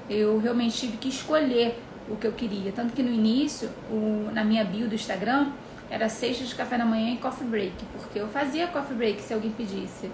eu 0.10 0.40
realmente 0.40 0.76
tive 0.76 0.98
que 0.98 1.10
escolher 1.10 1.80
o 2.10 2.16
que 2.16 2.28
eu 2.28 2.32
queria. 2.32 2.72
Tanto 2.72 2.94
que 2.94 3.04
no 3.04 3.12
início, 3.12 3.70
o, 3.90 4.30
na 4.34 4.44
minha 4.44 4.64
bio 4.64 4.88
do 4.88 4.96
Instagram, 4.96 5.48
era 5.90 6.10
sexta 6.10 6.44
de 6.44 6.56
café 6.56 6.78
da 6.78 6.86
manhã 6.86 7.14
e 7.14 7.18
coffee 7.18 7.48
break, 7.48 7.74
porque 7.94 8.20
eu 8.20 8.28
fazia 8.28 8.68
coffee 8.68 8.96
break 8.96 9.22
se 9.22 9.34
alguém 9.34 9.52
pedisse. 9.52 10.10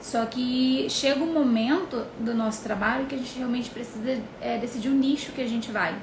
Só 0.00 0.24
que 0.24 0.86
chega 0.88 1.22
um 1.22 1.32
momento 1.32 2.06
do 2.18 2.34
nosso 2.34 2.62
trabalho 2.64 3.06
que 3.06 3.14
a 3.14 3.18
gente 3.18 3.36
realmente 3.36 3.68
precisa 3.70 4.18
é, 4.40 4.56
decidir 4.58 4.88
o 4.88 4.94
nicho 4.94 5.32
que 5.32 5.42
a 5.42 5.46
gente 5.46 5.70
vai, 5.70 5.94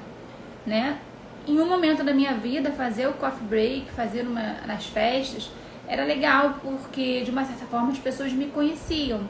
né? 0.64 0.98
Em 1.46 1.58
um 1.58 1.66
momento 1.68 2.04
da 2.04 2.14
minha 2.14 2.34
vida, 2.34 2.70
fazer 2.70 3.08
o 3.08 3.14
coffee 3.14 3.46
break, 3.46 3.90
fazer 3.90 4.22
uma, 4.22 4.60
nas 4.66 4.86
festas, 4.86 5.50
era 5.88 6.04
legal 6.04 6.58
porque 6.62 7.22
de 7.22 7.30
uma 7.30 7.44
certa 7.44 7.64
forma 7.66 7.90
as 7.90 7.98
pessoas 7.98 8.32
me 8.32 8.46
conheciam. 8.46 9.22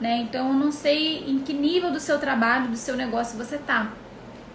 né? 0.00 0.18
Então 0.18 0.48
eu 0.48 0.54
não 0.54 0.72
sei 0.72 1.24
em 1.28 1.38
que 1.38 1.52
nível 1.52 1.90
do 1.92 2.00
seu 2.00 2.18
trabalho, 2.18 2.68
do 2.68 2.76
seu 2.76 2.96
negócio 2.96 3.38
você 3.38 3.58
tá. 3.58 3.92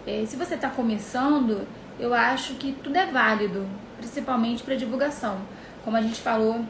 É, 0.06 0.24
se 0.24 0.36
você 0.36 0.54
está 0.54 0.70
começando, 0.70 1.66
eu 1.98 2.14
acho 2.14 2.54
que 2.54 2.70
tudo 2.72 2.96
é 2.96 3.06
válido, 3.06 3.66
principalmente 3.98 4.62
para 4.62 4.76
divulgação. 4.76 5.38
Como 5.84 5.96
a 5.96 6.00
gente 6.00 6.20
falou 6.20 6.64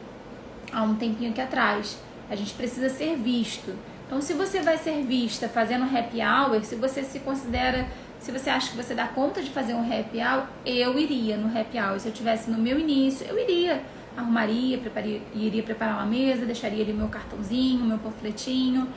há 0.73 0.81
um 0.81 0.95
tempinho 0.95 1.29
aqui 1.29 1.39
atrás, 1.39 1.99
a 2.31 2.35
gente 2.35 2.55
precisa 2.55 2.89
ser 2.89 3.15
visto. 3.15 3.75
Então, 4.07 4.21
se 4.21 4.33
você 4.33 4.61
vai 4.61 4.77
ser 4.79 5.03
vista 5.03 5.47
fazendo 5.47 5.83
happy 5.83 6.19
hour, 6.19 6.63
se 6.63 6.75
você 6.75 7.03
se 7.03 7.19
considera, 7.19 7.87
se 8.19 8.31
você 8.31 8.49
acha 8.49 8.71
que 8.71 8.77
você 8.77 8.95
dá 8.95 9.07
conta 9.07 9.43
de 9.43 9.51
fazer 9.51 9.75
um 9.75 9.81
happy 9.81 10.17
hour, 10.17 10.47
eu 10.65 10.97
iria 10.97 11.37
no 11.37 11.47
happy 11.47 11.77
hour. 11.77 11.99
Se 11.99 12.07
eu 12.07 12.13
tivesse 12.13 12.49
no 12.49 12.57
meu 12.57 12.79
início, 12.79 13.27
eu 13.27 13.37
iria, 13.37 13.83
arrumaria, 14.15 14.79
prepararia, 14.79 15.21
iria 15.35 15.61
preparar 15.61 15.97
uma 15.97 16.07
mesa, 16.07 16.43
deixaria 16.43 16.83
ali 16.83 16.91
meu 16.93 17.07
cartãozinho, 17.07 17.85
meu 17.85 17.99
panfletinho, 17.99 18.87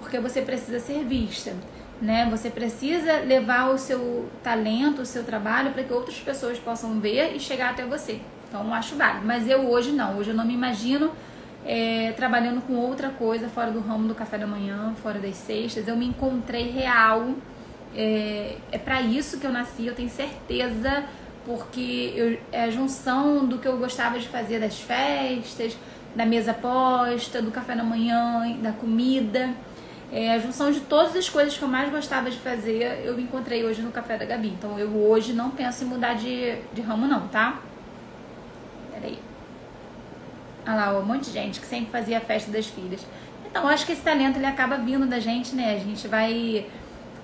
porque 0.00 0.18
você 0.18 0.42
precisa 0.42 0.80
ser 0.80 1.04
vista 1.04 1.54
né? 2.00 2.28
Você 2.30 2.50
precisa 2.50 3.20
levar 3.20 3.70
o 3.70 3.78
seu 3.78 4.28
talento, 4.42 5.02
o 5.02 5.06
seu 5.06 5.24
trabalho 5.24 5.72
para 5.72 5.82
que 5.82 5.92
outras 5.92 6.18
pessoas 6.18 6.58
possam 6.58 7.00
ver 7.00 7.34
e 7.34 7.40
chegar 7.40 7.70
até 7.70 7.84
você. 7.84 8.20
Então, 8.48 8.64
eu 8.66 8.74
acho 8.74 8.96
válido. 8.96 9.26
Mas 9.26 9.48
eu 9.48 9.68
hoje 9.70 9.92
não. 9.92 10.18
Hoje 10.18 10.30
eu 10.30 10.36
não 10.36 10.44
me 10.44 10.54
imagino 10.54 11.10
é, 11.64 12.12
trabalhando 12.16 12.60
com 12.62 12.74
outra 12.74 13.08
coisa 13.10 13.48
fora 13.48 13.70
do 13.70 13.80
ramo 13.80 14.06
do 14.06 14.14
café 14.14 14.38
da 14.38 14.46
manhã, 14.46 14.94
fora 15.02 15.18
das 15.18 15.36
sextas. 15.36 15.88
Eu 15.88 15.96
me 15.96 16.06
encontrei 16.06 16.70
real. 16.70 17.30
É, 17.94 18.56
é 18.70 18.78
para 18.78 19.00
isso 19.00 19.38
que 19.38 19.46
eu 19.46 19.52
nasci. 19.52 19.86
Eu 19.86 19.94
tenho 19.94 20.10
certeza 20.10 21.04
porque 21.44 22.12
eu, 22.14 22.38
é 22.52 22.64
a 22.64 22.70
junção 22.70 23.46
do 23.46 23.58
que 23.58 23.68
eu 23.68 23.78
gostava 23.78 24.18
de 24.18 24.28
fazer 24.28 24.58
das 24.58 24.80
festas, 24.80 25.76
da 26.14 26.26
mesa 26.26 26.52
posta, 26.52 27.40
do 27.40 27.50
café 27.50 27.74
da 27.74 27.84
manhã, 27.84 28.56
da 28.60 28.72
comida. 28.72 29.50
É, 30.12 30.32
a 30.32 30.38
junção 30.38 30.70
de 30.70 30.80
todas 30.80 31.16
as 31.16 31.28
coisas 31.28 31.56
que 31.58 31.62
eu 31.62 31.68
mais 31.68 31.90
gostava 31.90 32.30
de 32.30 32.38
fazer, 32.38 33.02
eu 33.04 33.16
me 33.16 33.24
encontrei 33.24 33.64
hoje 33.64 33.82
no 33.82 33.90
Café 33.90 34.16
da 34.16 34.24
Gabi. 34.24 34.48
Então 34.48 34.78
eu 34.78 34.88
hoje 34.88 35.32
não 35.32 35.50
penso 35.50 35.84
em 35.84 35.86
mudar 35.86 36.14
de, 36.14 36.56
de 36.72 36.80
ramo 36.80 37.06
não, 37.06 37.26
tá? 37.28 37.60
Peraí. 38.92 39.18
Olha 40.66 40.76
lá, 40.76 40.98
um 40.98 41.04
monte 41.04 41.24
de 41.24 41.32
gente 41.32 41.60
que 41.60 41.66
sempre 41.66 41.90
fazia 41.90 42.18
a 42.18 42.20
festa 42.20 42.50
das 42.50 42.66
filhas. 42.66 43.04
Então 43.44 43.62
eu 43.62 43.68
acho 43.68 43.84
que 43.84 43.92
esse 43.92 44.02
talento 44.02 44.36
ele 44.36 44.46
acaba 44.46 44.76
vindo 44.76 45.06
da 45.06 45.18
gente, 45.18 45.54
né? 45.54 45.74
A 45.74 45.78
gente 45.78 46.06
vai... 46.06 46.66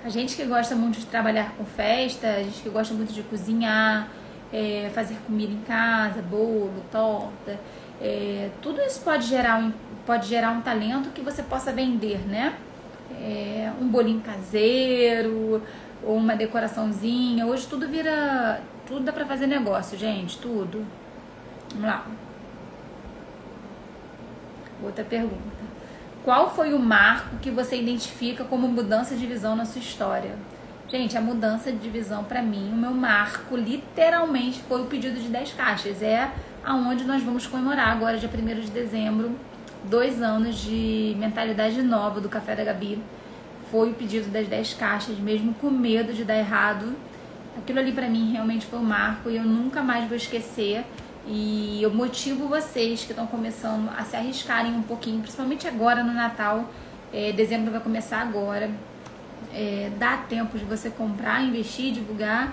A 0.05 0.09
gente 0.09 0.35
que 0.35 0.45
gosta 0.45 0.75
muito 0.75 0.99
de 0.99 1.07
trabalhar 1.07 1.53
com 1.57 1.65
festa, 1.65 2.27
a 2.27 2.43
gente 2.43 2.61
que 2.61 2.69
gosta 2.69 2.93
muito 2.93 3.13
de 3.13 3.23
cozinhar, 3.23 4.09
é, 4.53 4.91
fazer 4.93 5.17
comida 5.25 5.53
em 5.53 5.61
casa, 5.61 6.21
bolo, 6.21 6.85
torta... 6.91 7.61
É, 8.01 8.51
tudo 8.61 8.81
isso 8.81 9.01
pode 9.03 9.29
gerar, 9.29 9.71
pode 10.05 10.27
gerar 10.27 10.51
um 10.51 10.61
talento 10.61 11.11
que 11.11 11.21
você 11.21 11.41
possa 11.41 11.71
vender, 11.71 12.19
né? 12.27 12.53
É, 13.23 13.73
um 13.81 13.87
bolinho 13.87 14.21
caseiro 14.21 15.63
ou 16.03 16.17
uma 16.17 16.35
decoraçãozinha. 16.35 17.47
Hoje 17.47 17.67
tudo 17.67 17.89
vira. 17.89 18.61
Tudo 18.87 19.05
dá 19.05 19.13
pra 19.13 19.25
fazer 19.25 19.47
negócio, 19.47 19.97
gente. 19.97 20.39
Tudo. 20.39 20.85
Vamos 21.71 21.87
lá. 21.87 22.07
Outra 24.83 25.05
pergunta. 25.05 25.63
Qual 26.25 26.55
foi 26.55 26.73
o 26.73 26.79
marco 26.79 27.37
que 27.39 27.51
você 27.51 27.77
identifica 27.77 28.45
como 28.45 28.69
mudança 28.69 29.15
de 29.15 29.27
visão 29.27 29.57
na 29.57 29.65
sua 29.65 29.81
história? 29.81 30.37
Gente, 30.89 31.17
a 31.17 31.21
mudança 31.21 31.73
de 31.73 31.89
visão 31.89 32.23
para 32.25 32.43
mim, 32.43 32.71
o 32.71 32.77
meu 32.77 32.93
marco 32.93 33.57
literalmente 33.57 34.61
foi 34.69 34.83
o 34.83 34.87
pedido 34.87 35.19
de 35.19 35.29
10 35.29 35.53
caixas. 35.55 36.03
É 36.03 36.31
aonde 36.65 37.05
nós 37.05 37.23
vamos 37.23 37.47
comemorar 37.47 37.89
agora, 37.89 38.19
dia 38.19 38.29
1 38.29 38.61
de 38.61 38.71
dezembro, 38.71 39.33
dois 39.85 40.23
anos 40.23 40.57
de 40.57 41.15
mentalidade 41.19 41.83
nova 41.83 42.21
do 42.21 42.29
Café 42.29 42.55
da 42.55 42.65
Gabi. 42.65 42.99
Foi 43.71 43.91
o 43.91 43.95
pedido 43.95 44.31
das 44.31 44.47
10 44.47 44.75
caixas, 44.75 45.19
mesmo 45.19 45.55
com 45.55 45.71
medo 45.71 46.13
de 46.13 46.25
dar 46.25 46.37
errado. 46.37 46.95
Aquilo 47.57 47.79
ali 47.79 47.93
para 47.93 48.09
mim 48.09 48.31
realmente 48.33 48.67
foi 48.67 48.79
um 48.79 48.85
marco 48.85 49.31
e 49.31 49.37
eu 49.37 49.45
nunca 49.45 49.83
mais 49.83 50.07
vou 50.07 50.17
esquecer. 50.17 50.85
E 51.27 51.81
eu 51.81 51.93
motivo 51.93 52.49
vocês 52.49 53.05
que 53.05 53.13
estão 53.13 53.27
começando 53.27 53.89
a 53.97 54.03
se 54.03 54.17
arriscarem 54.17 54.75
um 54.75 54.83
pouquinho, 54.83 55.21
principalmente 55.21 55.69
agora 55.69 56.03
no 56.03 56.13
Natal. 56.13 56.69
É, 57.13 57.33
dezembro 57.33 57.71
vai 57.71 57.81
começar 57.81 58.21
agora. 58.21 58.71
É, 59.55 59.91
dá 59.99 60.17
tempo 60.17 60.59
de 60.59 60.65
você 60.65 60.91
comprar, 60.91 61.43
investir, 61.43 61.93
divulgar. 61.93 62.53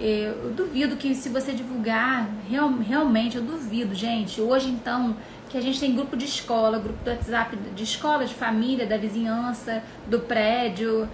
É, 0.00 0.32
eu 0.42 0.52
duvido 0.52 0.96
que 0.96 1.14
se 1.14 1.28
você 1.28 1.52
divulgar, 1.52 2.28
real, 2.48 2.70
realmente 2.76 3.36
eu 3.36 3.42
duvido, 3.42 3.94
gente. 3.94 4.40
Hoje 4.40 4.68
então 4.68 5.16
que 5.48 5.56
a 5.56 5.60
gente 5.60 5.78
tem 5.78 5.94
grupo 5.94 6.16
de 6.16 6.24
escola, 6.24 6.78
grupo 6.78 7.02
do 7.04 7.10
WhatsApp 7.10 7.56
de 7.74 7.84
escola, 7.84 8.24
de 8.24 8.34
família, 8.34 8.86
da 8.86 8.96
vizinhança, 8.96 9.82
do 10.06 10.20
prédio. 10.20 11.08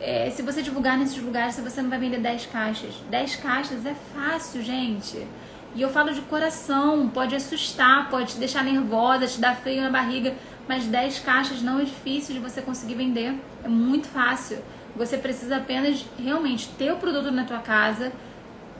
É, 0.00 0.30
se 0.30 0.42
você 0.42 0.62
divulgar 0.62 0.98
nesses 0.98 1.22
lugares, 1.22 1.58
você 1.58 1.80
não 1.80 1.88
vai 1.88 1.98
vender 1.98 2.18
10 2.18 2.46
caixas. 2.46 2.94
10 3.08 3.36
caixas 3.36 3.86
é 3.86 3.94
fácil, 4.14 4.62
gente. 4.62 5.26
E 5.74 5.80
eu 5.80 5.88
falo 5.88 6.12
de 6.12 6.20
coração, 6.22 7.08
pode 7.08 7.34
assustar, 7.34 8.10
pode 8.10 8.34
te 8.34 8.38
deixar 8.38 8.62
nervosa, 8.62 9.26
te 9.26 9.40
dar 9.40 9.56
frio 9.56 9.80
na 9.80 9.90
barriga, 9.90 10.34
mas 10.68 10.84
10 10.84 11.20
caixas 11.20 11.62
não 11.62 11.80
é 11.80 11.84
difícil 11.84 12.34
de 12.34 12.40
você 12.40 12.60
conseguir 12.60 12.94
vender. 12.94 13.34
É 13.64 13.68
muito 13.68 14.08
fácil. 14.08 14.58
Você 14.94 15.16
precisa 15.16 15.56
apenas 15.56 16.04
realmente 16.18 16.68
ter 16.76 16.92
o 16.92 16.96
produto 16.96 17.30
na 17.30 17.44
tua 17.44 17.60
casa, 17.60 18.12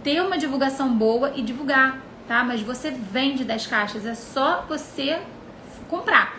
ter 0.03 0.21
uma 0.21 0.37
divulgação 0.37 0.93
boa 0.93 1.33
e 1.35 1.41
divulgar 1.41 1.99
tá? 2.27 2.45
Mas 2.45 2.61
você 2.61 2.91
vende 2.91 3.45
10 3.45 3.67
caixas, 3.67 4.07
é 4.07 4.15
só 4.15 4.65
você 4.69 5.21
comprar. 5.89 6.39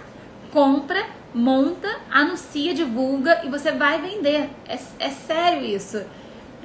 Compra, 0.51 1.05
monta, 1.33 1.87
anuncia, 2.11 2.73
divulga 2.73 3.41
e 3.43 3.49
você 3.49 3.71
vai 3.71 4.01
vender. 4.01 4.49
É, 4.67 4.77
é 4.99 5.09
sério 5.09 5.65
isso. 5.65 6.03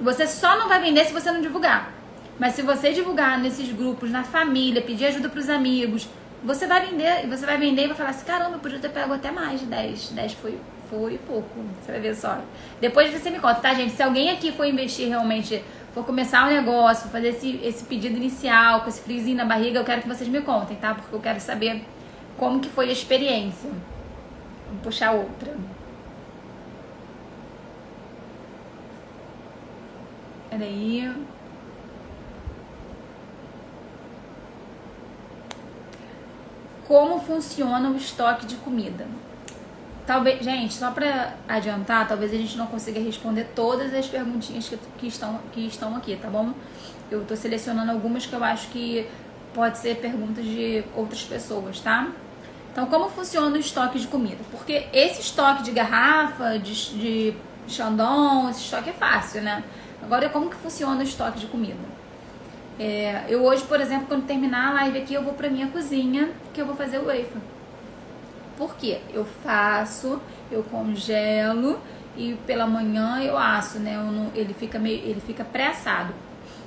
Você 0.01 0.27
só 0.27 0.57
não 0.59 0.69
vai 0.69 0.81
vender 0.81 1.05
se 1.05 1.13
você 1.13 1.31
não 1.31 1.41
divulgar. 1.41 1.93
Mas 2.39 2.55
se 2.55 2.63
você 2.63 2.93
divulgar 2.93 3.39
nesses 3.39 3.73
grupos, 3.73 4.11
na 4.11 4.23
família, 4.23 4.81
pedir 4.81 5.07
ajuda 5.07 5.29
para 5.29 5.41
os 5.41 5.49
amigos, 5.49 6.09
você 6.43 6.67
vai 6.67 6.87
vender. 6.87 7.25
E 7.25 7.27
você 7.27 7.45
vai 7.45 7.59
vender 7.59 7.85
e 7.85 7.87
vai 7.89 7.97
falar 7.97 8.11
assim: 8.11 8.25
caramba, 8.25 8.57
eu 8.57 8.61
podia 8.61 8.79
ter 8.79 8.91
pego 8.91 9.13
até 9.13 9.31
mais 9.31 9.61
de 9.61 9.67
10. 9.67 10.11
10 10.11 10.33
foi, 10.35 10.59
foi 10.89 11.19
pouco. 11.27 11.65
Você 11.81 11.93
vai 11.93 12.01
ver 12.01 12.15
só. 12.15 12.39
Depois 12.81 13.13
você 13.13 13.31
me 13.31 13.41
conta, 13.41 13.57
tá, 13.57 13.75
gente? 13.75 13.93
Se 13.93 14.03
alguém 14.03 14.31
aqui 14.31 14.53
for 14.53 14.67
investir 14.67 15.09
realmente 15.09 15.63
for 15.99 16.07
começar 16.07 16.45
o 16.45 16.47
um 16.47 16.55
negócio, 16.55 17.11
fazer 17.11 17.31
esse, 17.31 17.57
esse 17.57 17.85
pedido 17.85 18.17
inicial, 18.17 18.83
com 18.83 18.89
esse 18.89 19.01
friozinho 19.01 19.37
na 19.37 19.45
barriga, 19.45 19.81
eu 19.81 19.85
quero 19.85 20.03
que 20.03 20.09
vocês 20.09 20.29
me 20.31 20.41
contem, 20.41 20.77
tá? 20.77 20.95
Porque 20.95 21.13
eu 21.13 21.21
quero 21.21 21.41
saber 21.41 21.85
como 22.37 22.61
que 22.61 22.69
foi 22.69 22.89
a 22.89 22.93
experiência. 22.93 23.69
Vamos 24.69 24.83
puxar 24.83 25.11
outra. 25.11 25.57
Peraí. 30.51 31.13
Como 36.87 37.21
funciona 37.21 37.91
o 37.91 37.97
estoque 37.97 38.47
de 38.47 38.55
comida? 38.57 39.05
Talvez, 40.09 40.43
gente, 40.43 40.73
só 40.73 40.91
para 40.91 41.35
adiantar, 41.47 42.09
talvez 42.09 42.33
a 42.33 42.37
gente 42.39 42.57
não 42.57 42.67
consiga 42.67 42.99
responder 42.99 43.45
todas 43.55 43.93
as 43.93 44.07
perguntinhas 44.07 44.67
que, 44.67 44.79
que, 44.97 45.07
estão, 45.07 45.39
que 45.53 45.67
estão 45.67 45.95
aqui, 45.95 46.17
tá 46.17 46.31
bom? 46.31 46.55
Eu 47.11 47.27
tô 47.27 47.37
selecionando 47.37 47.93
algumas 47.93 48.25
que 48.25 48.33
eu 48.33 48.43
acho 48.43 48.69
que 48.69 49.07
pode 49.53 49.77
ser 49.77 49.97
perguntas 49.97 50.47
de 50.47 50.83
outras 50.97 51.23
pessoas, 51.25 51.79
tá? 51.81 52.09
Então, 52.73 52.87
como 52.87 53.11
funciona 53.11 53.55
o 53.55 53.61
estoque 53.61 53.99
de 53.99 54.07
comida? 54.07 54.39
Porque 54.51 54.87
esse 54.95 55.21
estoque 55.21 55.63
de 55.63 55.73
garrafa, 55.73 56.59
de, 56.59 56.73
de 56.99 57.35
esse 57.67 58.63
estoque 58.63 58.89
é 58.89 58.95
fácil, 58.95 59.43
né? 59.43 59.63
Agora, 60.03 60.31
como 60.31 60.49
que 60.49 60.57
funciona 60.57 61.01
o 61.01 61.03
estoque 61.03 61.39
de 61.39 61.49
comida? 61.49 61.77
É, 62.81 63.27
eu 63.29 63.45
hoje, 63.45 63.63
por 63.65 63.79
exemplo, 63.79 64.07
quando 64.07 64.25
terminar 64.25 64.71
a 64.71 64.75
live 64.85 65.01
aqui, 65.01 65.13
eu 65.13 65.23
vou 65.23 65.35
pra 65.35 65.51
minha 65.51 65.67
cozinha, 65.67 66.31
que 66.55 66.63
eu 66.63 66.65
vou 66.65 66.75
fazer 66.75 66.97
o 66.97 67.05
wafer. 67.05 67.58
Por 68.59 68.75
quê? 68.75 68.99
Eu 69.15 69.25
faço, 69.25 70.21
eu 70.51 70.65
congelo 70.65 71.79
e 72.17 72.37
pela 72.45 72.67
manhã 72.67 73.23
eu 73.23 73.39
asso, 73.39 73.79
né? 73.79 73.95
Eu 73.95 74.11
não, 74.11 74.33
ele 74.35 74.53
fica 74.53 74.81
meio, 74.81 74.99
ele 74.99 75.21
fica 75.21 75.45
pré-assado. 75.45 76.13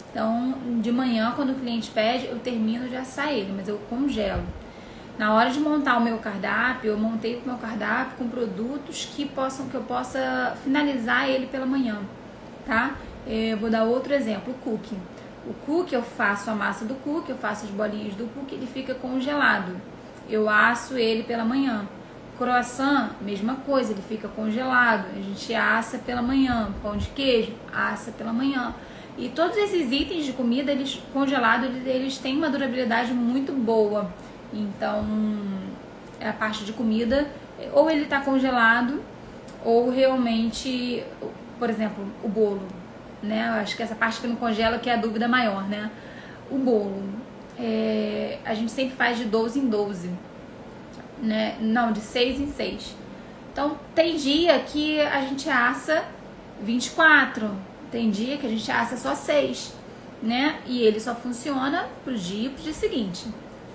Então, 0.10 0.56
de 0.80 0.90
manhã, 0.90 1.34
quando 1.36 1.52
o 1.52 1.56
cliente 1.56 1.92
pede, 1.92 2.28
eu 2.28 2.40
termino 2.40 2.88
de 2.88 2.96
assar 2.96 3.30
ele, 3.34 3.54
mas 3.54 3.68
eu 3.68 3.78
congelo. 3.90 4.44
Na 5.20 5.34
hora 5.34 5.50
de 5.50 5.60
montar 5.60 5.98
o 5.98 6.02
meu 6.02 6.18
cardápio, 6.18 6.92
eu 6.92 6.98
montei 6.98 7.36
o 7.36 7.42
meu 7.46 7.58
cardápio 7.58 8.18
com 8.18 8.30
produtos 8.30 9.10
que 9.14 9.26
possam 9.26 9.68
que 9.68 9.76
eu 9.76 9.84
possa 9.84 10.56
finalizar 10.64 11.30
ele 11.30 11.48
pela 11.48 11.66
manhã, 11.66 12.00
tá? 12.66 12.96
Eu 13.28 13.58
vou 13.58 13.70
dar 13.70 13.84
outro 13.84 14.14
exemplo, 14.14 14.54
o 14.54 14.58
cookie. 14.64 14.98
O 15.46 15.54
cookie 15.66 15.94
eu 15.94 16.02
faço 16.02 16.50
a 16.50 16.56
massa 16.56 16.86
do 16.86 16.96
cookie, 16.96 17.32
eu 17.32 17.38
faço 17.38 17.66
as 17.66 17.72
bolinhas 17.72 18.16
do 18.16 18.26
cookie, 18.34 18.56
ele 18.56 18.68
fica 18.68 18.96
congelado 18.96 19.76
eu 20.30 20.50
asso 20.50 20.98
ele 20.98 21.24
pela 21.24 21.44
manhã. 21.44 21.88
Croissant, 22.38 23.12
mesma 23.22 23.56
coisa, 23.56 23.92
ele 23.92 24.02
fica 24.02 24.28
congelado. 24.28 25.06
A 25.16 25.22
gente 25.22 25.54
assa 25.54 25.98
pela 26.00 26.22
manhã. 26.22 26.72
Pão 26.82 26.98
de 26.98 27.08
queijo, 27.10 27.54
assa 27.74 28.12
pela 28.12 28.34
manhã. 28.34 28.74
E 29.18 29.30
todos 29.30 29.58
esses 29.58 29.92
itens 29.92 30.26
de 30.26 30.34
comida, 30.34 30.72
eles 30.72 31.02
congelados, 31.14 31.70
eles, 31.86 32.18
têm 32.18 32.38
uma 32.38 32.50
durabilidade 32.50 33.14
muito 33.14 33.52
boa. 33.52 34.10
Então, 34.54 35.06
a 36.20 36.34
parte 36.34 36.64
de 36.64 36.74
comida 36.74 37.28
ou 37.74 37.90
ele 37.90 38.04
está 38.04 38.22
congelado, 38.22 39.02
ou 39.64 39.90
realmente, 39.90 41.04
por 41.60 41.70
exemplo, 41.70 42.06
o 42.24 42.28
bolo, 42.28 42.64
né? 43.22 43.44
Acho 43.62 43.76
que 43.76 43.84
essa 43.84 43.96
parte 43.96 44.20
que 44.20 44.28
não 44.28 44.36
congela 44.36 44.80
que 44.80 44.90
é 44.90 44.94
a 44.94 44.98
dúvida 44.98 45.28
maior, 45.28 45.68
né? 45.68 45.92
O 46.50 46.58
bolo, 46.58 47.04
é, 47.58 48.40
a 48.46 48.54
gente 48.54 48.72
sempre 48.72 48.96
faz 48.96 49.18
de 49.18 49.26
12 49.26 49.60
em 49.60 49.68
12, 49.68 50.10
né? 51.22 51.58
Não, 51.60 51.92
de 51.92 52.02
6 52.02 52.40
em 52.40 52.52
6. 52.52 52.96
Então, 53.52 53.78
tem 53.94 54.16
dia 54.16 54.60
que 54.60 55.00
a 55.02 55.22
gente 55.22 55.50
assa 55.50 56.06
24, 56.62 57.52
tem 57.92 58.10
dia 58.10 58.38
que 58.38 58.46
a 58.46 58.50
gente 58.50 58.72
assa 58.72 58.96
só 58.96 59.14
6, 59.14 59.74
né? 60.22 60.60
E 60.66 60.82
ele 60.82 61.00
só 61.00 61.14
funciona 61.14 61.88
pro 62.04 62.18
dia 62.18 62.48
e 62.48 62.50
pro 62.50 62.64
dia 62.64 62.74
seguinte, 62.74 63.28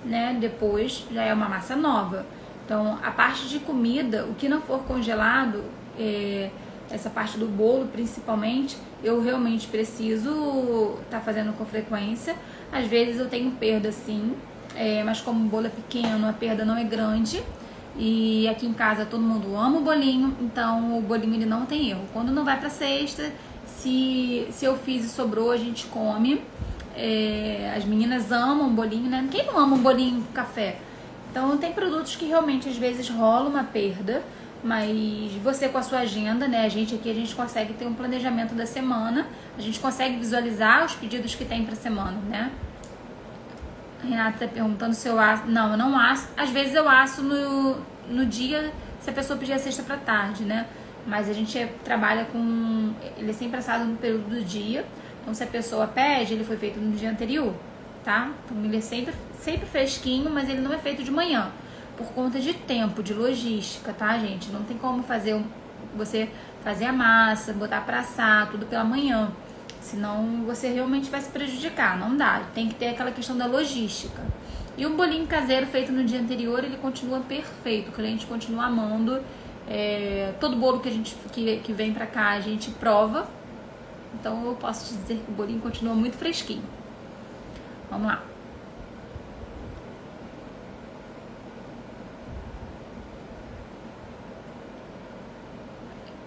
né? 0.05 0.37
Depois 0.41 1.07
já 1.13 1.23
é 1.25 1.35
uma 1.35 1.49
massa 1.49 1.77
nova. 1.77 2.25
Então, 2.65 2.99
a 3.03 3.11
parte 3.11 3.49
de 3.49 3.61
comida, 3.61 4.25
o 4.25 4.35
que 4.35 4.49
não 4.49 4.61
for 4.61 4.81
congelado, 4.81 5.63
é, 5.99 6.51
essa 6.91 7.11
parte 7.11 7.39
do 7.39 7.47
bolo 7.47 7.87
principalmente, 7.89 8.77
eu 9.03 9.21
realmente 9.23 9.67
preciso 9.67 10.99
estar 11.05 11.19
tá 11.19 11.21
fazendo 11.21 11.53
com 11.57 11.65
frequência. 11.65 12.35
Às 12.73 12.87
vezes 12.87 13.19
eu 13.19 13.29
tenho 13.29 13.51
perda 13.53 13.93
sim, 13.93 14.35
é, 14.75 15.03
mas 15.03 15.21
como 15.21 15.45
o 15.45 15.49
bolo 15.49 15.67
é 15.67 15.71
pequeno, 15.71 16.29
a 16.29 16.33
perda 16.33 16.65
não 16.65 16.77
é 16.77 16.85
grande. 16.85 17.43
E 17.99 18.47
aqui 18.49 18.67
em 18.67 18.75
casa 18.75 19.07
todo 19.07 19.23
mundo 19.23 19.57
ama 19.57 19.79
o 19.79 19.81
bolinho, 19.81 20.37
então 20.41 20.99
o 20.99 21.01
bolinho 21.01 21.35
ele 21.35 21.47
não 21.47 21.65
tem 21.65 21.91
erro. 21.91 22.05
Quando 22.13 22.31
não 22.31 22.45
vai 22.45 22.59
para 22.59 22.69
sexta, 22.69 23.33
se, 23.65 24.47
se 24.51 24.65
eu 24.65 24.77
fiz 24.77 25.05
e 25.05 25.09
sobrou, 25.09 25.51
a 25.51 25.57
gente 25.57 25.87
come. 25.87 26.43
É, 26.95 27.73
as 27.77 27.85
meninas 27.85 28.33
amam 28.33 28.75
bolinho, 28.75 29.09
né? 29.09 29.27
Quem 29.31 29.47
não 29.47 29.59
ama 29.59 29.77
um 29.77 29.83
bolinho 29.83 30.23
com 30.23 30.33
café? 30.33 30.79
Então 31.31 31.57
tem 31.59 31.73
produtos 31.73 32.17
que 32.17 32.27
realmente 32.27 32.69
às 32.69 32.77
vezes 32.77 33.09
rola 33.09 33.49
uma 33.49 33.65
perda, 33.65 34.23
mas 34.67 35.33
você 35.45 35.69
com 35.69 35.79
a 35.79 35.83
sua 35.83 36.01
agenda, 36.01 36.49
né? 36.49 36.67
A 36.67 36.69
gente 36.69 36.95
aqui 36.97 37.09
a 37.09 37.15
gente 37.15 37.35
consegue 37.37 37.73
ter 37.75 37.87
um 37.87 37.95
planejamento 37.95 38.53
da 38.53 38.67
semana, 38.67 39.29
a 39.57 39.61
gente 39.61 39.79
consegue 39.79 40.17
visualizar 40.17 40.85
os 40.85 40.95
pedidos 40.95 41.37
que 41.37 41.45
tem 41.45 41.65
para 41.65 41.77
semana, 41.77 42.19
né? 42.29 42.51
A 44.03 44.07
Renata 44.09 44.47
tá 44.47 44.49
perguntando 44.53 44.93
se 44.93 45.09
eu 45.09 45.21
aço. 45.21 45.45
Não, 45.47 45.71
eu 45.71 45.77
não 45.77 45.97
aço. 45.97 46.29
Às 46.37 46.51
vezes 46.51 46.75
eu 46.75 46.89
aço 46.89 47.23
no, 47.23 47.77
no 48.09 48.27
dia, 48.27 48.73
se 49.01 49.09
a 49.09 49.13
pessoa 49.13 49.39
pedir 49.39 49.53
a 49.53 49.59
sexta 49.59 49.85
para 49.85 49.99
tarde, 49.99 50.45
né? 50.45 50.67
Mas 51.07 51.31
a 51.31 51.33
gente 51.33 51.65
trabalha 51.85 52.25
com. 52.25 52.93
Ele 53.17 53.31
é 53.31 53.33
sempre 53.33 53.59
assado 53.59 53.85
no 53.85 53.97
período 53.97 54.29
do 54.29 54.43
dia. 54.43 54.85
Então, 55.23 55.33
se 55.33 55.45
a 55.45 55.47
pessoa 55.47 55.87
pede, 55.87 56.35
ele 56.35 56.45
foi 56.45 56.57
feito 56.57 56.81
no 56.81 56.91
dia 56.97 57.11
anterior, 57.11 57.55
tá? 58.05 58.33
Então, 58.45 58.65
ele 58.65 58.77
é 58.77 58.81
sempre 58.81 59.15
sempre 59.39 59.67
fresquinho, 59.67 60.29
mas 60.29 60.49
ele 60.49 60.61
não 60.61 60.73
é 60.73 60.79
feito 60.79 61.05
de 61.05 61.11
manhã. 61.11 61.53
Por 61.97 62.07
conta 62.09 62.39
de 62.39 62.53
tempo, 62.53 63.03
de 63.03 63.15
logística, 63.15 63.93
tá, 63.93 64.19
gente? 64.19 64.51
Não 64.51 64.63
tem 64.65 64.77
como 64.77 65.03
fazer 65.03 65.43
você 65.97 66.29
fazer 66.63 66.87
a 66.87 66.93
massa, 66.93 67.53
botar 67.53 67.81
pra 67.83 68.01
assar, 68.01 68.51
tudo 68.51 68.67
pela 68.67 68.85
manhã. 68.85 69.31
Senão 69.81 70.43
você 70.45 70.69
realmente 70.69 71.09
vai 71.09 71.21
se 71.21 71.31
prejudicar. 71.31 71.99
Não 71.99 72.17
dá. 72.17 72.43
Tem 72.55 72.69
que 72.69 72.75
ter 72.75 72.89
aquela 72.89 73.13
questão 73.13 73.37
da 73.37 73.47
logística. 73.47 74.23
E 74.77 74.85
o 74.85 74.91
bolinho 74.91 75.27
caseiro 75.27 75.67
feito 75.67 75.93
no 75.93 76.05
dia 76.05 76.21
anterior, 76.21 76.63
ele 76.63 76.77
continua 76.77 77.21
perfeito. 77.21 77.91
O 77.91 77.93
cliente 77.93 78.27
continua 78.27 78.67
amando. 78.67 79.23
É, 79.69 80.35
todo 80.39 80.57
bolo 80.57 80.81
que 80.81 80.89
a 80.89 80.93
gente 80.93 81.15
que, 81.33 81.59
que 81.59 81.73
vem 81.73 81.93
pra 81.93 82.07
cá 82.07 82.31
a 82.31 82.41
gente 82.41 82.71
prova. 82.73 83.29
Então 84.15 84.45
eu 84.45 84.55
posso 84.55 84.93
te 84.93 85.01
dizer 85.01 85.23
que 85.25 85.31
o 85.31 85.35
bolinho 85.35 85.61
continua 85.61 85.95
muito 85.95 86.17
fresquinho. 86.17 86.65
Vamos 87.89 88.09
lá. 88.09 88.23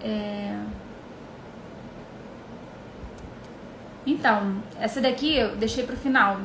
É... 0.02 0.58
Então, 4.06 4.62
essa 4.78 5.00
daqui 5.00 5.36
eu 5.36 5.56
deixei 5.56 5.84
pro 5.84 5.96
final. 5.96 6.40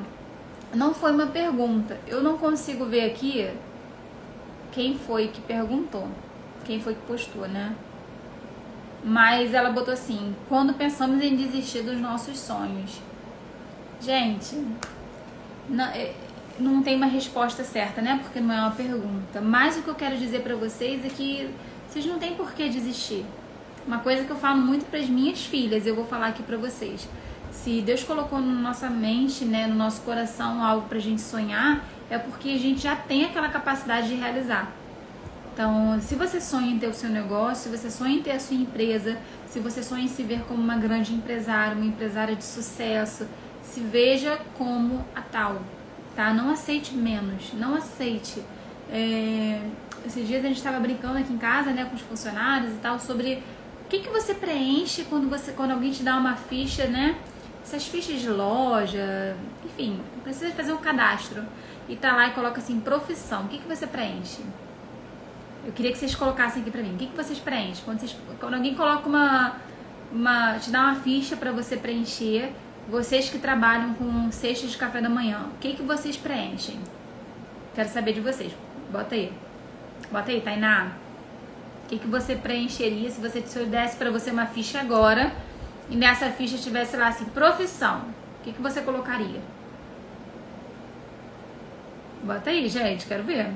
Não 0.74 0.93
foi 0.93 1.12
uma 1.12 1.28
pergunta. 1.28 1.97
Eu 2.06 2.22
não 2.22 2.38
consigo 2.38 2.86
ver 2.86 3.06
aqui 3.06 3.49
quem 4.72 4.97
foi 4.97 5.30
que 5.30 5.41
perguntou. 5.41 6.08
Quem 6.66 6.82
foi 6.82 6.95
que 6.95 7.01
postou, 7.01 7.47
né? 7.47 7.76
Mas 9.03 9.53
ela 9.53 9.70
botou 9.70 9.93
assim: 9.93 10.36
quando 10.49 10.74
pensamos 10.74 11.24
em 11.24 11.36
desistir 11.36 11.84
dos 11.84 11.99
nossos 11.99 12.38
sonhos. 12.39 12.99
Gente, 14.01 14.62
não, 15.70 15.86
é, 15.86 16.14
não 16.60 16.84
tem 16.84 16.95
uma 16.95 17.06
resposta 17.06 17.64
certa, 17.64 18.01
né? 18.01 18.20
Porque 18.22 18.39
não 18.39 18.53
é 18.53 18.60
uma 18.60 18.72
pergunta. 18.72 19.39
Mas 19.41 19.78
o 19.78 19.84
que 19.84 19.88
eu 19.88 19.95
quero 19.95 20.18
dizer 20.18 20.41
para 20.41 20.56
vocês 20.56 21.06
é 21.06 21.10
que 21.10 21.49
vocês 21.88 22.06
não 22.06 22.20
têm 22.20 22.36
por 22.36 22.51
que 22.51 22.68
desistir. 22.68 23.26
Uma 23.88 24.00
coisa 24.00 24.24
que 24.24 24.32
eu 24.32 24.36
falo 24.36 24.62
muito 24.62 24.86
para 24.86 25.00
as 25.00 25.08
minhas 25.08 25.46
filhas, 25.46 25.86
eu 25.86 25.96
vou 25.96 26.06
falar 26.06 26.28
aqui 26.28 26.42
para 26.42 26.58
vocês. 26.58 27.08
Se 27.52 27.82
Deus 27.82 28.04
colocou 28.04 28.40
na 28.40 28.54
nossa 28.54 28.90
mente, 28.90 29.46
né, 29.46 29.68
no 29.68 29.76
nosso 29.76 30.02
coração 30.02 30.64
algo 30.64 30.88
para 30.88 30.98
a 30.98 31.02
gente 31.02 31.22
sonhar, 31.22 31.84
é 32.10 32.18
porque 32.18 32.50
a 32.50 32.58
gente 32.58 32.82
já 32.82 32.96
tem 32.96 33.26
aquela 33.26 33.50
capacidade 33.50 34.08
de 34.08 34.16
realizar. 34.16 34.72
Então, 35.54 36.00
se 36.02 36.16
você 36.16 36.42
sonha 36.42 36.72
em 36.72 36.80
ter 36.80 36.88
o 36.88 36.94
seu 36.94 37.10
negócio, 37.10 37.70
se 37.70 37.78
você 37.78 37.90
sonha 37.90 38.18
em 38.18 38.22
ter 38.22 38.32
a 38.32 38.40
sua 38.40 38.58
empresa, 38.58 39.18
se 39.48 39.60
você 39.60 39.82
sonha 39.82 40.04
em 40.04 40.08
se 40.08 40.22
ver 40.24 40.42
como 40.42 40.62
uma 40.62 40.76
grande 40.76 41.14
empresária, 41.14 41.76
uma 41.76 41.86
empresária 41.86 42.36
de 42.36 42.44
sucesso, 42.44 43.26
se 43.62 43.80
veja 43.80 44.38
como 44.58 45.06
a 45.16 45.22
tal, 45.22 45.62
tá? 46.16 46.34
Não 46.34 46.50
aceite 46.50 46.94
menos, 46.94 47.54
não 47.54 47.76
aceite. 47.76 48.42
É... 48.92 49.62
Esses 50.06 50.28
dias 50.28 50.44
a 50.44 50.48
gente 50.48 50.58
estava 50.58 50.80
brincando 50.80 51.18
aqui 51.18 51.34
em 51.34 51.38
casa, 51.38 51.72
né, 51.72 51.86
com 51.86 51.96
os 51.96 52.02
funcionários 52.02 52.74
e 52.74 52.78
tal, 52.78 53.00
sobre 53.00 53.42
o 53.86 53.88
que, 53.88 54.00
que 54.00 54.10
você 54.10 54.34
preenche 54.34 55.04
quando, 55.04 55.30
você, 55.30 55.52
quando 55.52 55.72
alguém 55.72 55.92
te 55.92 56.02
dá 56.02 56.18
uma 56.18 56.36
ficha, 56.36 56.88
né? 56.88 57.16
Essas 57.64 57.86
fichas 57.86 58.20
de 58.20 58.30
loja, 58.30 59.38
enfim, 59.64 60.00
precisa 60.24 60.52
fazer 60.54 60.74
um 60.74 60.78
cadastro. 60.78 61.44
E 61.88 61.96
tá 61.96 62.16
lá 62.16 62.28
e 62.28 62.32
coloca 62.32 62.60
assim, 62.60 62.80
profissão. 62.80 63.44
O 63.46 63.48
que, 63.48 63.60
que 63.60 63.68
você 63.68 63.86
preenche? 63.86 64.42
Eu 65.64 65.72
queria 65.72 65.92
que 65.92 66.00
vocês 66.00 66.16
colocassem 66.16 66.64
aqui 66.64 66.72
pra 66.72 66.82
mim. 66.82 66.96
O 66.96 66.98
que, 66.98 67.06
que 67.06 67.16
vocês 67.16 67.38
preenchem? 67.38 67.84
Quando, 67.86 68.00
vocês, 68.00 68.18
quando 68.40 68.56
alguém 68.56 68.74
coloca 68.74 69.08
uma, 69.08 69.56
uma. 70.12 70.58
te 70.58 70.72
dá 70.72 70.82
uma 70.82 70.96
ficha 70.96 71.38
para 71.38 71.52
você 71.52 71.78
preencher, 71.78 72.52
vocês 72.90 73.30
que 73.30 73.38
trabalham 73.38 73.94
com 73.94 74.32
cestas 74.32 74.72
de 74.72 74.78
café 74.78 75.00
da 75.00 75.10
manhã, 75.10 75.46
o 75.54 75.60
que, 75.60 75.74
que 75.74 75.84
vocês 75.84 76.18
preenchem? 76.18 76.80
Quero 77.76 77.90
saber 77.90 78.14
de 78.14 78.22
vocês. 78.22 78.52
Bota 78.92 79.14
aí. 79.14 79.32
Bota 80.12 80.32
aí, 80.32 80.42
Tainá. 80.42 81.05
O 81.86 81.88
que, 81.88 82.00
que 82.00 82.08
você 82.08 82.36
preencheria 82.36 83.10
se 83.12 83.22
você 83.22 83.42
desse 83.66 83.96
para 83.96 84.10
você 84.10 84.32
uma 84.32 84.48
ficha 84.48 84.80
agora 84.80 85.32
e 85.88 85.96
nessa 85.96 86.32
ficha 86.32 86.58
tivesse 86.58 86.98
lá 86.98 87.10
assim, 87.10 87.26
profissão? 87.26 88.02
O 88.40 88.44
que, 88.44 88.54
que 88.54 88.62
você 88.62 88.82
colocaria? 88.82 89.40
Bota 92.24 92.50
aí, 92.50 92.68
gente, 92.68 93.06
quero 93.06 93.24
ver. 93.24 93.54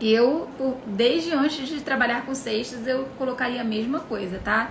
Eu, 0.00 0.48
desde 0.86 1.34
antes 1.34 1.68
de 1.68 1.80
trabalhar 1.82 2.24
com 2.24 2.34
cestas, 2.34 2.86
eu 2.86 3.06
colocaria 3.18 3.60
a 3.60 3.64
mesma 3.64 4.00
coisa, 4.00 4.40
tá? 4.42 4.70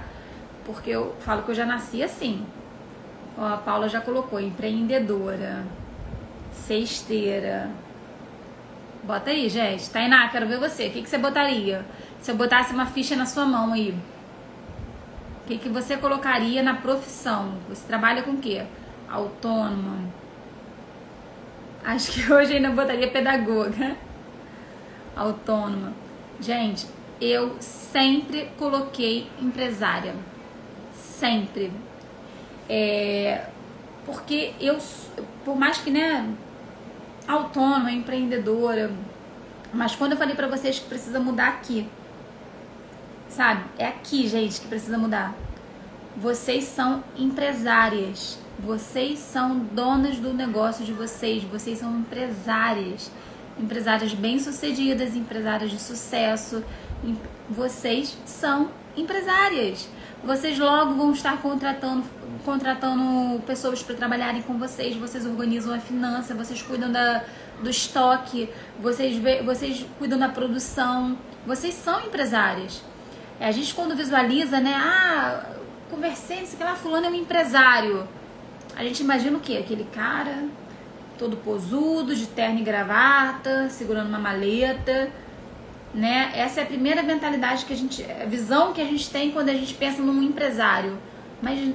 Porque 0.66 0.90
eu 0.90 1.16
falo 1.20 1.44
que 1.44 1.52
eu 1.52 1.56
já 1.56 1.66
nasci 1.66 2.02
assim. 2.02 2.44
Ó, 3.38 3.46
a 3.46 3.58
Paula 3.58 3.88
já 3.88 4.02
colocou 4.02 4.40
empreendedora, 4.40 5.64
cesteira, 6.52 7.70
Bota 9.04 9.32
aí, 9.32 9.50
gente. 9.50 9.90
Tainá, 9.90 10.30
quero 10.30 10.48
ver 10.48 10.58
você. 10.58 10.88
O 10.88 10.92
que, 10.92 11.02
que 11.02 11.10
você 11.10 11.18
botaria? 11.18 11.86
Se 12.22 12.32
eu 12.32 12.36
botasse 12.36 12.74
uma 12.74 12.86
ficha 12.86 13.16
na 13.16 13.26
sua 13.26 13.46
mão 13.46 13.74
aí. 13.74 13.94
O 15.44 15.48
que, 15.48 15.58
que 15.58 15.68
você 15.68 15.98
colocaria 15.98 16.64
na 16.64 16.76
profissão? 16.76 17.56
Você 17.68 17.86
trabalha 17.86 18.24
com 18.24 18.32
o 18.32 18.38
quê? 18.38 18.64
Autônoma. 19.10 19.98
Acho 21.84 22.14
que 22.14 22.32
hoje 22.32 22.56
ainda 22.56 22.70
botaria 22.70 23.10
pedagoga. 23.10 23.98
Autônoma. 25.14 25.92
Gente, 26.40 26.88
eu 27.20 27.58
sempre 27.60 28.50
coloquei 28.58 29.30
empresária. 29.42 30.16
Sempre. 30.94 31.74
É, 32.70 33.48
porque 34.06 34.54
eu, 34.62 34.78
por 35.44 35.58
mais 35.58 35.78
que, 35.80 35.92
né, 35.92 36.26
autônoma, 37.28 37.92
empreendedora. 37.92 38.92
Mas 39.74 39.96
quando 39.96 40.12
eu 40.12 40.18
falei 40.18 40.36
para 40.36 40.48
vocês 40.48 40.80
que 40.80 40.88
precisa 40.88 41.20
mudar 41.20 41.50
aqui, 41.50 41.90
sabe? 43.28 43.64
É 43.78 43.88
aqui, 43.88 44.28
gente, 44.28 44.62
que 44.62 44.68
precisa 44.68 44.98
mudar. 44.98 45.34
Vocês 46.16 46.66
são 46.66 47.04
empresárias. 47.18 48.38
Vocês 48.60 49.20
são 49.20 49.60
donas 49.60 50.18
do 50.18 50.32
negócio 50.34 50.86
de 50.86 50.94
vocês. 50.94 51.44
Vocês 51.44 51.80
são 51.80 51.98
empresárias. 51.98 53.10
Empresárias 53.60 54.14
bem-sucedidas, 54.14 55.16
empresárias 55.16 55.72
de 55.72 55.80
sucesso. 55.80 56.64
Vocês 57.50 58.16
são 58.26 58.70
empresárias. 58.96 59.90
Vocês 60.24 60.58
logo 60.58 60.94
vão 60.94 61.12
estar 61.12 61.42
contratando 61.42 62.04
contratando 62.44 63.42
pessoas 63.44 63.82
para 63.82 63.96
trabalharem 63.96 64.42
com 64.42 64.58
vocês, 64.58 64.96
vocês 64.98 65.26
organizam 65.26 65.74
a 65.74 65.80
finança, 65.80 66.36
vocês 66.36 66.62
cuidam 66.62 66.92
da, 66.92 67.24
do 67.62 67.70
estoque, 67.70 68.50
vocês, 68.82 69.18
vocês 69.46 69.86
cuidam 69.98 70.20
da 70.20 70.28
produção, 70.28 71.18
vocês 71.48 71.74
são 71.74 72.02
empresárias. 72.02 72.82
É, 73.40 73.48
a 73.48 73.52
gente 73.52 73.74
quando 73.74 73.96
visualiza, 73.96 74.60
né? 74.60 74.74
Ah, 74.76 75.46
conversei, 75.90 76.42
não 76.42 76.46
sei 76.46 76.58
que 76.58 76.64
lá, 76.64 76.76
fulano 76.76 77.06
é 77.06 77.10
um 77.10 77.16
empresário. 77.16 78.08
A 78.76 78.84
gente 78.84 79.02
imagina 79.02 79.38
o 79.38 79.40
quê? 79.40 79.58
Aquele 79.58 79.86
cara 79.86 80.44
todo 81.18 81.38
posudo, 81.38 82.16
de 82.16 82.28
terno 82.28 82.60
e 82.60 82.64
gravata, 82.64 83.70
segurando 83.70 84.10
uma 84.10 84.20
maleta, 84.20 85.10
né? 85.94 86.32
Essa 86.36 86.62
é 86.62 86.64
a 86.64 86.66
primeira 86.66 87.04
mentalidade 87.04 87.66
que 87.66 87.74
a 87.74 87.76
gente, 87.76 88.04
a 88.04 88.26
visão 88.26 88.74
que 88.74 88.82
a 88.82 88.86
gente 88.86 89.10
tem 89.10 89.32
quando 89.32 89.50
a 89.50 89.54
gente 89.54 89.74
pensa 89.76 90.02
num 90.02 90.22
empresário. 90.24 90.98
Mas 91.42 91.74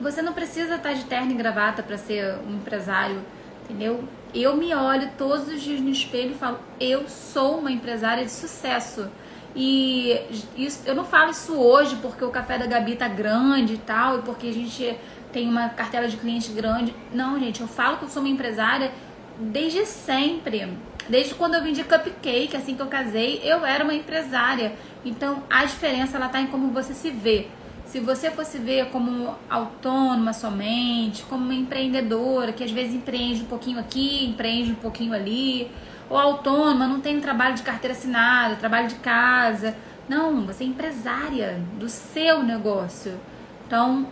você 0.00 0.22
não 0.22 0.32
precisa 0.32 0.76
estar 0.76 0.94
de 0.94 1.04
terno 1.04 1.30
e 1.30 1.34
gravata 1.34 1.82
para 1.82 1.96
ser 1.98 2.36
um 2.46 2.56
empresário, 2.56 3.20
entendeu? 3.64 4.02
Eu 4.34 4.56
me 4.56 4.74
olho 4.74 5.10
todos 5.18 5.48
os 5.48 5.60
dias 5.60 5.80
no 5.80 5.90
espelho 5.90 6.32
e 6.32 6.34
falo, 6.34 6.58
eu 6.80 7.08
sou 7.08 7.58
uma 7.58 7.70
empresária 7.70 8.24
de 8.24 8.30
sucesso. 8.30 9.08
E 9.54 10.20
isso, 10.56 10.82
eu 10.86 10.94
não 10.94 11.04
falo 11.04 11.30
isso 11.30 11.54
hoje 11.54 11.96
porque 11.96 12.24
o 12.24 12.30
café 12.30 12.56
da 12.56 12.66
Gabi 12.66 12.96
tá 12.96 13.08
grande 13.08 13.74
e 13.74 13.78
tal, 13.78 14.20
e 14.20 14.22
porque 14.22 14.46
a 14.46 14.52
gente 14.52 14.96
tem 15.32 15.48
uma 15.48 15.68
cartela 15.68 16.08
de 16.08 16.16
clientes 16.16 16.52
grande. 16.54 16.94
Não, 17.12 17.38
gente, 17.38 17.60
eu 17.60 17.68
falo 17.68 17.98
que 17.98 18.04
eu 18.04 18.08
sou 18.08 18.22
uma 18.22 18.28
empresária 18.28 18.92
desde 19.38 19.84
sempre. 19.86 20.68
Desde 21.08 21.34
quando 21.34 21.54
eu 21.54 21.62
vendi 21.62 21.82
cupcake, 21.82 22.56
assim 22.56 22.74
que 22.74 22.82
eu 22.82 22.86
casei, 22.86 23.40
eu 23.42 23.64
era 23.64 23.82
uma 23.82 23.94
empresária. 23.94 24.74
Então 25.04 25.42
a 25.50 25.64
diferença 25.64 26.16
ela 26.16 26.28
tá 26.28 26.40
em 26.40 26.46
como 26.46 26.70
você 26.70 26.94
se 26.94 27.10
vê. 27.10 27.48
Se 27.86 27.98
você 27.98 28.30
fosse 28.30 28.58
ver 28.58 28.86
como 28.90 29.34
autônoma 29.48 30.32
somente, 30.32 31.24
como 31.24 31.44
uma 31.44 31.54
empreendedora, 31.54 32.52
que 32.52 32.62
às 32.62 32.70
vezes 32.70 32.94
empreende 32.94 33.42
um 33.42 33.46
pouquinho 33.46 33.80
aqui, 33.80 34.26
empreende 34.26 34.70
um 34.70 34.76
pouquinho 34.76 35.12
ali, 35.12 35.68
ou 36.08 36.16
autônoma, 36.16 36.86
não 36.86 37.00
tem 37.00 37.20
trabalho 37.20 37.56
de 37.56 37.62
carteira 37.62 37.96
assinada, 37.96 38.54
trabalho 38.54 38.86
de 38.86 38.94
casa. 38.96 39.76
Não, 40.08 40.46
você 40.46 40.62
é 40.62 40.66
empresária 40.68 41.60
do 41.80 41.88
seu 41.88 42.44
negócio. 42.44 43.18
Então, 43.66 44.06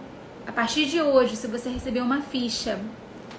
a 0.45 0.51
partir 0.51 0.87
de 0.87 1.01
hoje, 1.01 1.37
se 1.37 1.47
você 1.47 1.69
receber 1.69 2.01
uma 2.01 2.21
ficha 2.21 2.81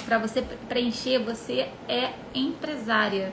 para 0.10 0.18
você 0.18 0.42
preencher, 0.68 1.20
você 1.20 1.70
é 1.88 2.14
empresária. 2.34 3.32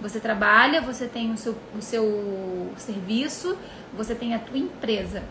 Você 0.00 0.18
trabalha, 0.18 0.80
você 0.80 1.06
tem 1.06 1.30
o 1.30 1.36
seu, 1.36 1.54
o 1.76 1.82
seu 1.82 2.72
serviço, 2.78 3.54
você 3.94 4.14
tem 4.14 4.34
a 4.34 4.38
tua 4.38 4.56
empresa. 4.56 5.22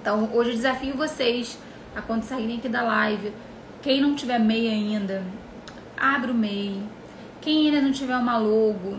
Então, 0.00 0.30
hoje 0.32 0.50
eu 0.50 0.54
desafio 0.54 0.96
vocês 0.96 1.58
a 1.96 2.00
quando 2.00 2.22
saírem 2.22 2.58
aqui 2.58 2.68
da 2.68 2.82
live, 2.82 3.32
quem 3.82 4.00
não 4.00 4.14
tiver 4.14 4.38
MEI 4.38 4.68
ainda, 4.68 5.24
abre 5.96 6.30
o 6.30 6.34
MEI, 6.34 6.80
quem 7.40 7.66
ainda 7.66 7.80
não 7.80 7.90
tiver 7.90 8.16
uma 8.16 8.38
logo, 8.38 8.98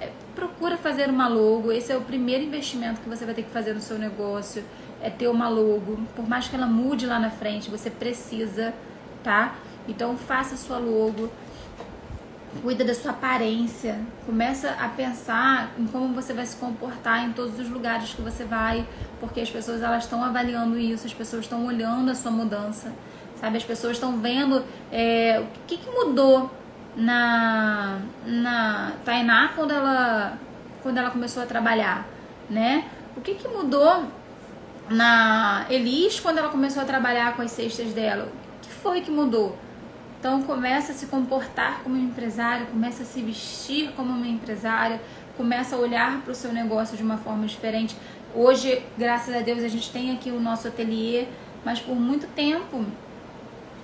é, 0.00 0.10
procura 0.34 0.76
fazer 0.76 1.08
uma 1.08 1.28
logo. 1.28 1.70
Esse 1.70 1.92
é 1.92 1.96
o 1.96 2.00
primeiro 2.00 2.42
investimento 2.42 3.00
que 3.00 3.08
você 3.08 3.24
vai 3.24 3.34
ter 3.34 3.44
que 3.44 3.50
fazer 3.50 3.74
no 3.74 3.80
seu 3.80 3.96
negócio, 3.96 4.64
é 5.00 5.08
ter 5.08 5.28
uma 5.28 5.48
logo. 5.48 6.00
Por 6.16 6.28
mais 6.28 6.48
que 6.48 6.56
ela 6.56 6.66
mude 6.66 7.06
lá 7.06 7.20
na 7.20 7.30
frente, 7.30 7.70
você 7.70 7.90
precisa, 7.90 8.74
tá? 9.22 9.54
Então 9.88 10.16
faça 10.16 10.56
sua 10.56 10.78
logo. 10.78 11.30
Cuida 12.62 12.84
da 12.84 12.94
sua 12.94 13.10
aparência. 13.10 14.00
Começa 14.24 14.70
a 14.70 14.88
pensar 14.88 15.72
em 15.78 15.86
como 15.86 16.14
você 16.14 16.32
vai 16.32 16.46
se 16.46 16.56
comportar 16.56 17.24
em 17.24 17.32
todos 17.32 17.58
os 17.58 17.68
lugares 17.68 18.14
que 18.14 18.22
você 18.22 18.44
vai, 18.44 18.86
porque 19.18 19.40
as 19.40 19.50
pessoas 19.50 19.82
elas 19.82 20.04
estão 20.04 20.22
avaliando 20.22 20.78
isso, 20.78 21.06
as 21.06 21.12
pessoas 21.12 21.44
estão 21.44 21.66
olhando 21.66 22.10
a 22.10 22.14
sua 22.14 22.30
mudança, 22.30 22.92
sabe? 23.40 23.56
As 23.56 23.64
pessoas 23.64 23.94
estão 23.94 24.18
vendo 24.18 24.64
é, 24.92 25.40
o 25.40 25.66
que, 25.66 25.76
que 25.76 25.90
mudou 25.90 26.48
na, 26.96 27.98
na 28.24 28.92
Tainá 29.04 29.52
quando 29.54 29.72
ela, 29.72 30.38
quando 30.82 30.98
ela 30.98 31.10
começou 31.10 31.42
a 31.42 31.46
trabalhar, 31.46 32.06
né? 32.48 32.88
O 33.16 33.20
que, 33.20 33.34
que 33.34 33.48
mudou 33.48 34.04
na 34.88 35.66
Elis 35.68 36.20
quando 36.20 36.38
ela 36.38 36.48
começou 36.48 36.82
a 36.82 36.86
trabalhar 36.86 37.34
com 37.34 37.42
as 37.42 37.50
cestas 37.50 37.92
dela? 37.92 38.28
O 38.58 38.60
que 38.66 38.72
foi 38.72 39.00
que 39.00 39.10
mudou? 39.10 39.56
Então 40.24 40.40
começa 40.40 40.92
a 40.92 40.94
se 40.94 41.04
comportar 41.04 41.82
como 41.82 41.96
uma 41.96 42.02
empresária, 42.02 42.64
começa 42.64 43.02
a 43.02 43.04
se 43.04 43.20
vestir 43.20 43.92
como 43.92 44.10
uma 44.10 44.26
empresária, 44.26 44.98
começa 45.36 45.76
a 45.76 45.78
olhar 45.78 46.22
para 46.22 46.32
o 46.32 46.34
seu 46.34 46.50
negócio 46.50 46.96
de 46.96 47.02
uma 47.02 47.18
forma 47.18 47.46
diferente. 47.46 47.94
Hoje, 48.34 48.82
graças 48.96 49.36
a 49.36 49.40
Deus, 49.40 49.62
a 49.62 49.68
gente 49.68 49.90
tem 49.90 50.12
aqui 50.12 50.30
o 50.30 50.40
nosso 50.40 50.66
ateliê, 50.66 51.26
mas 51.62 51.78
por 51.78 51.94
muito 51.94 52.26
tempo 52.28 52.86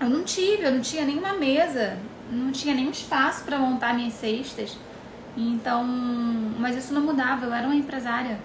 eu 0.01 0.09
não 0.09 0.25
tive, 0.25 0.63
eu 0.63 0.73
não 0.73 0.81
tinha 0.81 1.05
nenhuma 1.05 1.35
mesa, 1.35 1.99
não 2.33 2.51
tinha 2.51 2.75
nenhum 2.75 2.91
espaço 2.91 3.45
para 3.45 3.59
montar 3.59 3.95
minhas 3.95 4.15
cestas. 4.15 4.79
Então, 5.37 5.85
mas 6.59 6.75
isso 6.75 6.95
não 6.95 7.03
mudava, 7.03 7.45
eu 7.45 7.53
era 7.53 7.67
uma 7.67 7.77
empresária 7.77 8.39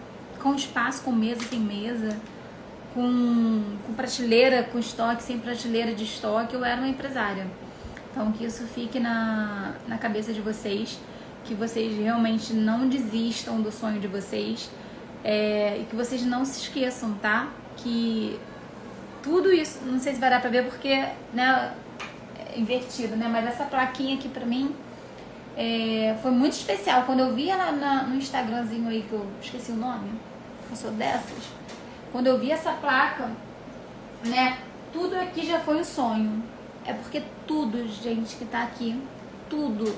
com 0.43 0.54
espaço, 0.54 1.02
com 1.02 1.14
mesa, 1.14 1.46
sem 1.46 1.62
mesa, 1.62 2.10
com, 2.93 3.64
com 3.88 3.93
prateleira, 3.93 4.64
com 4.64 4.80
estoque, 4.80 5.24
sem 5.24 5.39
prateleira 5.39 5.96
de 5.96 6.04
estoque, 6.04 6.56
eu 6.56 6.66
era 6.66 6.76
uma 6.82 6.89
empresária. 6.89 7.48
Então, 8.16 8.32
que 8.32 8.45
isso 8.45 8.63
fique 8.68 8.97
na, 8.97 9.74
na 9.89 9.97
cabeça 9.97 10.32
de 10.32 10.39
vocês, 10.39 10.97
que 11.43 11.53
vocês 11.53 11.97
realmente 11.97 12.53
não 12.53 12.88
desistam 12.88 13.61
do 13.61 13.70
sonho 13.74 13.99
de 13.99 14.07
vocês 14.07 14.72
é, 15.22 15.80
e 15.82 15.84
que 15.84 15.97
vocês 15.97 16.24
não 16.24 16.45
se 16.45 16.61
esqueçam, 16.61 17.13
tá? 17.16 17.49
Que 17.76 18.39
tudo 19.22 19.51
isso, 19.51 19.80
não 19.84 19.99
sei 19.99 20.13
se 20.13 20.20
vai 20.22 20.30
dar 20.30 20.39
pra 20.39 20.49
ver 20.49 20.63
porque, 20.63 21.05
né, 21.34 21.74
invertido, 22.55 23.18
né? 23.18 23.28
Mas 23.30 23.47
essa 23.47 23.66
plaquinha 23.66 24.16
aqui 24.16 24.30
pra 24.30 24.45
mim 24.45 24.74
é, 25.57 26.16
foi 26.22 26.32
muito 26.32 26.53
especial. 26.53 27.03
Quando 27.03 27.20
eu 27.20 27.36
vi 27.36 27.49
ela 27.49 27.74
na, 27.74 28.03
no 28.03 28.16
Instagramzinho 28.16 28.88
aí, 28.88 29.01
que 29.01 29.11
eu 29.11 29.28
esqueci 29.41 29.74
o 29.74 29.76
nome, 29.76 30.09
eu 30.70 30.76
sou 30.78 30.91
dessas. 30.91 31.49
Quando 32.13 32.28
eu 32.28 32.39
vi 32.39 32.49
essa 32.49 32.72
placa, 32.72 33.30
né? 34.24 34.57
Tudo 34.93 35.18
aqui 35.18 35.45
já 35.45 35.59
foi 35.59 35.82
um 35.82 35.84
sonho. 35.84 36.55
É 36.86 36.94
porque 36.94 37.22
tudo, 37.48 37.88
gente, 37.88 38.36
que 38.36 38.46
tá 38.46 38.64
aqui, 38.64 39.00
tudo 39.50 39.96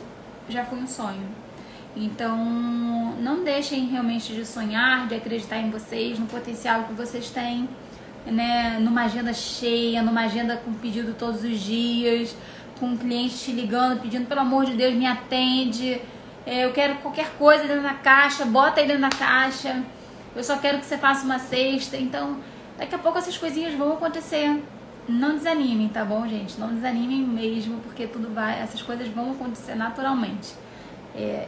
já 0.48 0.64
foi 0.66 0.80
um 0.80 0.88
sonho. 0.88 1.28
Então, 1.96 2.38
não 3.20 3.44
deixem 3.44 3.88
realmente 3.88 4.34
de 4.34 4.46
sonhar, 4.46 5.08
de 5.08 5.16
acreditar 5.16 5.58
em 5.58 5.70
vocês, 5.70 6.20
no 6.20 6.28
potencial 6.28 6.84
que 6.84 6.94
vocês 6.94 7.30
têm 7.30 7.68
né, 8.32 8.78
numa 8.80 9.06
agenda 9.06 9.34
cheia, 9.34 10.02
numa 10.02 10.22
agenda 10.22 10.58
com 10.58 10.74
pedido 10.74 11.14
todos 11.14 11.44
os 11.44 11.60
dias, 11.60 12.36
com 12.80 12.88
um 12.88 12.98
cliente 12.98 13.38
te 13.38 13.52
ligando, 13.52 14.02
pedindo, 14.02 14.28
pelo 14.28 14.42
amor 14.42 14.66
de 14.66 14.74
Deus, 14.74 14.94
me 14.94 15.06
atende. 15.06 16.02
É, 16.46 16.66
eu 16.66 16.72
quero 16.72 16.96
qualquer 16.96 17.32
coisa 17.38 17.66
dentro 17.66 17.84
da 17.84 17.94
caixa, 17.94 18.46
bota 18.46 18.80
aí 18.80 18.88
dentro 18.88 19.02
da 19.02 19.10
caixa. 19.10 19.84
Eu 20.36 20.44
só 20.44 20.58
quero 20.58 20.80
que 20.80 20.86
você 20.86 20.98
faça 20.98 21.26
uma 21.26 21.40
cesta. 21.40 21.98
Então, 21.98 22.38
daqui 22.78 22.94
a 22.94 22.98
pouco 22.98 23.18
essas 23.18 23.38
coisinhas 23.38 23.74
vão 23.74 23.94
acontecer. 23.94 24.62
Não 25.08 25.36
desanimem, 25.36 25.88
tá 25.88 26.04
bom, 26.04 26.28
gente? 26.28 26.60
Não 26.60 26.74
desanimem 26.74 27.22
mesmo, 27.22 27.80
porque 27.80 28.06
tudo 28.08 28.34
vai, 28.34 28.60
essas 28.60 28.82
coisas 28.82 29.08
vão 29.08 29.32
acontecer 29.32 29.74
naturalmente. 29.74 30.54
É, 31.16 31.48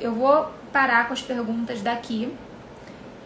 eu 0.00 0.12
vou 0.12 0.52
parar 0.72 1.06
com 1.06 1.12
as 1.12 1.22
perguntas 1.22 1.80
daqui. 1.80 2.32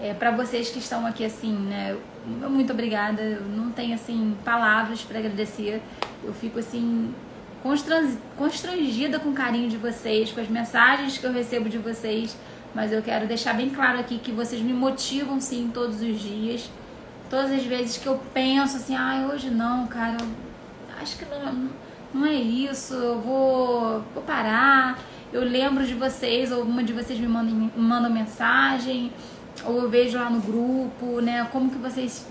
É, 0.01 0.13
para 0.13 0.31
vocês 0.31 0.71
que 0.71 0.79
estão 0.79 1.07
aqui 1.07 1.25
assim, 1.25 1.53
né? 1.53 1.97
Muito 2.27 2.73
obrigada. 2.73 3.23
Eu 3.23 3.43
não 3.43 3.71
tenho 3.71 3.95
assim 3.95 4.37
palavras 4.45 5.03
para 5.03 5.19
agradecer. 5.19 5.81
Eu 6.23 6.35
fico 6.35 6.59
assim 6.59 7.15
constrangida 8.37 9.21
com 9.21 9.31
o 9.31 9.33
carinho 9.33 9.69
de 9.69 9.77
vocês, 9.77 10.33
com 10.33 10.41
as 10.41 10.49
mensagens 10.49 11.17
que 11.17 11.25
eu 11.25 11.33
recebo 11.33 11.69
de 11.69 11.79
vocês. 11.79 12.37
Mas 12.75 12.93
eu 12.93 13.03
quero 13.03 13.27
deixar 13.27 13.55
bem 13.55 13.71
claro 13.71 13.99
aqui 13.99 14.19
que 14.19 14.33
vocês 14.33 14.61
me 14.61 14.73
motivam 14.73 15.41
sim 15.41 15.71
todos 15.73 16.01
os 16.01 16.21
dias. 16.21 16.69
Todas 17.33 17.51
as 17.51 17.65
vezes 17.65 17.97
que 17.97 18.07
eu 18.07 18.21
penso 18.35 18.77
assim, 18.77 18.95
ah, 18.95 19.27
hoje 19.33 19.49
não, 19.49 19.87
cara, 19.87 20.19
acho 21.01 21.17
que 21.17 21.25
não, 21.25 21.71
não 22.13 22.27
é 22.27 22.35
isso, 22.35 22.93
eu 22.93 23.23
vou, 23.23 24.05
vou 24.13 24.23
parar. 24.23 24.99
Eu 25.33 25.43
lembro 25.43 25.83
de 25.87 25.95
vocês, 25.95 26.53
ou 26.53 26.63
uma 26.63 26.85
de 26.85 26.93
vocês 26.93 27.19
me 27.19 27.27
mandam, 27.27 27.55
me 27.55 27.73
mandam 27.75 28.11
mensagem 28.11 29.11
ou 29.65 29.81
eu 29.81 29.89
vejo 29.89 30.19
lá 30.19 30.29
no 30.29 30.43
grupo, 30.43 31.23
né, 31.23 31.49
como 31.51 31.71
que 31.71 31.79
vocês 31.79 32.27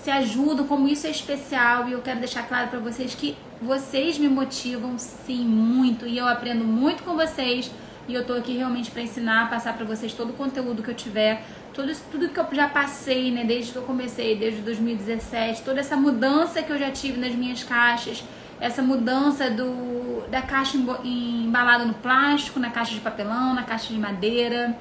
se 0.00 0.10
ajudam, 0.12 0.64
como 0.64 0.86
isso 0.86 1.08
é 1.08 1.10
especial 1.10 1.88
e 1.88 1.92
eu 1.94 2.00
quero 2.00 2.20
deixar 2.20 2.46
claro 2.46 2.68
para 2.68 2.78
vocês 2.78 3.16
que 3.16 3.36
vocês 3.60 4.16
me 4.16 4.28
motivam 4.28 4.96
sim 4.96 5.44
muito 5.44 6.06
e 6.06 6.18
eu 6.18 6.28
aprendo 6.28 6.64
muito 6.64 7.02
com 7.02 7.16
vocês 7.16 7.68
e 8.06 8.14
eu 8.14 8.24
tô 8.24 8.34
aqui 8.34 8.56
realmente 8.56 8.92
para 8.92 9.02
ensinar, 9.02 9.50
passar 9.50 9.76
para 9.76 9.84
vocês 9.84 10.12
todo 10.12 10.30
o 10.30 10.32
conteúdo 10.34 10.82
que 10.84 10.90
eu 10.90 10.94
tiver, 10.94 11.42
tudo 11.76 11.90
isso, 11.90 12.02
tudo 12.10 12.30
que 12.30 12.40
eu 12.40 12.46
já 12.52 12.68
passei, 12.68 13.30
né, 13.30 13.44
desde 13.44 13.70
que 13.70 13.76
eu 13.76 13.82
comecei, 13.82 14.34
desde 14.34 14.62
2017, 14.62 15.60
toda 15.60 15.80
essa 15.80 15.94
mudança 15.94 16.62
que 16.62 16.72
eu 16.72 16.78
já 16.78 16.90
tive 16.90 17.20
nas 17.20 17.34
minhas 17.34 17.62
caixas, 17.62 18.24
essa 18.58 18.80
mudança 18.80 19.50
do 19.50 20.24
da 20.30 20.40
caixa 20.42 20.76
embalada 21.04 21.84
no 21.84 21.94
plástico, 21.94 22.58
na 22.58 22.70
caixa 22.70 22.94
de 22.94 23.00
papelão, 23.00 23.54
na 23.54 23.62
caixa 23.62 23.92
de 23.92 23.98
madeira, 24.00 24.76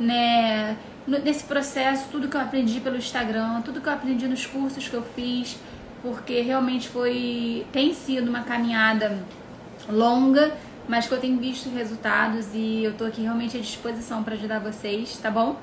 né, 0.00 0.76
nesse 1.06 1.44
processo, 1.44 2.08
tudo 2.10 2.26
que 2.28 2.36
eu 2.36 2.40
aprendi 2.40 2.80
pelo 2.80 2.96
Instagram, 2.96 3.60
tudo 3.60 3.80
que 3.80 3.88
eu 3.88 3.92
aprendi 3.92 4.26
nos 4.26 4.46
cursos 4.46 4.88
que 4.88 4.94
eu 4.94 5.02
fiz, 5.14 5.58
porque 6.02 6.40
realmente 6.40 6.88
foi 6.88 7.66
tem 7.70 7.92
sido 7.92 8.28
uma 8.28 8.42
caminhada 8.42 9.22
longa, 9.88 10.52
mas 10.88 11.06
que 11.06 11.12
eu 11.12 11.20
tenho 11.20 11.38
visto 11.38 11.68
resultados 11.68 12.46
e 12.54 12.82
eu 12.82 12.94
tô 12.94 13.04
aqui 13.04 13.20
realmente 13.20 13.56
à 13.56 13.60
disposição 13.60 14.24
para 14.24 14.34
ajudar 14.34 14.58
vocês, 14.58 15.16
tá 15.18 15.30
bom? 15.30 15.60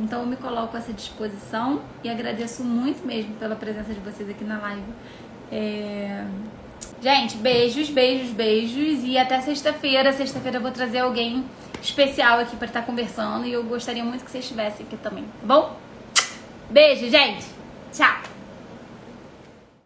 Então 0.00 0.20
eu 0.20 0.26
me 0.26 0.36
coloco 0.36 0.76
à 0.76 0.80
essa 0.80 0.92
disposição 0.92 1.82
e 2.02 2.08
agradeço 2.08 2.64
muito 2.64 3.06
mesmo 3.06 3.34
pela 3.34 3.54
presença 3.54 3.92
de 3.92 4.00
vocês 4.00 4.28
aqui 4.28 4.44
na 4.44 4.58
live. 4.58 4.82
É... 5.52 6.24
Gente, 7.02 7.36
beijos, 7.36 7.90
beijos, 7.90 8.30
beijos 8.30 9.04
e 9.04 9.18
até 9.18 9.40
sexta-feira. 9.40 10.12
Sexta-feira 10.12 10.56
eu 10.56 10.62
vou 10.62 10.70
trazer 10.70 11.00
alguém 11.00 11.44
especial 11.82 12.40
aqui 12.40 12.56
para 12.56 12.66
estar 12.66 12.82
conversando 12.82 13.46
e 13.46 13.52
eu 13.52 13.62
gostaria 13.64 14.04
muito 14.04 14.24
que 14.24 14.30
vocês 14.30 14.44
estivessem 14.44 14.86
aqui 14.86 14.96
também, 14.96 15.24
tá 15.24 15.46
bom? 15.46 15.76
Beijo, 16.70 17.08
gente. 17.10 17.44
Tchau. 17.92 18.39